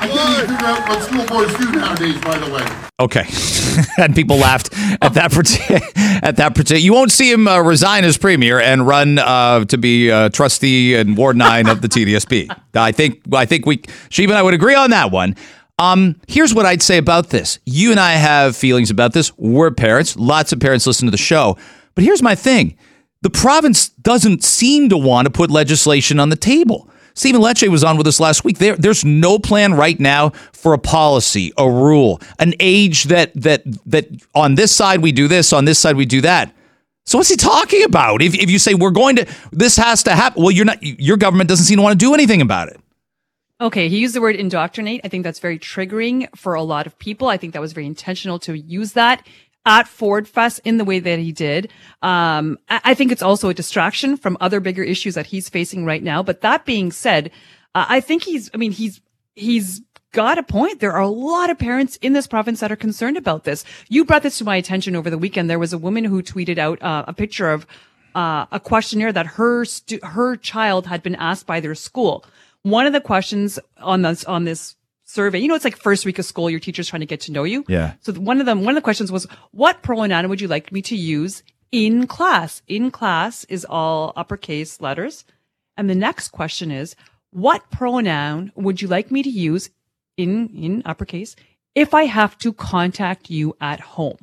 I 0.00 0.08
can't 0.10 0.38
even 0.38 0.56
figure 0.56 0.66
out 0.66 0.88
what 0.88 1.02
school 1.02 1.26
boards 1.26 1.56
do 1.56 1.70
nowadays, 1.70 2.20
by 2.20 2.38
the 2.38 2.52
way. 2.52 2.66
Okay, 3.00 3.24
and 4.02 4.12
people 4.12 4.38
laughed 4.38 4.70
at 5.00 5.14
that 5.14 5.30
particular. 5.30 5.80
At 6.20 6.34
that 6.38 6.56
particular, 6.56 6.80
you 6.80 6.92
won't 6.92 7.12
see 7.12 7.30
him 7.30 7.46
uh, 7.46 7.60
resign 7.60 8.04
as 8.04 8.18
premier 8.18 8.58
and 8.58 8.84
run 8.84 9.20
uh, 9.20 9.64
to 9.66 9.78
be 9.78 10.10
uh, 10.10 10.30
trustee 10.30 10.96
in 10.96 11.14
Ward 11.14 11.36
Nine 11.36 11.68
of 11.68 11.80
the 11.80 11.86
TDSB. 11.86 12.50
I 12.74 12.90
think. 12.90 13.20
I 13.32 13.46
think 13.46 13.66
we, 13.66 13.82
Sheba 14.08 14.32
and 14.32 14.38
I 14.38 14.42
would 14.42 14.52
agree 14.52 14.74
on 14.74 14.90
that 14.90 15.12
one. 15.12 15.36
Um, 15.78 16.20
here's 16.26 16.52
what 16.52 16.66
I'd 16.66 16.82
say 16.82 16.98
about 16.98 17.30
this. 17.30 17.58
You 17.64 17.90
and 17.92 18.00
I 18.00 18.12
have 18.12 18.56
feelings 18.56 18.90
about 18.90 19.12
this. 19.12 19.36
We're 19.38 19.70
parents. 19.70 20.16
Lots 20.16 20.52
of 20.52 20.60
parents 20.60 20.86
listen 20.86 21.06
to 21.06 21.12
the 21.12 21.16
show. 21.16 21.56
But 21.94 22.04
here's 22.04 22.22
my 22.22 22.34
thing: 22.34 22.76
the 23.22 23.30
province 23.30 23.88
doesn't 23.90 24.44
seem 24.44 24.88
to 24.88 24.96
want 24.96 25.26
to 25.26 25.30
put 25.30 25.50
legislation 25.50 26.18
on 26.18 26.30
the 26.30 26.36
table. 26.36 26.90
Stephen 27.14 27.40
Lecce 27.40 27.68
was 27.68 27.82
on 27.82 27.96
with 27.96 28.06
us 28.06 28.20
last 28.20 28.44
week. 28.44 28.58
There, 28.58 28.76
there's 28.76 29.04
no 29.04 29.40
plan 29.40 29.74
right 29.74 29.98
now 29.98 30.30
for 30.52 30.72
a 30.72 30.78
policy, 30.78 31.52
a 31.58 31.68
rule, 31.68 32.20
an 32.38 32.54
age 32.60 33.04
that 33.04 33.32
that 33.34 33.62
that 33.86 34.08
on 34.34 34.54
this 34.54 34.74
side 34.74 35.00
we 35.00 35.12
do 35.12 35.26
this, 35.26 35.52
on 35.52 35.64
this 35.64 35.78
side 35.78 35.96
we 35.96 36.06
do 36.06 36.20
that. 36.20 36.54
So 37.06 37.18
what's 37.18 37.30
he 37.30 37.36
talking 37.36 37.84
about? 37.84 38.20
If, 38.20 38.34
if 38.34 38.50
you 38.50 38.58
say 38.58 38.74
we're 38.74 38.90
going 38.90 39.16
to, 39.16 39.26
this 39.50 39.78
has 39.78 40.02
to 40.02 40.14
happen. 40.14 40.42
Well, 40.42 40.52
you're 40.52 40.66
not. 40.66 40.82
Your 40.82 41.16
government 41.16 41.48
doesn't 41.48 41.64
seem 41.64 41.78
to 41.78 41.82
want 41.82 41.98
to 41.98 42.04
do 42.04 42.14
anything 42.14 42.42
about 42.42 42.68
it. 42.68 42.78
Okay, 43.60 43.88
he 43.88 43.98
used 43.98 44.14
the 44.14 44.20
word 44.20 44.36
indoctrinate. 44.36 45.00
I 45.02 45.08
think 45.08 45.24
that's 45.24 45.40
very 45.40 45.58
triggering 45.58 46.28
for 46.36 46.54
a 46.54 46.62
lot 46.62 46.86
of 46.86 46.96
people. 46.98 47.26
I 47.26 47.36
think 47.36 47.54
that 47.54 47.60
was 47.60 47.72
very 47.72 47.86
intentional 47.86 48.38
to 48.40 48.56
use 48.56 48.92
that 48.92 49.26
at 49.66 49.88
Ford 49.88 50.28
Fest 50.28 50.60
in 50.64 50.78
the 50.78 50.84
way 50.84 51.00
that 51.00 51.18
he 51.18 51.32
did. 51.32 51.72
Um, 52.00 52.58
I, 52.68 52.80
I 52.84 52.94
think 52.94 53.10
it's 53.10 53.22
also 53.22 53.48
a 53.48 53.54
distraction 53.54 54.16
from 54.16 54.36
other 54.40 54.60
bigger 54.60 54.84
issues 54.84 55.16
that 55.16 55.26
he's 55.26 55.48
facing 55.48 55.84
right 55.84 56.02
now. 56.02 56.22
But 56.22 56.42
that 56.42 56.64
being 56.64 56.92
said, 56.92 57.32
uh, 57.74 57.84
I 57.88 58.00
think 58.00 58.22
he's, 58.22 58.48
I 58.54 58.58
mean, 58.58 58.70
he's, 58.70 59.00
he's 59.34 59.82
got 60.12 60.38
a 60.38 60.44
point. 60.44 60.78
There 60.78 60.92
are 60.92 61.02
a 61.02 61.08
lot 61.08 61.50
of 61.50 61.58
parents 61.58 61.96
in 61.96 62.12
this 62.12 62.28
province 62.28 62.60
that 62.60 62.70
are 62.70 62.76
concerned 62.76 63.16
about 63.16 63.42
this. 63.42 63.64
You 63.88 64.04
brought 64.04 64.22
this 64.22 64.38
to 64.38 64.44
my 64.44 64.56
attention 64.56 64.94
over 64.94 65.10
the 65.10 65.18
weekend. 65.18 65.50
There 65.50 65.58
was 65.58 65.72
a 65.72 65.78
woman 65.78 66.04
who 66.04 66.22
tweeted 66.22 66.58
out 66.58 66.80
uh, 66.80 67.04
a 67.08 67.12
picture 67.12 67.50
of 67.50 67.66
uh, 68.14 68.46
a 68.52 68.60
questionnaire 68.60 69.12
that 69.12 69.26
her 69.26 69.64
stu- 69.64 70.00
her 70.02 70.36
child 70.36 70.86
had 70.86 71.02
been 71.02 71.14
asked 71.16 71.46
by 71.46 71.60
their 71.60 71.74
school. 71.74 72.24
One 72.62 72.86
of 72.86 72.92
the 72.92 73.00
questions 73.00 73.58
on 73.78 74.02
this 74.02 74.24
on 74.24 74.44
this 74.44 74.76
survey, 75.04 75.38
you 75.38 75.48
know, 75.48 75.54
it's 75.54 75.64
like 75.64 75.76
first 75.76 76.04
week 76.04 76.18
of 76.18 76.24
school, 76.24 76.50
your 76.50 76.60
teacher's 76.60 76.88
trying 76.88 77.00
to 77.00 77.06
get 77.06 77.22
to 77.22 77.32
know 77.32 77.44
you. 77.44 77.64
Yeah. 77.68 77.94
So 78.00 78.12
one 78.12 78.40
of 78.40 78.46
them, 78.46 78.62
one 78.62 78.72
of 78.72 78.74
the 78.74 78.82
questions 78.82 79.10
was, 79.10 79.26
"What 79.52 79.82
pronoun 79.82 80.28
would 80.28 80.40
you 80.40 80.48
like 80.48 80.70
me 80.70 80.82
to 80.82 80.96
use 80.96 81.42
in 81.72 82.06
class?" 82.06 82.62
In 82.66 82.90
class 82.90 83.44
is 83.44 83.64
all 83.64 84.12
uppercase 84.16 84.80
letters, 84.80 85.24
and 85.76 85.88
the 85.88 85.94
next 85.94 86.28
question 86.28 86.70
is, 86.70 86.94
"What 87.30 87.70
pronoun 87.70 88.52
would 88.54 88.82
you 88.82 88.88
like 88.88 89.10
me 89.10 89.22
to 89.22 89.30
use 89.30 89.70
in 90.16 90.48
in 90.48 90.82
uppercase 90.84 91.36
if 91.74 91.94
I 91.94 92.04
have 92.04 92.36
to 92.38 92.52
contact 92.52 93.30
you 93.30 93.56
at 93.60 93.80
home?" 93.80 94.18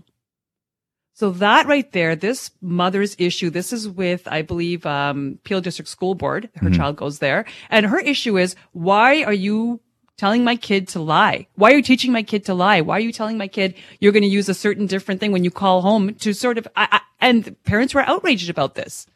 So 1.15 1.31
that 1.31 1.65
right 1.65 1.89
there, 1.93 2.17
this 2.17 2.51
mother's 2.61 3.15
issue, 3.17 3.49
this 3.49 3.71
is 3.71 3.87
with, 3.87 4.27
I 4.27 4.41
believe, 4.41 4.85
um, 4.85 5.39
Peel 5.45 5.61
District 5.61 5.87
School 5.87 6.13
Board. 6.13 6.49
Her 6.55 6.69
child 6.69 6.97
goes 6.97 7.19
there 7.19 7.45
and 7.69 7.85
her 7.85 7.99
issue 7.99 8.37
is, 8.37 8.57
why 8.73 9.23
are 9.23 9.33
you 9.33 9.79
telling 10.17 10.43
my 10.43 10.57
kid 10.57 10.89
to 10.89 10.99
lie? 10.99 11.47
Why 11.55 11.71
are 11.71 11.75
you 11.75 11.83
teaching 11.83 12.11
my 12.11 12.21
kid 12.21 12.43
to 12.45 12.53
lie? 12.53 12.81
Why 12.81 12.97
are 12.97 12.99
you 12.99 13.13
telling 13.13 13.37
my 13.37 13.47
kid 13.47 13.75
you're 14.01 14.11
going 14.11 14.23
to 14.23 14.29
use 14.29 14.49
a 14.49 14.53
certain 14.53 14.87
different 14.87 15.21
thing 15.21 15.31
when 15.31 15.45
you 15.45 15.51
call 15.51 15.81
home 15.81 16.15
to 16.15 16.33
sort 16.33 16.57
of, 16.57 16.67
I, 16.75 16.87
I, 16.91 17.01
and 17.21 17.55
parents 17.63 17.93
were 17.93 18.01
outraged 18.01 18.49
about 18.49 18.75
this. 18.75 19.07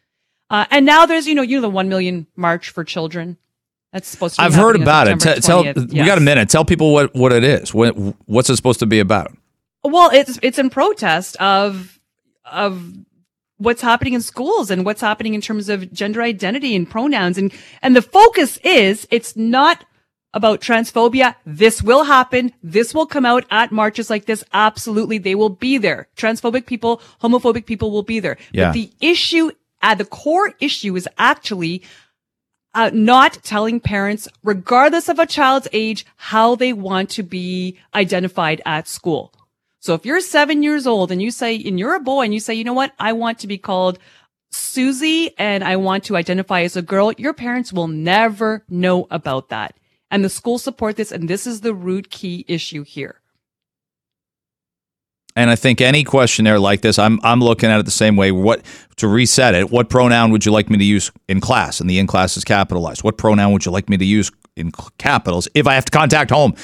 Uh, 0.49 0.65
and 0.71 0.85
now 0.85 1.05
there's, 1.05 1.27
you 1.27 1.35
know, 1.35 1.41
you 1.41 1.57
know, 1.57 1.61
the 1.63 1.69
1 1.69 1.89
million 1.89 2.27
march 2.37 2.69
for 2.69 2.85
children. 2.85 3.37
That's 3.91 4.07
supposed 4.07 4.35
to 4.35 4.41
be 4.41 4.45
I've 4.45 4.55
heard 4.55 4.77
about 4.77 5.09
it. 5.09 5.21
September 5.21 5.41
Tell, 5.41 5.63
20th. 5.83 5.93
we 5.93 6.05
got 6.05 6.17
a 6.17 6.21
minute. 6.21 6.47
Tell 6.47 6.63
people 6.63 6.93
what, 6.93 7.13
what 7.13 7.33
it 7.33 7.43
is. 7.43 7.73
What, 7.73 7.89
what's 8.25 8.49
it 8.49 8.55
supposed 8.55 8.79
to 8.79 8.85
be 8.85 8.99
about? 8.99 9.33
Well, 9.83 10.09
it's 10.13 10.39
it's 10.41 10.59
in 10.59 10.69
protest 10.69 11.35
of 11.37 11.99
of 12.45 12.93
what's 13.57 13.81
happening 13.81 14.13
in 14.13 14.21
schools 14.21 14.71
and 14.71 14.85
what's 14.85 15.01
happening 15.01 15.33
in 15.33 15.41
terms 15.41 15.69
of 15.69 15.91
gender 15.91 16.21
identity 16.21 16.75
and 16.75 16.89
pronouns 16.89 17.37
and 17.37 17.51
and 17.81 17.95
the 17.95 18.01
focus 18.01 18.57
is 18.63 19.07
it's 19.11 19.35
not 19.35 19.85
about 20.33 20.61
transphobia. 20.61 21.35
This 21.45 21.81
will 21.81 22.03
happen. 22.03 22.53
This 22.61 22.93
will 22.93 23.07
come 23.07 23.25
out 23.25 23.45
at 23.49 23.71
marches 23.71 24.09
like 24.09 24.25
this. 24.25 24.43
Absolutely. 24.53 25.17
They 25.17 25.35
will 25.35 25.49
be 25.49 25.77
there. 25.77 26.07
Transphobic 26.15 26.65
people, 26.65 27.01
homophobic 27.21 27.65
people 27.65 27.91
will 27.91 28.03
be 28.03 28.19
there. 28.19 28.37
Yeah. 28.51 28.67
But 28.67 28.73
the 28.73 28.91
issue 29.01 29.51
at 29.81 29.97
the 29.97 30.05
core 30.05 30.53
issue 30.59 30.95
is 30.95 31.07
actually 31.17 31.81
uh, 32.75 32.91
not 32.93 33.39
telling 33.43 33.79
parents, 33.79 34.27
regardless 34.43 35.09
of 35.09 35.17
a 35.17 35.25
child's 35.25 35.67
age, 35.73 36.05
how 36.17 36.55
they 36.55 36.73
want 36.73 37.09
to 37.11 37.23
be 37.23 37.79
identified 37.95 38.61
at 38.65 38.87
school. 38.87 39.33
So 39.81 39.93
if 39.93 40.05
you're 40.05 40.21
seven 40.21 40.61
years 40.61 40.85
old 40.85 41.11
and 41.11 41.21
you 41.21 41.31
say, 41.31 41.55
and 41.55 41.79
you're 41.79 41.95
a 41.95 41.99
boy 41.99 42.23
and 42.23 42.33
you 42.33 42.39
say, 42.39 42.53
you 42.53 42.63
know 42.63 42.73
what? 42.73 42.93
I 42.99 43.13
want 43.13 43.39
to 43.39 43.47
be 43.47 43.57
called 43.57 43.97
Susie 44.51 45.31
and 45.37 45.63
I 45.63 45.77
want 45.77 46.03
to 46.05 46.17
identify 46.17 46.61
as 46.61 46.75
a 46.75 46.81
girl, 46.81 47.13
your 47.13 47.33
parents 47.33 47.71
will 47.71 47.87
never 47.87 48.65
know 48.69 49.07
about 49.09 49.49
that. 49.49 49.75
And 50.11 50.23
the 50.23 50.29
schools 50.29 50.63
support 50.63 50.95
this. 50.95 51.11
And 51.11 51.29
this 51.29 51.47
is 51.47 51.61
the 51.61 51.73
root 51.73 52.09
key 52.09 52.43
issue 52.47 52.83
here. 52.83 53.21
And 55.35 55.49
I 55.49 55.55
think 55.55 55.79
any 55.79 56.03
questionnaire 56.03 56.59
like 56.59 56.81
this, 56.81 56.99
I'm 56.99 57.19
I'm 57.23 57.39
looking 57.39 57.69
at 57.69 57.79
it 57.79 57.85
the 57.85 57.91
same 57.91 58.17
way. 58.17 58.31
What 58.31 58.65
to 58.97 59.07
reset 59.07 59.55
it? 59.55 59.69
What 59.69 59.87
pronoun 59.87 60.31
would 60.31 60.45
you 60.45 60.51
like 60.51 60.69
me 60.69 60.77
to 60.77 60.83
use 60.83 61.11
in 61.29 61.39
class? 61.39 61.79
And 61.79 61.89
the 61.89 61.99
in 61.99 62.07
class 62.07 62.35
is 62.35 62.43
capitalized. 62.43 63.03
What 63.03 63.17
pronoun 63.17 63.53
would 63.53 63.65
you 63.65 63.71
like 63.71 63.87
me 63.87 63.95
to 63.97 64.05
use 64.05 64.31
in 64.57 64.71
capitals 64.97 65.47
if 65.53 65.67
I 65.67 65.75
have 65.75 65.85
to 65.85 65.91
contact 65.91 66.31
home? 66.31 66.55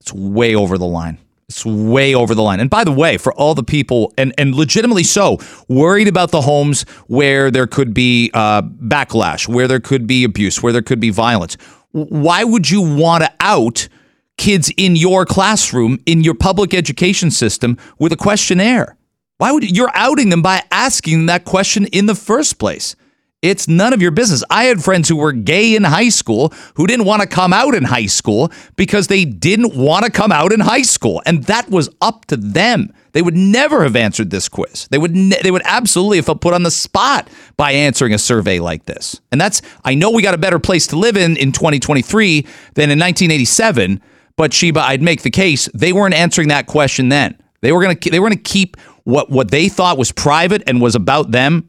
It's 0.00 0.12
way 0.12 0.56
over 0.56 0.78
the 0.78 0.86
line. 0.86 1.18
It's 1.48 1.64
way 1.64 2.14
over 2.14 2.34
the 2.34 2.42
line. 2.42 2.60
And 2.60 2.70
by 2.70 2.84
the 2.84 2.92
way, 2.92 3.18
for 3.18 3.32
all 3.34 3.54
the 3.54 3.62
people, 3.62 4.12
and, 4.16 4.32
and 4.38 4.54
legitimately 4.54 5.04
so, 5.04 5.38
worried 5.68 6.08
about 6.08 6.30
the 6.30 6.40
homes 6.40 6.82
where 7.06 7.50
there 7.50 7.66
could 7.66 7.92
be 7.92 8.30
uh, 8.32 8.62
backlash, 8.62 9.46
where 9.46 9.68
there 9.68 9.80
could 9.80 10.06
be 10.06 10.24
abuse, 10.24 10.62
where 10.62 10.72
there 10.72 10.82
could 10.82 11.00
be 11.00 11.10
violence, 11.10 11.56
why 11.92 12.44
would 12.44 12.70
you 12.70 12.80
want 12.80 13.24
to 13.24 13.32
out 13.40 13.88
kids 14.36 14.72
in 14.76 14.96
your 14.96 15.24
classroom, 15.24 15.98
in 16.06 16.24
your 16.24 16.34
public 16.34 16.74
education 16.74 17.30
system 17.30 17.76
with 17.98 18.12
a 18.12 18.16
questionnaire? 18.16 18.96
Why 19.38 19.52
would 19.52 19.76
you're 19.76 19.90
outing 19.94 20.30
them 20.30 20.42
by 20.42 20.62
asking 20.70 21.26
that 21.26 21.44
question 21.44 21.86
in 21.86 22.06
the 22.06 22.14
first 22.14 22.58
place? 22.58 22.96
It's 23.44 23.68
none 23.68 23.92
of 23.92 24.00
your 24.00 24.10
business. 24.10 24.42
I 24.48 24.64
had 24.64 24.82
friends 24.82 25.06
who 25.06 25.16
were 25.16 25.30
gay 25.32 25.76
in 25.76 25.84
high 25.84 26.08
school 26.08 26.50
who 26.76 26.86
didn't 26.86 27.04
want 27.04 27.20
to 27.20 27.28
come 27.28 27.52
out 27.52 27.74
in 27.74 27.84
high 27.84 28.06
school 28.06 28.50
because 28.74 29.08
they 29.08 29.26
didn't 29.26 29.76
want 29.76 30.06
to 30.06 30.10
come 30.10 30.32
out 30.32 30.50
in 30.50 30.60
high 30.60 30.80
school, 30.80 31.20
and 31.26 31.44
that 31.44 31.68
was 31.68 31.90
up 32.00 32.24
to 32.26 32.38
them. 32.38 32.90
They 33.12 33.20
would 33.20 33.36
never 33.36 33.82
have 33.82 33.96
answered 33.96 34.30
this 34.30 34.48
quiz. 34.48 34.88
They 34.88 34.96
would 34.96 35.14
ne- 35.14 35.42
they 35.42 35.50
would 35.50 35.60
absolutely 35.66 36.16
have 36.16 36.24
felt 36.24 36.40
put 36.40 36.54
on 36.54 36.62
the 36.62 36.70
spot 36.70 37.28
by 37.58 37.72
answering 37.72 38.14
a 38.14 38.18
survey 38.18 38.60
like 38.60 38.86
this. 38.86 39.20
And 39.30 39.38
that's 39.38 39.60
I 39.84 39.94
know 39.94 40.10
we 40.10 40.22
got 40.22 40.32
a 40.32 40.38
better 40.38 40.58
place 40.58 40.86
to 40.86 40.96
live 40.96 41.18
in 41.18 41.36
in 41.36 41.52
2023 41.52 42.40
than 42.72 42.90
in 42.90 42.98
1987, 42.98 44.00
but 44.36 44.54
Sheba, 44.54 44.80
I'd 44.80 45.02
make 45.02 45.20
the 45.20 45.30
case 45.30 45.68
they 45.74 45.92
weren't 45.92 46.14
answering 46.14 46.48
that 46.48 46.66
question 46.66 47.10
then. 47.10 47.36
They 47.60 47.72
were 47.72 47.82
gonna 47.82 47.98
they 48.10 48.20
were 48.20 48.30
gonna 48.30 48.40
keep 48.40 48.78
what 49.02 49.28
what 49.28 49.50
they 49.50 49.68
thought 49.68 49.98
was 49.98 50.12
private 50.12 50.62
and 50.66 50.80
was 50.80 50.94
about 50.94 51.30
them 51.30 51.68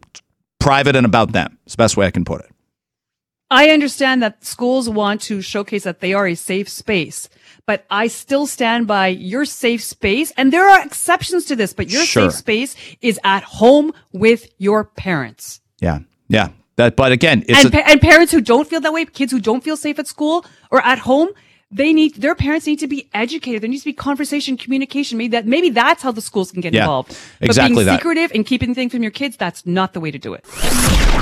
private 0.59 0.95
and 0.95 1.05
about 1.05 1.31
them. 1.31 1.57
It's 1.65 1.75
the 1.75 1.81
best 1.83 1.97
way 1.97 2.05
I 2.05 2.11
can 2.11 2.25
put 2.25 2.41
it. 2.41 2.51
I 3.51 3.69
understand 3.69 4.23
that 4.23 4.43
schools 4.43 4.89
want 4.89 5.21
to 5.21 5.39
showcase 5.41 5.83
that 5.83 5.99
they 5.99 6.13
are 6.13 6.27
a 6.27 6.35
safe 6.35 6.67
space, 6.67 7.29
but 7.67 7.85
I 7.91 8.07
still 8.07 8.47
stand 8.47 8.87
by 8.87 9.07
your 9.09 9.45
safe 9.45 9.83
space. 9.83 10.31
And 10.35 10.51
there 10.51 10.67
are 10.67 10.83
exceptions 10.83 11.45
to 11.45 11.55
this, 11.55 11.71
but 11.71 11.89
your 11.89 12.03
Sure. 12.03 12.31
safe 12.31 12.39
space 12.39 12.75
is 13.01 13.19
at 13.23 13.43
home 13.43 13.93
with 14.11 14.49
your 14.57 14.83
parents. 14.83 15.61
Yeah, 15.79 15.99
yeah. 16.27 16.49
That, 16.77 16.95
but 16.97 17.11
again, 17.11 17.45
it's 17.47 17.63
and, 17.63 17.67
a, 17.73 17.77
pa- 17.77 17.83
and 17.89 18.01
parents 18.01 18.31
who 18.33 18.41
don't 18.41 18.67
feel 18.67 18.81
that 18.81 18.91
way, 18.91 19.05
kids 19.05 19.31
who 19.31 19.39
don't 19.39 19.63
feel 19.63 19.77
safe 19.77 19.97
at 19.99 20.07
school 20.07 20.43
or 20.71 20.81
at 20.83 20.99
home, 20.99 21.29
they 21.75 21.91
need 21.91 22.15
their 22.15 22.35
parents 22.35 22.65
need 22.65 22.79
to 22.79 22.87
be 22.87 23.09
educated. 23.13 23.61
There 23.61 23.69
needs 23.69 23.83
to 23.83 23.89
be 23.89 23.93
conversation, 23.93 24.55
communication. 24.55 25.17
Maybe 25.17 25.31
that 25.31 25.45
maybe 25.45 25.69
that's 25.69 26.01
how 26.01 26.11
the 26.11 26.21
schools 26.21 26.51
can 26.51 26.61
get 26.61 26.73
Yeah, 26.73 26.83
involved. 26.83 27.17
exactly 27.41 27.73
but 27.75 27.75
being 27.75 27.85
that. 27.87 27.99
secretive 27.99 28.31
and 28.33 28.45
keeping 28.45 28.73
things 28.73 28.91
from 28.93 29.01
your 29.03 29.11
kids, 29.11 29.35
that's 29.37 29.65
not 29.65 29.93
the 29.93 29.99
way 29.99 30.09
to 30.11 30.17
do 30.17 30.33
it. 30.33 30.45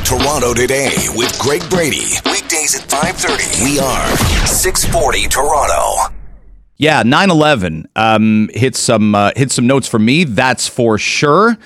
Toronto 0.05 0.53
Today 0.53 0.91
with 1.15 1.37
Greg 1.39 1.67
Brady. 1.69 2.05
Weekdays 2.25 2.75
at 2.75 2.87
5:30. 2.87 3.63
We 3.63 3.79
are 3.79 4.07
640 4.45 5.27
Toronto. 5.27 6.13
Yeah, 6.77 7.01
9/11 7.03 7.85
um, 7.95 8.49
hit 8.53 8.75
some 8.75 9.15
uh, 9.15 9.31
hit 9.35 9.51
some 9.51 9.65
notes 9.65 9.87
for 9.87 9.99
me. 9.99 10.23
That's 10.23 10.67
for 10.67 10.97
sure. 10.99 11.57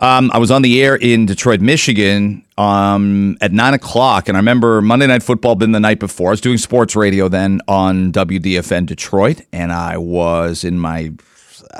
Um, 0.00 0.30
I 0.32 0.38
was 0.38 0.52
on 0.52 0.62
the 0.62 0.80
air 0.80 0.94
in 0.94 1.26
Detroit, 1.26 1.60
Michigan, 1.60 2.44
um, 2.56 3.36
at 3.40 3.52
nine 3.52 3.74
o'clock, 3.74 4.28
and 4.28 4.36
I 4.36 4.40
remember 4.40 4.80
Monday 4.80 5.08
Night 5.08 5.24
Football 5.24 5.56
been 5.56 5.72
the 5.72 5.80
night 5.80 5.98
before. 5.98 6.28
I 6.28 6.30
was 6.30 6.40
doing 6.40 6.56
sports 6.56 6.94
radio 6.94 7.28
then 7.28 7.60
on 7.66 8.12
WDFN 8.12 8.86
Detroit, 8.86 9.42
and 9.52 9.72
I 9.72 9.96
was 9.96 10.62
in 10.62 10.78
my 10.78 11.12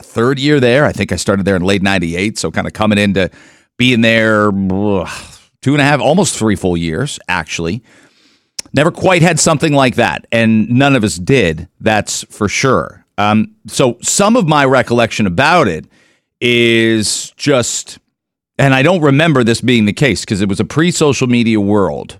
third 0.03 0.41
year 0.41 0.59
there. 0.59 0.85
I 0.85 0.91
think 0.91 1.12
I 1.12 1.16
started 1.16 1.45
there 1.45 1.55
in 1.55 1.62
late 1.62 1.83
'98, 1.83 2.39
so 2.39 2.51
kind 2.51 2.66
of 2.66 2.73
coming 2.73 2.99
into 2.99 3.31
being 3.77 4.01
there 4.01 4.51
two 4.51 5.73
and 5.73 5.81
a 5.81 5.85
half, 5.85 6.01
almost 6.01 6.37
three 6.37 6.57
full 6.57 6.77
years, 6.77 7.21
actually. 7.29 7.85
Never 8.73 8.91
quite 8.91 9.23
had 9.23 9.39
something 9.39 9.73
like 9.73 9.95
that, 9.95 10.27
and 10.33 10.69
none 10.69 10.97
of 10.97 11.05
us 11.05 11.16
did. 11.16 11.69
That's 11.81 12.25
for 12.25 12.49
sure. 12.49 13.05
Um, 13.16 13.55
so 13.69 13.97
some 14.03 14.37
of 14.37 14.49
my 14.49 14.64
recollection 14.64 15.27
about 15.27 15.69
it 15.69 15.87
is 16.41 17.33
just, 17.37 17.99
and 18.59 18.75
I 18.75 18.83
don't 18.83 19.01
remember 19.01 19.45
this 19.45 19.61
being 19.61 19.85
the 19.87 19.93
case 19.93 20.21
because 20.23 20.41
it 20.41 20.49
was 20.49 20.61
a 20.61 20.65
pre-social 20.65 21.27
media 21.27 21.61
world, 21.61 22.19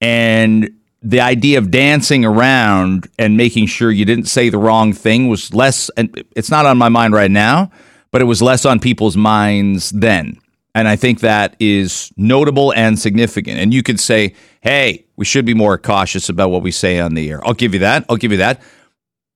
and 0.00 0.70
the 1.02 1.20
idea 1.20 1.56
of 1.56 1.70
dancing 1.70 2.24
around 2.24 3.08
and 3.18 3.36
making 3.36 3.66
sure 3.66 3.90
you 3.90 4.04
didn't 4.04 4.26
say 4.26 4.50
the 4.50 4.58
wrong 4.58 4.92
thing 4.92 5.28
was 5.28 5.54
less. 5.54 5.88
And 5.96 6.24
it's 6.36 6.50
not 6.50 6.66
on 6.66 6.76
my 6.76 6.90
mind 6.90 7.14
right 7.14 7.30
now, 7.30 7.70
but 8.10 8.20
it 8.20 8.26
was 8.26 8.42
less 8.42 8.66
on 8.66 8.80
people's 8.80 9.16
minds 9.16 9.90
then. 9.90 10.38
And 10.74 10.86
I 10.86 10.96
think 10.96 11.20
that 11.20 11.56
is 11.58 12.12
notable 12.18 12.72
and 12.74 12.98
significant. 12.98 13.58
And 13.58 13.72
you 13.72 13.82
could 13.82 13.98
say, 13.98 14.34
hey, 14.60 15.06
we 15.16 15.24
should 15.24 15.46
be 15.46 15.54
more 15.54 15.78
cautious 15.78 16.28
about 16.28 16.50
what 16.50 16.62
we 16.62 16.70
say 16.70 17.00
on 17.00 17.14
the 17.14 17.30
air. 17.30 17.44
I'll 17.46 17.54
give 17.54 17.72
you 17.72 17.80
that. 17.80 18.04
I'll 18.10 18.18
give 18.18 18.30
you 18.30 18.38
that. 18.38 18.60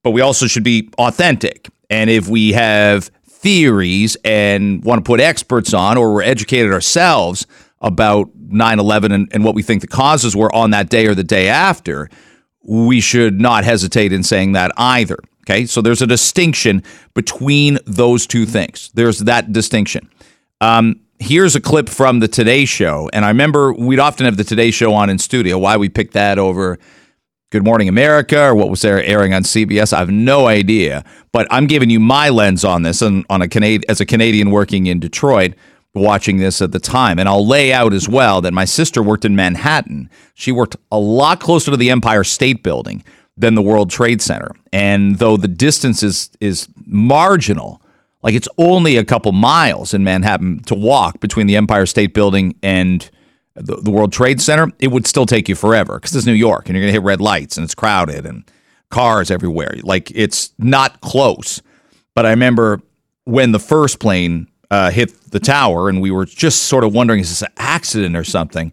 But 0.03 0.11
we 0.11 0.21
also 0.21 0.47
should 0.47 0.65
be 0.65 0.91
authentic. 0.99 1.69
And 1.89 2.11
if 2.11 2.29
we 2.29 2.53
have 2.53 3.11
theories 3.45 4.17
and 4.25 4.83
want 4.83 5.05
to 5.05 5.07
put 5.07 5.21
experts 5.21 5.75
on, 5.75 5.99
or 5.99 6.15
we're 6.15 6.23
educated 6.23 6.73
ourselves 6.73 7.47
about 7.83 8.31
9 8.35 8.81
11 8.81 9.13
and, 9.13 9.29
and 9.33 9.45
what 9.45 9.55
we 9.55 9.63
think 9.63 9.83
the 9.83 9.87
causes 9.87 10.35
were 10.35 10.53
on 10.55 10.71
that 10.71 10.89
day 10.89 11.07
or 11.07 11.15
the 11.15 11.23
day 11.23 11.49
after, 11.49 12.09
we 12.63 13.01
should 13.01 13.39
not 13.39 13.63
hesitate 13.63 14.15
in 14.15 14.23
saying 14.23 14.53
that 14.53 14.73
either. 14.79 15.19
Okay. 15.43 15.67
So 15.67 15.83
there's 15.83 16.01
a 16.01 16.07
distinction 16.07 16.83
between 17.13 17.79
those 17.85 18.27
two 18.27 18.47
things. 18.47 18.91
There's 18.95 19.19
that 19.21 19.53
distinction. 19.53 20.09
Um, 20.63 21.01
here's 21.19 21.55
a 21.55 21.61
clip 21.61 21.91
from 21.91 22.21
the 22.21 22.29
Today 22.29 22.65
Show. 22.65 23.11
And 23.13 23.27
I 23.27 23.29
remember 23.29 23.75
we'd 23.75 23.99
often 23.99 24.25
have 24.25 24.39
the 24.39 24.45
Today 24.45 24.71
Show 24.71 24.95
on 24.95 25.11
in 25.11 25.19
studio. 25.19 25.59
Why 25.59 25.77
we 25.77 25.91
picked 25.91 26.15
that 26.15 26.39
over 26.39 26.79
Good 27.55 27.65
Morning 27.65 27.89
America 27.89 28.47
or 28.47 28.57
what 28.57 28.69
was 28.69 28.83
there 28.83 29.01
airing 29.05 29.33
on 29.33 29.45
CBS, 29.45 29.93
I 29.93 30.01
have 30.01 30.11
no 30.11 30.49
idea. 30.49 31.05
But 31.31 31.47
I'm 31.53 31.69
giving 31.69 31.89
you 31.89 32.01
my 32.01 32.29
lens 32.29 32.65
on 32.65 32.83
this 32.83 33.01
and 33.01 33.25
on 33.31 33.43
a 33.43 33.49
Canadian 33.49 33.89
as 33.89 34.01
a 34.01 34.05
Canadian 34.05 34.51
working 34.51 34.87
in 34.87 34.99
Detroit 34.99 35.55
watching 35.95 36.39
this 36.39 36.61
at 36.61 36.73
the 36.73 36.81
time. 36.81 37.21
And 37.21 37.29
I'll 37.29 37.47
lay 37.47 37.73
out 37.73 37.93
as 37.93 38.09
well 38.09 38.41
that 38.41 38.53
my 38.53 38.65
sister 38.65 39.05
worked 39.05 39.25
in 39.25 39.37
Manhattan. 39.37 40.11
She 40.35 40.51
worked 40.51 40.75
a 40.91 40.99
lot 40.99 41.39
closer 41.39 41.71
to 41.71 41.77
the 41.77 41.91
Empire 41.91 42.25
State 42.25 42.65
Building 42.65 43.05
than 43.37 43.55
the 43.55 43.63
World 43.63 43.89
Trade 43.89 44.21
Center. 44.21 44.51
And 44.73 45.21
though 45.21 45.37
the 45.37 45.47
distance 45.47 46.03
is 46.03 46.31
is 46.41 46.67
marginal, 46.85 47.81
like 48.25 48.35
it's 48.35 48.49
only 48.59 48.97
a 48.97 49.05
couple 49.05 49.31
miles 49.31 49.95
in 49.95 50.03
Manhattan 50.03 50.65
to 50.65 50.75
walk 50.75 51.21
between 51.21 51.47
the 51.47 51.55
Empire 51.55 51.87
State 51.87 52.15
Building 52.15 52.57
and 52.65 53.09
the, 53.55 53.77
the 53.77 53.91
World 53.91 54.13
Trade 54.13 54.41
Center. 54.41 54.71
It 54.79 54.89
would 54.89 55.07
still 55.07 55.27
take 55.27 55.49
you 55.49 55.55
forever 55.55 55.95
because 55.95 56.15
it's 56.15 56.27
New 56.27 56.33
York 56.33 56.69
and 56.69 56.75
you're 56.75 56.83
going 56.83 56.93
to 56.93 57.01
hit 57.01 57.05
red 57.05 57.21
lights 57.21 57.57
and 57.57 57.65
it's 57.65 57.75
crowded 57.75 58.27
and 58.27 58.45
cars 58.91 59.31
everywhere. 59.31 59.77
Like 59.83 60.11
it's 60.15 60.53
not 60.59 61.01
close. 61.01 61.63
But 62.15 62.27
I 62.27 62.31
remember 62.31 62.81
when 63.25 63.53
the 63.53 63.59
first 63.59 63.99
plane 63.99 64.49
uh, 64.71 64.91
hit 64.91 65.31
the 65.31 65.41
tower 65.41 65.89
and 65.89 66.01
we 66.01 66.11
were 66.11 66.27
just 66.27 66.65
sort 66.65 66.85
of 66.85 66.95
wondering 66.95 67.21
is 67.21 67.31
this 67.31 67.43
an 67.43 67.53
accident 67.57 68.17
or 68.17 68.25
something? 68.25 68.73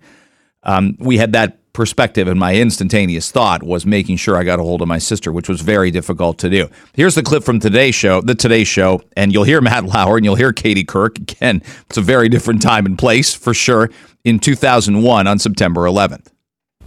Um, 0.64 0.96
we 1.00 1.18
had 1.18 1.34
that 1.34 1.58
perspective, 1.74 2.28
and 2.28 2.40
my 2.40 2.56
instantaneous 2.56 3.32
thought 3.32 3.64
was 3.64 3.86
making 3.86 4.18
sure 4.18 4.38
I 4.38 4.44
got 4.44 4.60
a 4.60 4.64
hold 4.64 4.82
of 4.82 4.88
my 4.88 4.98
sister, 4.98 5.32
which 5.32 5.50
was 5.50 5.62
very 5.62 5.92
difficult 5.92 6.38
to 6.40 6.50
do. 6.50 6.70
Here's 6.94 7.16
the 7.16 7.24
clip 7.24 7.44
from 7.44 7.60
today's 7.60 7.96
show, 7.96 8.22
the 8.22 8.36
Today 8.36 8.64
Show, 8.64 9.02
and 9.16 9.34
you'll 9.34 9.44
hear 9.44 9.62
Matt 9.62 9.86
Lauer 9.86 10.18
and 10.18 10.26
you'll 10.26 10.36
hear 10.36 10.54
Katie 10.54 10.84
Couric. 10.84 11.18
Again, 11.18 11.62
it's 11.90 11.98
a 11.98 12.02
very 12.02 12.30
different 12.30 12.62
time 12.62 12.86
and 12.86 12.98
place 12.98 13.34
for 13.34 13.54
sure 13.54 13.90
in 14.24 14.40
2001 14.40 15.28
on 15.28 15.40
September 15.40 15.82
11th. 15.82 16.28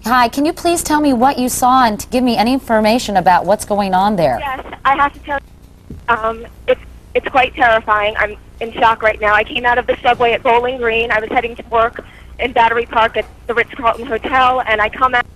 Hi, 0.05 0.29
can 0.29 0.45
you 0.45 0.53
please 0.53 0.83
tell 0.83 1.01
me 1.01 1.15
what 1.15 1.39
you 1.39 1.49
saw 1.49 1.87
and 1.87 1.99
to 1.99 2.07
give 2.09 2.23
me 2.23 2.37
any 2.37 2.53
information 2.53 3.17
about 3.17 3.47
what's 3.47 3.65
going 3.65 3.95
on 3.95 4.17
there? 4.17 4.39
Yes, 4.39 4.75
I 4.85 4.97
have 4.97 5.13
to 5.15 5.19
tell 5.21 5.41
you, 5.41 5.97
um, 6.09 6.47
it's 6.69 6.81
it's 7.15 7.29
quite 7.29 7.55
terrifying. 7.55 8.15
I'm 8.19 8.37
in 8.61 8.73
shock 8.73 9.03
right 9.03 9.21
now. 9.21 9.35
I 9.35 9.45
came 9.45 9.65
out 9.65 9.79
of 9.79 9.87
the 9.87 9.97
subway 10.03 10.33
at 10.33 10.43
Bowling 10.43 10.79
Green. 10.79 11.11
I 11.11 11.21
was 11.21 11.31
heading 11.31 11.55
to 11.57 11.63
work 11.69 12.05
in 12.39 12.53
Battery 12.53 12.87
Park 12.87 13.17
at 13.17 13.27
the 13.47 13.55
Ritz 13.55 13.71
Carlton 13.75 14.07
Hotel, 14.07 14.61
and 14.63 14.81
I 14.81 14.89
come 14.89 15.15
out 15.15 15.27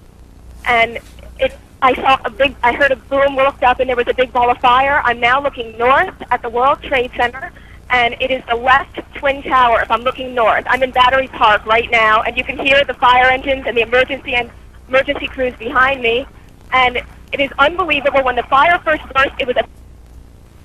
and 0.64 0.98
it. 1.38 1.56
I 1.80 1.94
saw 1.94 2.18
a 2.24 2.30
big. 2.30 2.56
I 2.62 2.72
heard 2.72 2.90
a 2.90 2.96
boom. 2.96 3.36
Looked 3.36 3.62
up, 3.62 3.80
and 3.80 3.88
there 3.88 3.96
was 3.96 4.08
a 4.08 4.14
big 4.14 4.32
ball 4.32 4.50
of 4.50 4.58
fire. 4.58 5.00
I'm 5.04 5.20
now 5.20 5.40
looking 5.40 5.76
north 5.78 6.14
at 6.30 6.42
the 6.42 6.48
World 6.48 6.82
Trade 6.82 7.12
Center, 7.16 7.52
and 7.90 8.16
it 8.20 8.30
is 8.30 8.42
the 8.48 8.56
west 8.56 8.98
twin 9.14 9.42
tower. 9.42 9.80
If 9.80 9.90
I'm 9.90 10.02
looking 10.02 10.34
north, 10.34 10.64
I'm 10.68 10.82
in 10.82 10.90
Battery 10.90 11.28
Park 11.28 11.64
right 11.66 11.90
now, 11.90 12.22
and 12.22 12.36
you 12.36 12.44
can 12.44 12.58
hear 12.58 12.84
the 12.84 12.94
fire 12.94 13.26
engines 13.26 13.64
and 13.66 13.76
the 13.76 13.82
emergency 13.82 14.34
and 14.34 14.50
emergency 14.88 15.28
crews 15.28 15.54
behind 15.56 16.02
me, 16.02 16.26
and 16.72 17.00
it 17.32 17.40
is 17.40 17.50
unbelievable. 17.58 18.24
When 18.24 18.36
the 18.36 18.42
fire 18.44 18.78
first 18.80 19.02
burst, 19.14 19.34
it 19.38 19.46
was 19.46 19.56
a. 19.56 19.64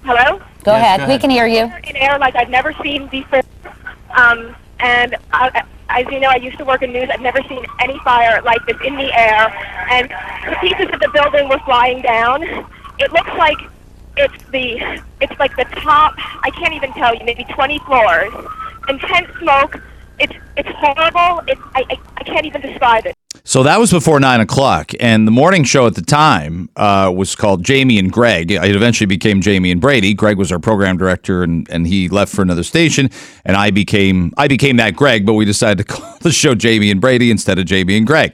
Hello. 0.04 0.42
Go 0.64 0.74
ahead. 0.74 1.08
We 1.08 1.18
can 1.18 1.30
hear 1.30 1.48
you. 1.48 1.72
in 1.84 1.96
air 1.96 2.18
like 2.20 2.36
I've 2.36 2.50
never 2.50 2.74
seen 2.82 3.08
before. 3.08 3.42
Um, 4.16 4.56
and 4.80 5.16
I, 5.32 5.64
as 5.94 6.06
you 6.12 6.20
know, 6.20 6.30
I 6.30 6.38
used 6.38 6.58
to 6.58 6.66
work 6.66 6.82
in 6.82 6.92
news. 6.92 7.10
I've 7.12 7.22
never 7.22 7.42
seen 7.48 7.64
any 7.80 8.00
fire 8.00 8.42
like 8.42 8.66
this 8.66 8.78
in 8.84 8.96
the 8.96 9.14
air. 9.14 9.54
And 9.90 10.10
the 10.50 10.58
pieces 10.60 10.94
of 10.94 11.00
the 11.00 11.10
building 11.14 11.48
were 11.50 11.60
flying 11.60 12.02
down. 12.02 12.44
It 13.00 13.12
looks 13.12 13.32
like 13.38 13.58
it's 14.18 14.44
the 14.52 15.02
it's 15.22 15.40
like 15.40 15.56
the 15.56 15.66
top. 15.82 16.14
I 16.44 16.50
can't 16.52 16.74
even 16.74 16.92
tell 16.94 17.14
you. 17.16 17.24
Maybe 17.26 17.44
20 17.46 17.80
floors. 17.80 18.34
Intense 18.90 19.28
smoke. 19.40 19.82
It's 20.20 20.34
it's 20.58 20.70
horrible. 20.70 21.42
It's 21.48 21.62
I, 21.76 21.84
I, 21.90 22.00
I 22.18 22.24
can't 22.24 22.46
even 22.46 22.62
describe 22.62 23.06
it. 23.06 23.16
So 23.46 23.64
that 23.64 23.78
was 23.78 23.92
before 23.92 24.22
nine 24.22 24.40
o'clock, 24.40 24.94
and 25.02 25.28
the 25.28 25.32
morning 25.32 25.66
show 25.66 25.86
at 25.86 25.96
the 25.96 26.02
time 26.02 26.70
uh, 26.78 27.12
was 27.14 27.36
called 27.36 27.62
Jamie 27.62 28.00
and 28.00 28.10
Greg. 28.10 28.52
It 28.52 28.74
eventually 28.74 29.06
became 29.06 29.42
Jamie 29.42 29.70
and 29.70 29.82
Brady. 29.82 30.14
Greg 30.14 30.38
was 30.38 30.50
our 30.50 30.60
program 30.60 30.96
director, 30.96 31.44
and, 31.44 31.70
and 31.70 31.86
he 31.86 32.08
left 32.08 32.34
for 32.34 32.42
another 32.42 32.64
station, 32.64 33.10
and 33.44 33.58
I 33.58 33.70
became 33.70 34.32
I 34.38 34.48
became 34.48 34.78
that 34.78 34.96
Greg. 34.96 35.26
But 35.26 35.34
we 35.34 35.44
decided 35.44 35.86
to 35.86 35.94
call 35.94 36.18
the 36.22 36.32
show 36.32 36.56
Jamie 36.56 36.90
and 36.90 37.02
Brady 37.02 37.32
instead 37.32 37.60
of 37.60 37.66
Jamie 37.66 37.98
and 37.98 38.08
Greg. 38.08 38.34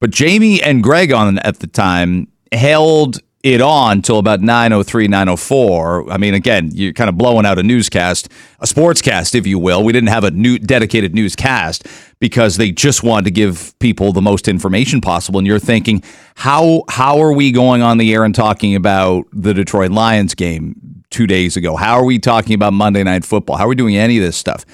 But 0.00 0.10
Jamie 0.10 0.62
and 0.62 0.84
Greg 0.84 1.10
on 1.10 1.40
at 1.40 1.58
the 1.58 1.66
time 1.66 2.28
held 2.52 3.20
it 3.44 3.60
on 3.60 4.02
till 4.02 4.18
about 4.18 4.40
903 4.40 5.06
904 5.06 6.10
i 6.10 6.16
mean 6.16 6.34
again 6.34 6.70
you're 6.72 6.92
kind 6.92 7.08
of 7.10 7.16
blowing 7.16 7.46
out 7.46 7.58
a 7.58 7.62
newscast 7.62 8.28
a 8.64 8.66
sportscast 8.66 9.34
if 9.34 9.46
you 9.46 9.58
will. 9.58 9.84
We 9.84 9.92
didn't 9.92 10.08
have 10.08 10.24
a 10.24 10.30
new 10.30 10.58
dedicated 10.58 11.14
newscast 11.14 11.86
because 12.18 12.56
they 12.56 12.72
just 12.72 13.02
wanted 13.02 13.26
to 13.26 13.30
give 13.30 13.78
people 13.78 14.12
the 14.12 14.22
most 14.22 14.48
information 14.48 15.02
possible. 15.02 15.38
And 15.38 15.46
you're 15.46 15.58
thinking 15.58 16.02
how 16.36 16.84
how 16.88 17.20
are 17.20 17.32
we 17.32 17.52
going 17.52 17.82
on 17.82 17.98
the 17.98 18.12
air 18.14 18.24
and 18.24 18.34
talking 18.34 18.74
about 18.74 19.26
the 19.32 19.52
detroit 19.52 19.90
lions 19.90 20.34
game 20.34 21.04
two 21.10 21.26
days 21.26 21.58
ago? 21.58 21.76
How 21.76 21.98
are 21.98 22.04
we 22.04 22.18
talking 22.18 22.54
about 22.54 22.72
monday 22.72 23.04
night 23.04 23.24
football? 23.24 23.56
How 23.58 23.66
are 23.66 23.68
we 23.68 23.74
doing 23.74 23.96
any 23.96 24.16
of 24.16 24.24
this 24.24 24.36
stuff? 24.36 24.64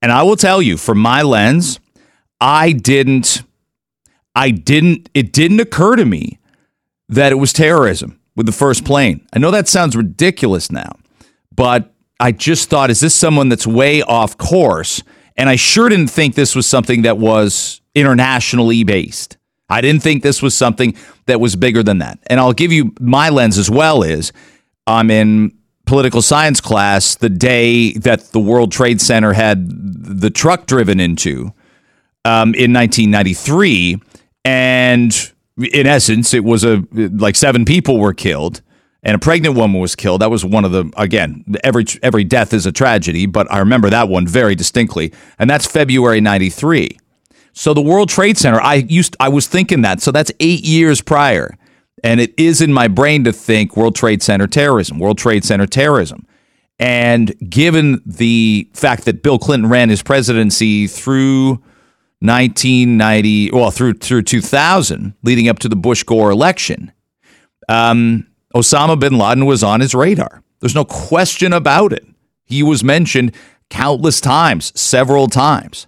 And 0.00 0.12
i 0.12 0.22
will 0.22 0.36
tell 0.36 0.62
you 0.62 0.76
from 0.76 0.98
my 0.98 1.22
lens 1.22 1.80
i 2.40 2.72
didn't 2.72 3.42
i 4.34 4.50
didn't 4.50 5.08
it 5.14 5.32
didn't 5.32 5.60
occur 5.60 5.96
to 5.96 6.04
me 6.04 6.38
that 7.12 7.32
it 7.32 7.36
was 7.36 7.52
terrorism 7.52 8.18
with 8.36 8.46
the 8.46 8.52
first 8.52 8.84
plane. 8.84 9.26
I 9.32 9.38
know 9.38 9.50
that 9.50 9.68
sounds 9.68 9.96
ridiculous 9.96 10.72
now, 10.72 10.96
but 11.54 11.92
I 12.18 12.32
just 12.32 12.70
thought, 12.70 12.90
is 12.90 13.00
this 13.00 13.14
someone 13.14 13.48
that's 13.48 13.66
way 13.66 14.02
off 14.02 14.38
course? 14.38 15.02
And 15.36 15.48
I 15.48 15.56
sure 15.56 15.88
didn't 15.88 16.08
think 16.08 16.34
this 16.34 16.54
was 16.54 16.66
something 16.66 17.02
that 17.02 17.18
was 17.18 17.80
internationally 17.94 18.84
based. 18.84 19.36
I 19.68 19.80
didn't 19.80 20.02
think 20.02 20.22
this 20.22 20.42
was 20.42 20.54
something 20.54 20.94
that 21.26 21.40
was 21.40 21.56
bigger 21.56 21.82
than 21.82 21.98
that. 21.98 22.18
And 22.26 22.38
I'll 22.38 22.52
give 22.52 22.72
you 22.72 22.94
my 23.00 23.30
lens 23.30 23.58
as 23.58 23.70
well 23.70 24.02
is 24.02 24.32
I'm 24.86 25.10
in 25.10 25.56
political 25.86 26.22
science 26.22 26.60
class 26.60 27.14
the 27.16 27.30
day 27.30 27.92
that 27.94 28.32
the 28.32 28.40
World 28.40 28.72
Trade 28.72 29.00
Center 29.00 29.32
had 29.32 29.66
the 29.68 30.30
truck 30.30 30.66
driven 30.66 31.00
into 31.00 31.52
um, 32.24 32.54
in 32.54 32.72
1993. 32.72 34.00
And 34.44 35.32
in 35.58 35.86
essence, 35.86 36.34
it 36.34 36.44
was 36.44 36.64
a 36.64 36.84
like 36.92 37.36
seven 37.36 37.64
people 37.64 37.98
were 37.98 38.14
killed 38.14 38.62
and 39.02 39.16
a 39.16 39.18
pregnant 39.18 39.56
woman 39.56 39.80
was 39.80 39.96
killed. 39.96 40.20
That 40.20 40.30
was 40.30 40.44
one 40.44 40.64
of 40.64 40.72
the 40.72 40.90
again 40.96 41.44
every 41.64 41.84
every 42.02 42.24
death 42.24 42.52
is 42.52 42.66
a 42.66 42.72
tragedy, 42.72 43.26
but 43.26 43.50
I 43.52 43.58
remember 43.58 43.90
that 43.90 44.08
one 44.08 44.26
very 44.26 44.54
distinctly, 44.54 45.12
and 45.38 45.50
that's 45.50 45.66
February 45.66 46.20
'93. 46.20 46.98
So 47.52 47.74
the 47.74 47.82
World 47.82 48.08
Trade 48.08 48.38
Center, 48.38 48.60
I 48.60 48.76
used 48.76 49.16
I 49.20 49.28
was 49.28 49.46
thinking 49.46 49.82
that. 49.82 50.00
So 50.00 50.10
that's 50.10 50.32
eight 50.40 50.64
years 50.64 51.00
prior, 51.00 51.56
And 52.02 52.20
it 52.20 52.34
is 52.38 52.60
in 52.60 52.72
my 52.72 52.88
brain 52.88 53.24
to 53.24 53.32
think 53.32 53.76
World 53.76 53.94
Trade 53.94 54.22
Center 54.22 54.46
terrorism, 54.46 54.98
World 54.98 55.18
Trade 55.18 55.44
Center 55.44 55.66
terrorism. 55.66 56.26
And 56.78 57.34
given 57.48 58.02
the 58.04 58.68
fact 58.72 59.04
that 59.04 59.22
Bill 59.22 59.38
Clinton 59.38 59.68
ran 59.68 59.88
his 59.88 60.02
presidency 60.02 60.86
through 60.86 61.62
1990, 62.22 63.50
well, 63.52 63.70
through 63.70 63.94
through 63.94 64.22
2000, 64.22 65.14
leading 65.22 65.48
up 65.48 65.58
to 65.60 65.68
the 65.68 65.76
Bush 65.76 66.02
Gore 66.02 66.30
election, 66.30 66.92
um, 67.68 68.26
Osama 68.54 68.98
bin 68.98 69.18
Laden 69.18 69.46
was 69.46 69.62
on 69.62 69.80
his 69.80 69.94
radar. 69.94 70.42
There's 70.60 70.74
no 70.74 70.84
question 70.84 71.52
about 71.52 71.92
it. 71.92 72.06
He 72.44 72.62
was 72.62 72.84
mentioned 72.84 73.34
countless 73.70 74.20
times, 74.20 74.78
several 74.78 75.26
times. 75.26 75.86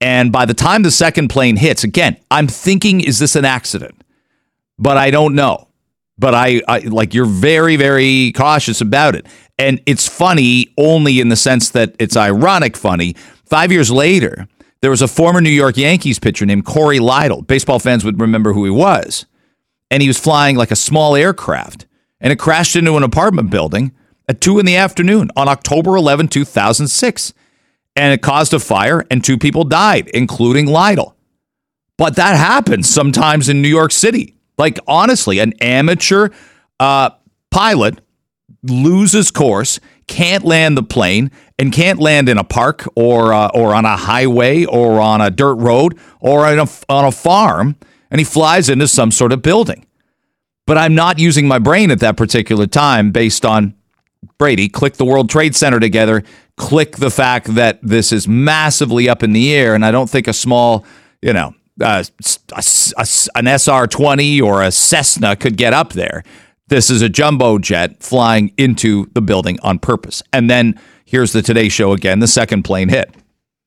And 0.00 0.30
by 0.32 0.44
the 0.44 0.54
time 0.54 0.82
the 0.82 0.90
second 0.90 1.28
plane 1.28 1.56
hits, 1.56 1.84
again, 1.84 2.16
I'm 2.30 2.46
thinking, 2.46 3.00
is 3.00 3.18
this 3.18 3.36
an 3.36 3.44
accident? 3.44 4.02
But 4.78 4.96
I 4.96 5.10
don't 5.10 5.34
know. 5.34 5.68
But 6.16 6.34
I, 6.34 6.62
I 6.68 6.78
like 6.80 7.12
you're 7.12 7.26
very, 7.26 7.76
very 7.76 8.32
cautious 8.32 8.80
about 8.80 9.16
it. 9.16 9.26
And 9.58 9.80
it's 9.86 10.08
funny 10.08 10.72
only 10.78 11.20
in 11.20 11.28
the 11.28 11.36
sense 11.36 11.70
that 11.70 11.94
it's 11.98 12.16
ironic 12.16 12.76
funny. 12.76 13.14
Five 13.46 13.72
years 13.72 13.90
later, 13.90 14.46
there 14.84 14.90
was 14.90 15.00
a 15.00 15.08
former 15.08 15.40
New 15.40 15.48
York 15.48 15.78
Yankees 15.78 16.18
pitcher 16.18 16.44
named 16.44 16.66
Cory 16.66 16.98
Lidle. 16.98 17.46
Baseball 17.46 17.78
fans 17.78 18.04
would 18.04 18.20
remember 18.20 18.52
who 18.52 18.66
he 18.66 18.70
was. 18.70 19.24
And 19.90 20.02
he 20.02 20.08
was 20.08 20.20
flying 20.20 20.56
like 20.56 20.70
a 20.70 20.76
small 20.76 21.16
aircraft. 21.16 21.86
And 22.20 22.30
it 22.30 22.38
crashed 22.38 22.76
into 22.76 22.94
an 22.98 23.02
apartment 23.02 23.48
building 23.48 23.92
at 24.28 24.42
2 24.42 24.58
in 24.58 24.66
the 24.66 24.76
afternoon 24.76 25.30
on 25.36 25.48
October 25.48 25.96
11, 25.96 26.28
2006. 26.28 27.32
And 27.96 28.12
it 28.12 28.20
caused 28.20 28.52
a 28.52 28.58
fire, 28.58 29.06
and 29.10 29.24
two 29.24 29.38
people 29.38 29.64
died, 29.64 30.08
including 30.08 30.66
Lidle. 30.66 31.14
But 31.96 32.16
that 32.16 32.36
happens 32.36 32.86
sometimes 32.86 33.48
in 33.48 33.62
New 33.62 33.68
York 33.68 33.90
City. 33.90 34.36
Like, 34.58 34.78
honestly, 34.86 35.38
an 35.38 35.54
amateur 35.62 36.28
uh, 36.78 37.08
pilot 37.50 38.02
loses 38.64 39.30
course, 39.30 39.80
can't 40.06 40.44
land 40.44 40.76
the 40.76 40.82
plane, 40.82 41.30
and 41.58 41.72
can't 41.72 41.98
land 41.98 42.28
in 42.28 42.38
a 42.38 42.44
park 42.44 42.86
or 42.94 43.32
uh, 43.32 43.48
or 43.54 43.74
on 43.74 43.84
a 43.84 43.96
highway 43.96 44.64
or 44.64 45.00
on 45.00 45.20
a 45.20 45.30
dirt 45.30 45.54
road 45.54 45.98
or 46.20 46.46
on 46.46 46.58
a, 46.58 46.68
on 46.88 47.04
a 47.04 47.12
farm, 47.12 47.76
and 48.10 48.20
he 48.20 48.24
flies 48.24 48.68
into 48.68 48.88
some 48.88 49.10
sort 49.10 49.32
of 49.32 49.42
building. 49.42 49.86
But 50.66 50.78
I'm 50.78 50.94
not 50.94 51.18
using 51.18 51.46
my 51.46 51.58
brain 51.58 51.90
at 51.90 52.00
that 52.00 52.16
particular 52.16 52.66
time 52.66 53.12
based 53.12 53.44
on 53.44 53.74
Brady. 54.38 54.68
Click 54.68 54.94
the 54.94 55.04
World 55.04 55.28
Trade 55.28 55.54
Center 55.54 55.78
together. 55.78 56.22
Click 56.56 56.96
the 56.96 57.10
fact 57.10 57.54
that 57.54 57.80
this 57.82 58.12
is 58.12 58.26
massively 58.26 59.08
up 59.08 59.22
in 59.22 59.32
the 59.32 59.54
air, 59.54 59.74
and 59.74 59.84
I 59.84 59.90
don't 59.90 60.08
think 60.08 60.26
a 60.26 60.32
small, 60.32 60.86
you 61.20 61.32
know, 61.32 61.54
uh, 61.80 62.04
a, 62.52 62.64
a, 62.96 63.06
an 63.34 63.46
SR 63.46 63.86
20 63.88 64.40
or 64.40 64.62
a 64.62 64.70
Cessna 64.70 65.36
could 65.36 65.56
get 65.56 65.72
up 65.72 65.92
there. 65.92 66.22
This 66.68 66.88
is 66.88 67.02
a 67.02 67.10
jumbo 67.10 67.58
jet 67.58 68.02
flying 68.02 68.50
into 68.56 69.10
the 69.12 69.20
building 69.20 69.58
on 69.62 69.78
purpose. 69.78 70.22
And 70.32 70.48
then 70.48 70.80
here's 71.04 71.32
the 71.32 71.42
Today 71.42 71.68
Show 71.68 71.92
again. 71.92 72.20
The 72.20 72.26
second 72.26 72.62
plane 72.62 72.88
hit. 72.88 73.14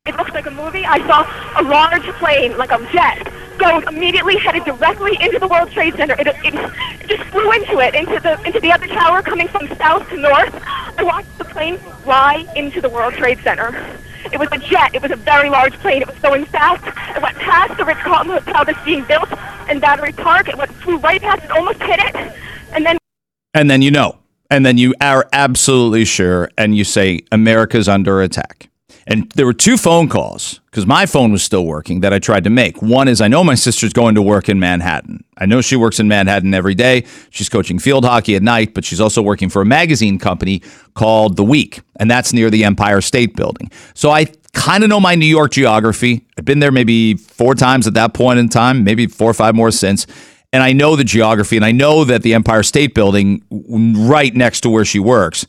It 0.07 0.17
looks 0.17 0.31
like 0.31 0.47
a 0.47 0.51
movie. 0.51 0.83
I 0.83 0.97
saw 1.05 1.61
a 1.61 1.63
large 1.63 2.01
plane, 2.17 2.57
like 2.57 2.71
a 2.71 2.79
jet, 2.91 3.31
go 3.59 3.81
immediately 3.81 4.37
headed 4.37 4.65
directly 4.65 5.15
into 5.21 5.37
the 5.37 5.47
World 5.47 5.69
Trade 5.69 5.93
Center. 5.93 6.15
It, 6.17 6.25
it, 6.27 7.07
just 7.07 7.21
flew 7.29 7.51
into 7.51 7.77
it, 7.81 7.93
into 7.93 8.19
the 8.19 8.41
into 8.47 8.59
the 8.59 8.71
other 8.71 8.87
tower, 8.87 9.21
coming 9.21 9.47
from 9.47 9.67
south 9.75 10.09
to 10.09 10.17
north. 10.17 10.59
I 10.97 11.03
watched 11.03 11.37
the 11.37 11.45
plane 11.45 11.77
fly 12.03 12.51
into 12.55 12.81
the 12.81 12.89
World 12.89 13.13
Trade 13.13 13.37
Center. 13.43 13.75
It 14.33 14.39
was 14.39 14.49
a 14.51 14.57
jet. 14.57 14.95
It 14.95 15.03
was 15.03 15.11
a 15.11 15.15
very 15.17 15.51
large 15.51 15.73
plane. 15.81 16.01
It 16.01 16.07
was 16.07 16.17
going 16.17 16.45
fast. 16.45 16.83
It 17.15 17.21
went 17.21 17.37
past 17.37 17.77
the 17.77 17.85
Ritz 17.85 17.99
Carlton 17.99 18.31
Hotel 18.31 18.65
that's 18.65 18.83
being 18.83 19.05
built 19.05 19.29
in 19.69 19.79
Battery 19.79 20.13
Park. 20.13 20.49
It 20.49 20.57
went 20.57 20.71
flew 20.77 20.97
right 20.97 21.21
past 21.21 21.43
it, 21.43 21.51
almost 21.51 21.81
hit 21.83 21.99
it, 21.99 22.33
and 22.73 22.85
then 22.85 22.97
And 23.53 23.69
then 23.69 23.81
you 23.81 23.91
know. 23.91 24.19
And 24.49 24.65
then 24.65 24.77
you 24.77 24.93
are 25.01 25.27
absolutely 25.33 26.05
sure. 26.05 26.49
And 26.57 26.75
you 26.75 26.83
say, 26.83 27.21
America's 27.31 27.89
under 27.89 28.21
attack. 28.21 28.69
And 29.09 29.31
there 29.31 29.45
were 29.45 29.53
two 29.53 29.77
phone 29.77 30.09
calls 30.09 30.59
because 30.65 30.85
my 30.85 31.05
phone 31.05 31.31
was 31.31 31.41
still 31.41 31.65
working 31.65 32.01
that 32.01 32.13
I 32.13 32.19
tried 32.19 32.43
to 32.43 32.49
make. 32.49 32.81
One 32.81 33.07
is 33.07 33.21
I 33.21 33.29
know 33.29 33.41
my 33.41 33.55
sister's 33.55 33.93
going 33.93 34.15
to 34.15 34.21
work 34.21 34.49
in 34.49 34.59
Manhattan. 34.59 35.23
I 35.37 35.45
know 35.45 35.61
she 35.61 35.77
works 35.77 36.01
in 36.01 36.09
Manhattan 36.09 36.53
every 36.53 36.75
day. 36.75 37.05
She's 37.29 37.47
coaching 37.47 37.79
field 37.79 38.03
hockey 38.03 38.35
at 38.35 38.43
night, 38.43 38.73
but 38.73 38.83
she's 38.83 38.99
also 38.99 39.21
working 39.21 39.47
for 39.47 39.61
a 39.61 39.65
magazine 39.65 40.19
company 40.19 40.61
called 40.93 41.37
The 41.37 41.43
Week, 41.43 41.79
and 41.97 42.11
that's 42.11 42.33
near 42.33 42.49
the 42.49 42.65
Empire 42.65 42.99
State 42.99 43.35
Building. 43.37 43.71
So 43.93 44.11
I 44.11 44.25
kind 44.51 44.83
of 44.83 44.89
know 44.89 44.99
my 44.99 45.15
New 45.15 45.25
York 45.25 45.51
geography. 45.51 46.25
I've 46.37 46.45
been 46.45 46.59
there 46.59 46.71
maybe 46.71 47.13
four 47.13 47.55
times 47.55 47.87
at 47.87 47.93
that 47.93 48.13
point 48.13 48.39
in 48.39 48.49
time, 48.49 48.83
maybe 48.83 49.07
four 49.07 49.29
or 49.29 49.33
five 49.33 49.55
more 49.55 49.71
since. 49.71 50.05
And 50.53 50.63
I 50.63 50.71
know 50.73 50.95
the 50.95 51.03
geography, 51.03 51.57
and 51.57 51.65
I 51.65 51.71
know 51.71 52.03
that 52.05 52.23
the 52.23 52.33
Empire 52.33 52.63
State 52.63 52.95
Building, 52.95 53.43
right 53.51 54.33
next 54.33 54.61
to 54.61 54.69
where 54.69 54.85
she 54.85 54.99
works, 54.99 55.45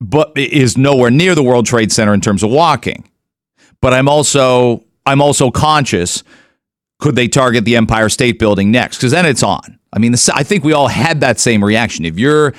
but 0.00 0.32
is 0.36 0.76
nowhere 0.76 1.10
near 1.10 1.34
the 1.34 1.42
World 1.42 1.66
Trade 1.66 1.92
Center 1.92 2.14
in 2.14 2.20
terms 2.20 2.42
of 2.42 2.50
walking. 2.50 3.08
But 3.80 3.94
I'm 3.94 4.08
also 4.08 4.84
I'm 5.06 5.20
also 5.20 5.50
conscious. 5.50 6.22
Could 7.00 7.16
they 7.16 7.26
target 7.26 7.64
the 7.64 7.76
Empire 7.76 8.08
State 8.08 8.38
Building 8.38 8.70
next? 8.70 8.98
Because 8.98 9.10
then 9.10 9.26
it's 9.26 9.42
on. 9.42 9.78
I 9.92 9.98
mean, 9.98 10.12
the, 10.12 10.32
I 10.34 10.44
think 10.44 10.64
we 10.64 10.72
all 10.72 10.88
had 10.88 11.20
that 11.20 11.40
same 11.40 11.64
reaction. 11.64 12.04
If 12.04 12.18
you're 12.18 12.54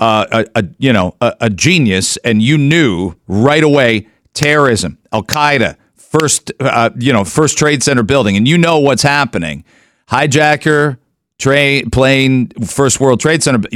uh, 0.00 0.26
a, 0.32 0.46
a 0.56 0.64
you 0.78 0.92
know 0.92 1.14
a, 1.20 1.34
a 1.42 1.50
genius 1.50 2.16
and 2.18 2.42
you 2.42 2.58
knew 2.58 3.14
right 3.28 3.62
away 3.62 4.08
terrorism, 4.34 4.98
Al 5.12 5.22
Qaeda, 5.22 5.76
first 5.94 6.52
uh, 6.60 6.90
you 6.98 7.12
know 7.12 7.24
first 7.24 7.58
Trade 7.58 7.82
Center 7.82 8.02
building, 8.02 8.36
and 8.36 8.48
you 8.48 8.58
know 8.58 8.78
what's 8.78 9.02
happening, 9.02 9.64
hijacker, 10.08 10.98
train 11.38 11.90
plane 11.90 12.48
first 12.64 13.00
world 13.00 13.20
trade 13.20 13.42
center 13.42 13.68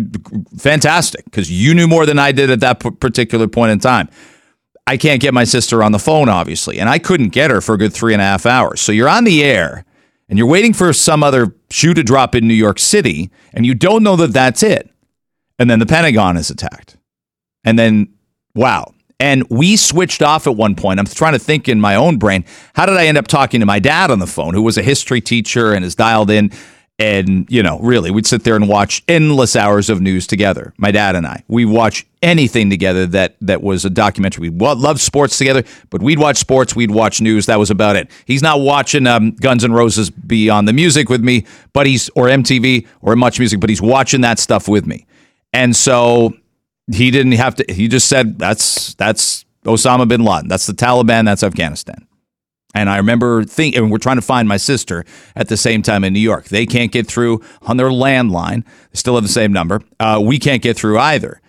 fantastic 0.57 1.25
because 1.25 1.51
you 1.51 1.75
knew 1.75 1.89
more 1.89 2.07
than 2.07 2.19
i 2.19 2.31
did 2.31 2.51
at 2.51 2.61
that 2.61 2.79
particular 3.01 3.49
point 3.49 3.73
in 3.73 3.79
time. 3.79 4.09
I 4.87 4.97
can't 4.97 5.21
get 5.21 5.35
my 5.35 5.43
sister 5.43 5.83
on 5.83 5.93
the 5.93 5.99
phone 5.99 6.29
obviously 6.29 6.79
and 6.79 6.89
i 6.89 6.99
couldn't 6.99 7.31
get 7.31 7.51
her 7.51 7.61
for 7.61 7.75
a 7.75 7.79
good 7.79 7.93
three 7.93 8.13
and 8.13 8.23
a 8.23 8.25
half 8.25 8.47
hours. 8.47 8.81
So 8.81 8.93
you're 8.93 9.09
on 9.09 9.25
the 9.25 9.43
air 9.43 9.85
and 10.29 10.39
you're 10.39 10.47
waiting 10.47 10.73
for 10.73 10.93
some 10.93 11.23
other 11.23 11.55
shoe 11.71 11.95
to 11.95 12.03
drop 12.03 12.35
in 12.35 12.47
new 12.47 12.55
york 12.55 12.79
city 12.79 13.31
and 13.53 13.67
you 13.67 13.75
don't 13.75 14.03
know 14.03 14.17
that 14.17 14.33
that's 14.33 14.63
it. 14.63 14.91
And 15.59 15.71
then 15.71 15.79
the 15.79 15.87
pentagon 15.87 16.37
is 16.37 16.51
attacked. 16.51 16.97
And 17.65 17.79
then 17.79 18.15
wow. 18.55 18.93
And 19.19 19.49
we 19.49 19.77
switched 19.77 20.21
off 20.21 20.47
at 20.47 20.57
one 20.57 20.75
point. 20.75 21.01
I'm 21.01 21.07
trying 21.07 21.33
to 21.33 21.39
think 21.39 21.69
in 21.69 21.81
my 21.81 21.95
own 21.95 22.19
brain, 22.19 22.45
how 22.75 22.85
did 22.85 22.97
I 22.97 23.07
end 23.07 23.17
up 23.17 23.27
talking 23.27 23.61
to 23.61 23.67
my 23.67 23.79
dad 23.79 24.11
on 24.11 24.19
the 24.19 24.27
phone, 24.27 24.53
who 24.53 24.63
was 24.63 24.77
a 24.77 24.83
history 24.83 25.23
teacher 25.23 25.73
and 25.73 25.85
is 25.85 25.95
dialed 25.95 26.31
in? 26.31 26.53
And, 26.99 27.47
you 27.51 27.63
know, 27.63 27.79
really, 27.81 28.11
we'd 28.11 28.27
sit 28.27 28.45
there 28.45 28.57
and 28.57 28.69
watch 28.69 29.03
endless 29.07 29.55
hours 29.55 29.91
of 29.91 30.01
news 30.01 30.27
together. 30.27 30.73
My 30.79 30.91
dad 30.91 31.15
and 31.15 31.27
I. 31.27 31.45
We 31.47 31.67
watch 31.67 32.07
anything 32.23 32.71
together 32.71 33.05
that 33.09 33.37
that 33.43 33.63
was 33.63 33.85
a 33.85 33.91
documentary. 33.91 34.49
We 34.49 34.67
loved 34.67 35.01
sports 35.01 35.37
together, 35.37 35.63
but 35.91 36.01
we'd 36.01 36.19
watch 36.19 36.39
sports, 36.39 36.75
we'd 36.75 36.91
watch 36.91 37.21
news. 37.21 37.47
That 37.47 37.59
was 37.59 37.71
about 37.71 37.97
it. 37.97 38.11
He's 38.25 38.41
not 38.43 38.61
watching 38.61 39.07
um, 39.07 39.33
Guns 39.33 39.63
N' 39.63 39.73
Roses 39.73 40.09
be 40.09 40.49
on 40.49 40.65
the 40.65 40.73
music 40.73 41.11
with 41.11 41.23
me, 41.23 41.45
but 41.75 41.87
he's 41.87 42.09
or 42.11 42.29
MTV 42.29 42.87
or 43.03 43.15
Much 43.15 43.39
Music, 43.39 43.61
but 43.61 43.69
he's 43.69 43.83
watching 43.83 44.23
that 44.23 44.39
stuff 44.39 44.67
with 44.67 44.87
me. 44.87 45.07
And 45.53 45.77
so 45.77 46.35
he 46.91 47.11
didn't 47.11 47.33
have 47.33 47.57
to. 47.57 47.65
He 47.73 47.89
just 47.89 48.09
said 48.09 48.39
that's 48.39 48.95
that's 48.95 49.45
Osama 49.65 50.09
bin 50.09 50.25
Laden. 50.25 50.49
That's 50.49 50.67
the 50.67 50.73
Taliban. 50.73 51.25
That's 51.25 51.43
Afghanistan. 51.43 52.06
And 52.81 52.91
I 52.91 52.97
remember 52.99 53.45
thinking, 53.45 53.83
and 53.83 53.91
we're 53.91 53.99
trying 53.99 54.17
to 54.17 54.23
find 54.23 54.49
my 54.49 54.57
sister 54.57 55.05
at 55.35 55.49
the 55.49 55.57
same 55.57 55.83
time 55.83 56.05
in 56.05 56.13
New 56.13 56.21
York. 56.21 56.47
They 56.47 56.67
can't 56.67 56.93
get 56.93 57.07
through 57.07 57.43
on 57.63 57.77
their 57.77 57.89
landline. 57.89 58.65
They 58.65 58.97
still 58.97 59.15
have 59.15 59.25
the 59.25 59.29
same 59.29 59.53
number. 59.53 59.81
Uh, 59.99 60.21
we 60.25 60.39
can't 60.39 60.63
get 60.63 60.77
through 60.77 60.99
either. 60.99 61.41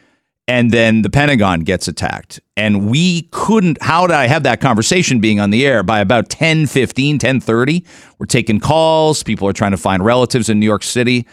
And 0.50 0.72
then 0.72 1.02
the 1.02 1.10
Pentagon 1.10 1.62
gets 1.62 1.90
attacked. 1.90 2.40
And 2.56 2.90
we 2.90 3.24
couldn't, 3.32 3.82
how 3.82 4.08
did 4.08 4.16
I 4.16 4.28
have 4.28 4.44
that 4.44 4.62
conversation 4.62 5.20
being 5.20 5.42
on 5.42 5.50
the 5.50 5.66
air? 5.66 5.84
By 5.84 6.00
about 6.00 6.30
10, 6.30 6.68
15, 6.68 7.20
10, 7.20 7.42
30, 7.42 7.84
we're 8.18 8.26
taking 8.26 8.62
calls. 8.62 9.24
People 9.24 9.48
are 9.50 9.54
trying 9.54 9.72
to 9.72 9.78
find 9.78 10.06
relatives 10.06 10.48
in 10.48 10.60
New 10.60 10.66
York 10.66 10.84
City 10.84 11.28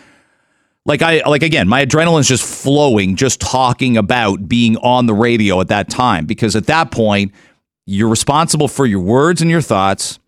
like 0.86 1.00
I 1.00 1.22
like 1.26 1.42
again, 1.42 1.66
my 1.66 1.84
adrenaline's 1.84 2.28
just 2.28 2.44
flowing 2.44 3.16
just 3.16 3.40
talking 3.40 3.96
about 3.96 4.48
being 4.48 4.76
on 4.78 5.06
the 5.06 5.14
radio 5.14 5.60
at 5.60 5.68
that 5.68 5.88
time 5.88 6.26
because 6.26 6.54
at 6.56 6.66
that 6.66 6.90
point 6.90 7.32
you're 7.86 8.08
responsible 8.08 8.68
for 8.68 8.86
your 8.86 9.00
words 9.00 9.42
and 9.42 9.50
your 9.50 9.60
thoughts, 9.60 10.18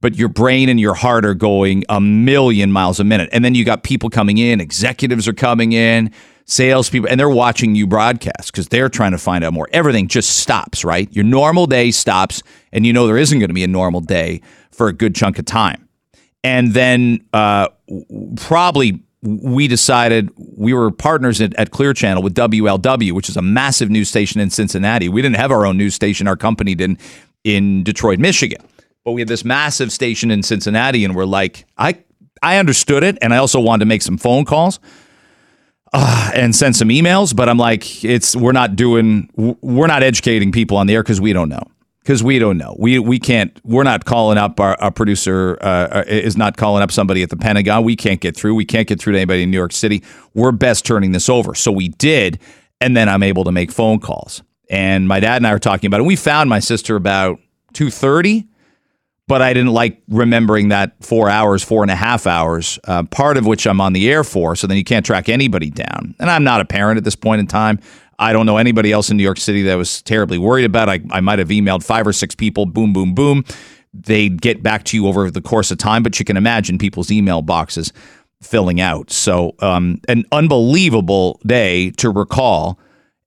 but 0.00 0.16
your 0.16 0.28
brain 0.28 0.68
and 0.68 0.78
your 0.78 0.94
heart 0.94 1.24
are 1.24 1.34
going 1.34 1.84
a 1.88 2.00
million 2.00 2.70
miles 2.70 3.00
a 3.00 3.04
minute. 3.04 3.28
And 3.32 3.44
then 3.44 3.54
you 3.54 3.64
got 3.64 3.82
people 3.82 4.10
coming 4.10 4.38
in, 4.38 4.60
executives 4.60 5.26
are 5.26 5.32
coming 5.32 5.72
in, 5.72 6.12
salespeople, 6.44 7.08
and 7.08 7.18
they're 7.18 7.28
watching 7.28 7.74
you 7.74 7.86
broadcast 7.86 8.52
because 8.52 8.68
they're 8.68 8.88
trying 8.88 9.12
to 9.12 9.18
find 9.18 9.44
out 9.44 9.52
more. 9.52 9.68
Everything 9.72 10.08
just 10.08 10.38
stops, 10.38 10.84
right? 10.84 11.12
Your 11.14 11.24
normal 11.24 11.66
day 11.66 11.90
stops, 11.90 12.42
and 12.72 12.86
you 12.86 12.92
know 12.92 13.06
there 13.06 13.18
isn't 13.18 13.38
going 13.38 13.50
to 13.50 13.54
be 13.54 13.64
a 13.64 13.68
normal 13.68 14.00
day 14.00 14.40
for 14.70 14.88
a 14.88 14.92
good 14.92 15.14
chunk 15.14 15.38
of 15.38 15.44
time. 15.44 15.88
And 16.44 16.72
then 16.72 17.26
uh, 17.32 17.68
probably 18.36 19.02
we 19.22 19.68
decided 19.68 20.30
we 20.36 20.72
were 20.72 20.90
partners 20.90 21.40
at, 21.40 21.54
at, 21.54 21.70
Clear 21.70 21.92
Channel 21.92 22.22
with 22.22 22.34
WLW, 22.34 23.12
which 23.12 23.28
is 23.28 23.36
a 23.36 23.42
massive 23.42 23.90
news 23.90 24.08
station 24.08 24.40
in 24.40 24.50
Cincinnati. 24.50 25.08
We 25.08 25.22
didn't 25.22 25.36
have 25.36 25.50
our 25.50 25.66
own 25.66 25.76
news 25.76 25.94
station; 25.94 26.28
our 26.28 26.36
company 26.36 26.74
didn't 26.74 27.00
in 27.44 27.82
Detroit, 27.84 28.18
Michigan. 28.18 28.60
But 29.04 29.12
we 29.12 29.20
had 29.20 29.28
this 29.28 29.44
massive 29.44 29.90
station 29.92 30.30
in 30.30 30.42
Cincinnati, 30.42 31.04
and 31.04 31.14
we're 31.16 31.24
like, 31.24 31.66
I 31.76 31.98
I 32.42 32.58
understood 32.58 33.02
it, 33.02 33.18
and 33.20 33.34
I 33.34 33.38
also 33.38 33.60
wanted 33.60 33.80
to 33.80 33.86
make 33.86 34.02
some 34.02 34.18
phone 34.18 34.44
calls. 34.44 34.78
uh, 35.92 36.30
and 36.34 36.54
send 36.54 36.76
some 36.76 36.88
emails. 36.88 37.34
But 37.34 37.48
I'm 37.48 37.58
like, 37.58 38.04
it's 38.04 38.36
we're 38.36 38.52
not 38.52 38.76
doing, 38.76 39.30
we're 39.62 39.86
not 39.86 40.02
educating 40.02 40.52
people 40.52 40.76
on 40.76 40.86
the 40.86 40.94
air 40.94 41.02
because 41.02 41.20
we 41.20 41.32
don't 41.32 41.48
know. 41.48 41.62
Because 42.08 42.22
we 42.22 42.38
don't 42.38 42.56
know, 42.56 42.74
we 42.78 42.98
we 42.98 43.18
can't. 43.18 43.60
We're 43.64 43.82
not 43.82 44.06
calling 44.06 44.38
up 44.38 44.58
our, 44.60 44.80
our 44.80 44.90
producer 44.90 45.58
uh, 45.60 46.04
is 46.06 46.38
not 46.38 46.56
calling 46.56 46.82
up 46.82 46.90
somebody 46.90 47.22
at 47.22 47.28
the 47.28 47.36
Pentagon. 47.36 47.84
We 47.84 47.96
can't 47.96 48.18
get 48.18 48.34
through. 48.34 48.54
We 48.54 48.64
can't 48.64 48.88
get 48.88 48.98
through 48.98 49.12
to 49.12 49.18
anybody 49.18 49.42
in 49.42 49.50
New 49.50 49.58
York 49.58 49.72
City. 49.72 50.02
We're 50.32 50.52
best 50.52 50.86
turning 50.86 51.12
this 51.12 51.28
over. 51.28 51.54
So 51.54 51.70
we 51.70 51.88
did, 51.88 52.38
and 52.80 52.96
then 52.96 53.10
I'm 53.10 53.22
able 53.22 53.44
to 53.44 53.52
make 53.52 53.70
phone 53.70 54.00
calls. 54.00 54.42
And 54.70 55.06
my 55.06 55.20
dad 55.20 55.36
and 55.36 55.46
I 55.46 55.52
were 55.52 55.58
talking 55.58 55.86
about 55.86 56.00
it. 56.00 56.04
We 56.04 56.16
found 56.16 56.48
my 56.48 56.60
sister 56.60 56.96
about 56.96 57.40
two 57.74 57.90
thirty 57.90 58.48
but 59.26 59.42
I 59.42 59.52
didn't 59.52 59.74
like 59.74 60.02
remembering 60.08 60.70
that 60.70 61.04
four 61.04 61.28
hours, 61.28 61.62
four 61.62 61.82
and 61.82 61.90
a 61.90 61.94
half 61.94 62.26
hours, 62.26 62.78
uh, 62.84 63.02
part 63.02 63.36
of 63.36 63.44
which 63.44 63.66
I'm 63.66 63.78
on 63.78 63.92
the 63.92 64.10
air 64.10 64.24
for. 64.24 64.56
So 64.56 64.66
then 64.66 64.78
you 64.78 64.84
can't 64.84 65.04
track 65.04 65.28
anybody 65.28 65.68
down. 65.68 66.14
And 66.18 66.30
I'm 66.30 66.44
not 66.44 66.62
a 66.62 66.64
parent 66.64 66.96
at 66.96 67.04
this 67.04 67.14
point 67.14 67.40
in 67.40 67.46
time. 67.46 67.78
I 68.18 68.32
don't 68.32 68.46
know 68.46 68.56
anybody 68.56 68.92
else 68.92 69.10
in 69.10 69.16
New 69.16 69.22
York 69.22 69.38
City 69.38 69.62
that 69.62 69.76
was 69.76 70.02
terribly 70.02 70.38
worried 70.38 70.64
about. 70.64 70.88
I, 70.88 71.00
I 71.10 71.20
might 71.20 71.38
have 71.38 71.48
emailed 71.48 71.84
five 71.84 72.06
or 72.06 72.12
six 72.12 72.34
people, 72.34 72.66
boom, 72.66 72.92
boom, 72.92 73.14
boom. 73.14 73.44
They'd 73.94 74.40
get 74.40 74.62
back 74.62 74.84
to 74.84 74.96
you 74.96 75.06
over 75.06 75.30
the 75.30 75.40
course 75.40 75.70
of 75.70 75.78
time, 75.78 76.02
but 76.02 76.18
you 76.18 76.24
can 76.24 76.36
imagine 76.36 76.78
people's 76.78 77.10
email 77.10 77.42
boxes 77.42 77.92
filling 78.42 78.80
out. 78.80 79.10
So, 79.10 79.54
um, 79.60 80.00
an 80.08 80.24
unbelievable 80.32 81.40
day 81.46 81.90
to 81.92 82.10
recall. 82.10 82.78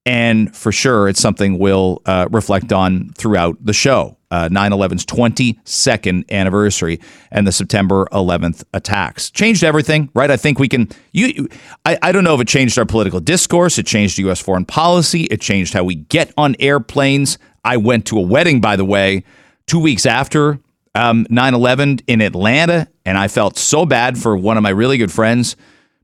And 0.05 0.55
for 0.55 0.71
sure, 0.71 1.07
it's 1.07 1.19
something 1.19 1.59
we'll 1.59 2.01
uh, 2.05 2.27
reflect 2.31 2.73
on 2.73 3.11
throughout 3.13 3.63
the 3.63 3.73
show. 3.73 4.17
Uh, 4.31 4.47
9 4.49 4.71
11's 4.71 5.05
22nd 5.05 6.31
anniversary 6.31 7.01
and 7.31 7.45
the 7.45 7.51
September 7.51 8.07
11th 8.13 8.63
attacks. 8.73 9.29
Changed 9.29 9.63
everything, 9.63 10.09
right? 10.13 10.31
I 10.31 10.37
think 10.37 10.57
we 10.57 10.69
can. 10.69 10.87
You, 11.11 11.49
I, 11.85 11.99
I 12.01 12.11
don't 12.13 12.23
know 12.23 12.33
if 12.33 12.41
it 12.41 12.47
changed 12.47 12.79
our 12.79 12.85
political 12.85 13.19
discourse. 13.19 13.77
It 13.77 13.85
changed 13.85 14.17
U.S. 14.19 14.39
foreign 14.39 14.65
policy. 14.65 15.23
It 15.23 15.41
changed 15.41 15.73
how 15.73 15.83
we 15.83 15.95
get 15.95 16.33
on 16.37 16.55
airplanes. 16.59 17.37
I 17.65 17.77
went 17.77 18.07
to 18.07 18.17
a 18.17 18.21
wedding, 18.21 18.61
by 18.61 18.77
the 18.77 18.85
way, 18.85 19.25
two 19.67 19.79
weeks 19.79 20.05
after 20.05 20.59
um, 20.95 21.25
9 21.29 21.53
11 21.53 21.99
in 22.07 22.21
Atlanta, 22.21 22.87
and 23.05 23.17
I 23.17 23.27
felt 23.27 23.57
so 23.57 23.85
bad 23.85 24.17
for 24.17 24.35
one 24.35 24.57
of 24.57 24.63
my 24.63 24.69
really 24.69 24.97
good 24.97 25.11
friends 25.11 25.55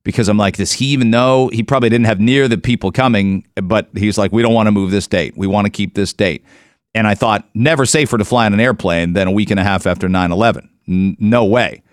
because 0.07 0.29
I'm 0.29 0.37
like, 0.37 0.55
does 0.55 0.71
he 0.71 0.85
even 0.85 1.09
know? 1.09 1.49
He 1.49 1.61
probably 1.63 1.89
didn't 1.89 2.05
have 2.05 2.21
near 2.21 2.47
the 2.47 2.57
people 2.57 2.93
coming, 2.93 3.45
but 3.55 3.89
he's 3.93 4.17
like, 4.17 4.31
we 4.31 4.41
don't 4.41 4.53
want 4.53 4.67
to 4.67 4.71
move 4.71 4.89
this 4.89 5.05
date. 5.05 5.35
We 5.35 5.47
want 5.47 5.65
to 5.65 5.69
keep 5.69 5.95
this 5.95 6.13
date. 6.13 6.45
And 6.95 7.05
I 7.05 7.13
thought, 7.13 7.45
never 7.53 7.85
safer 7.85 8.17
to 8.17 8.23
fly 8.23 8.45
on 8.45 8.53
an 8.53 8.61
airplane 8.61 9.11
than 9.11 9.27
a 9.27 9.31
week 9.33 9.51
and 9.51 9.59
a 9.59 9.63
half 9.63 9.85
after 9.85 10.07
9 10.07 10.31
11. 10.31 10.69
N- 10.87 11.17
no 11.19 11.43
way. 11.43 11.83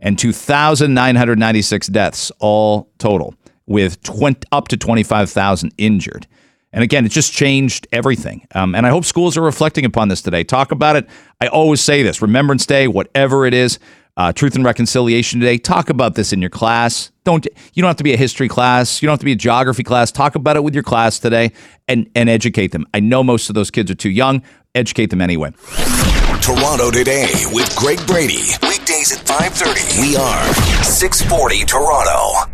And 0.00 0.18
2,996 0.18 1.86
deaths 1.86 2.32
all 2.40 2.90
total, 2.98 3.36
with 3.66 4.02
20, 4.02 4.48
up 4.50 4.66
to 4.66 4.76
25,000 4.76 5.72
injured. 5.78 6.26
And 6.72 6.82
again, 6.82 7.06
it 7.06 7.10
just 7.10 7.32
changed 7.32 7.86
everything. 7.92 8.48
Um, 8.52 8.74
and 8.74 8.84
I 8.84 8.90
hope 8.90 9.04
schools 9.04 9.36
are 9.36 9.42
reflecting 9.42 9.84
upon 9.84 10.08
this 10.08 10.22
today. 10.22 10.42
Talk 10.42 10.72
about 10.72 10.96
it. 10.96 11.08
I 11.40 11.46
always 11.46 11.80
say 11.80 12.02
this 12.02 12.20
Remembrance 12.20 12.66
Day, 12.66 12.88
whatever 12.88 13.46
it 13.46 13.54
is, 13.54 13.78
uh, 14.16 14.32
Truth 14.32 14.54
and 14.54 14.64
Reconciliation 14.64 15.40
today. 15.40 15.58
Talk 15.58 15.90
about 15.90 16.14
this 16.14 16.32
in 16.32 16.40
your 16.40 16.50
class. 16.50 17.10
Don't 17.24 17.46
you 17.74 17.82
don't 17.82 17.88
have 17.88 17.96
to 17.96 18.04
be 18.04 18.12
a 18.12 18.16
history 18.16 18.48
class. 18.48 19.00
You 19.02 19.06
don't 19.06 19.14
have 19.14 19.20
to 19.20 19.24
be 19.24 19.32
a 19.32 19.36
geography 19.36 19.82
class. 19.82 20.10
Talk 20.10 20.34
about 20.34 20.56
it 20.56 20.64
with 20.64 20.74
your 20.74 20.82
class 20.82 21.18
today 21.18 21.52
and 21.88 22.10
and 22.14 22.28
educate 22.28 22.72
them. 22.72 22.86
I 22.92 23.00
know 23.00 23.22
most 23.22 23.48
of 23.48 23.54
those 23.54 23.70
kids 23.70 23.90
are 23.90 23.94
too 23.94 24.10
young. 24.10 24.42
Educate 24.74 25.10
them 25.10 25.20
anyway. 25.20 25.52
Toronto 26.40 26.90
today 26.90 27.28
with 27.52 27.74
Greg 27.76 28.04
Brady. 28.06 28.54
Weekdays 28.62 29.12
at 29.12 29.26
5:30. 29.26 30.00
We 30.00 30.16
are 30.16 30.54
640 30.84 31.64
Toronto. 31.64 32.49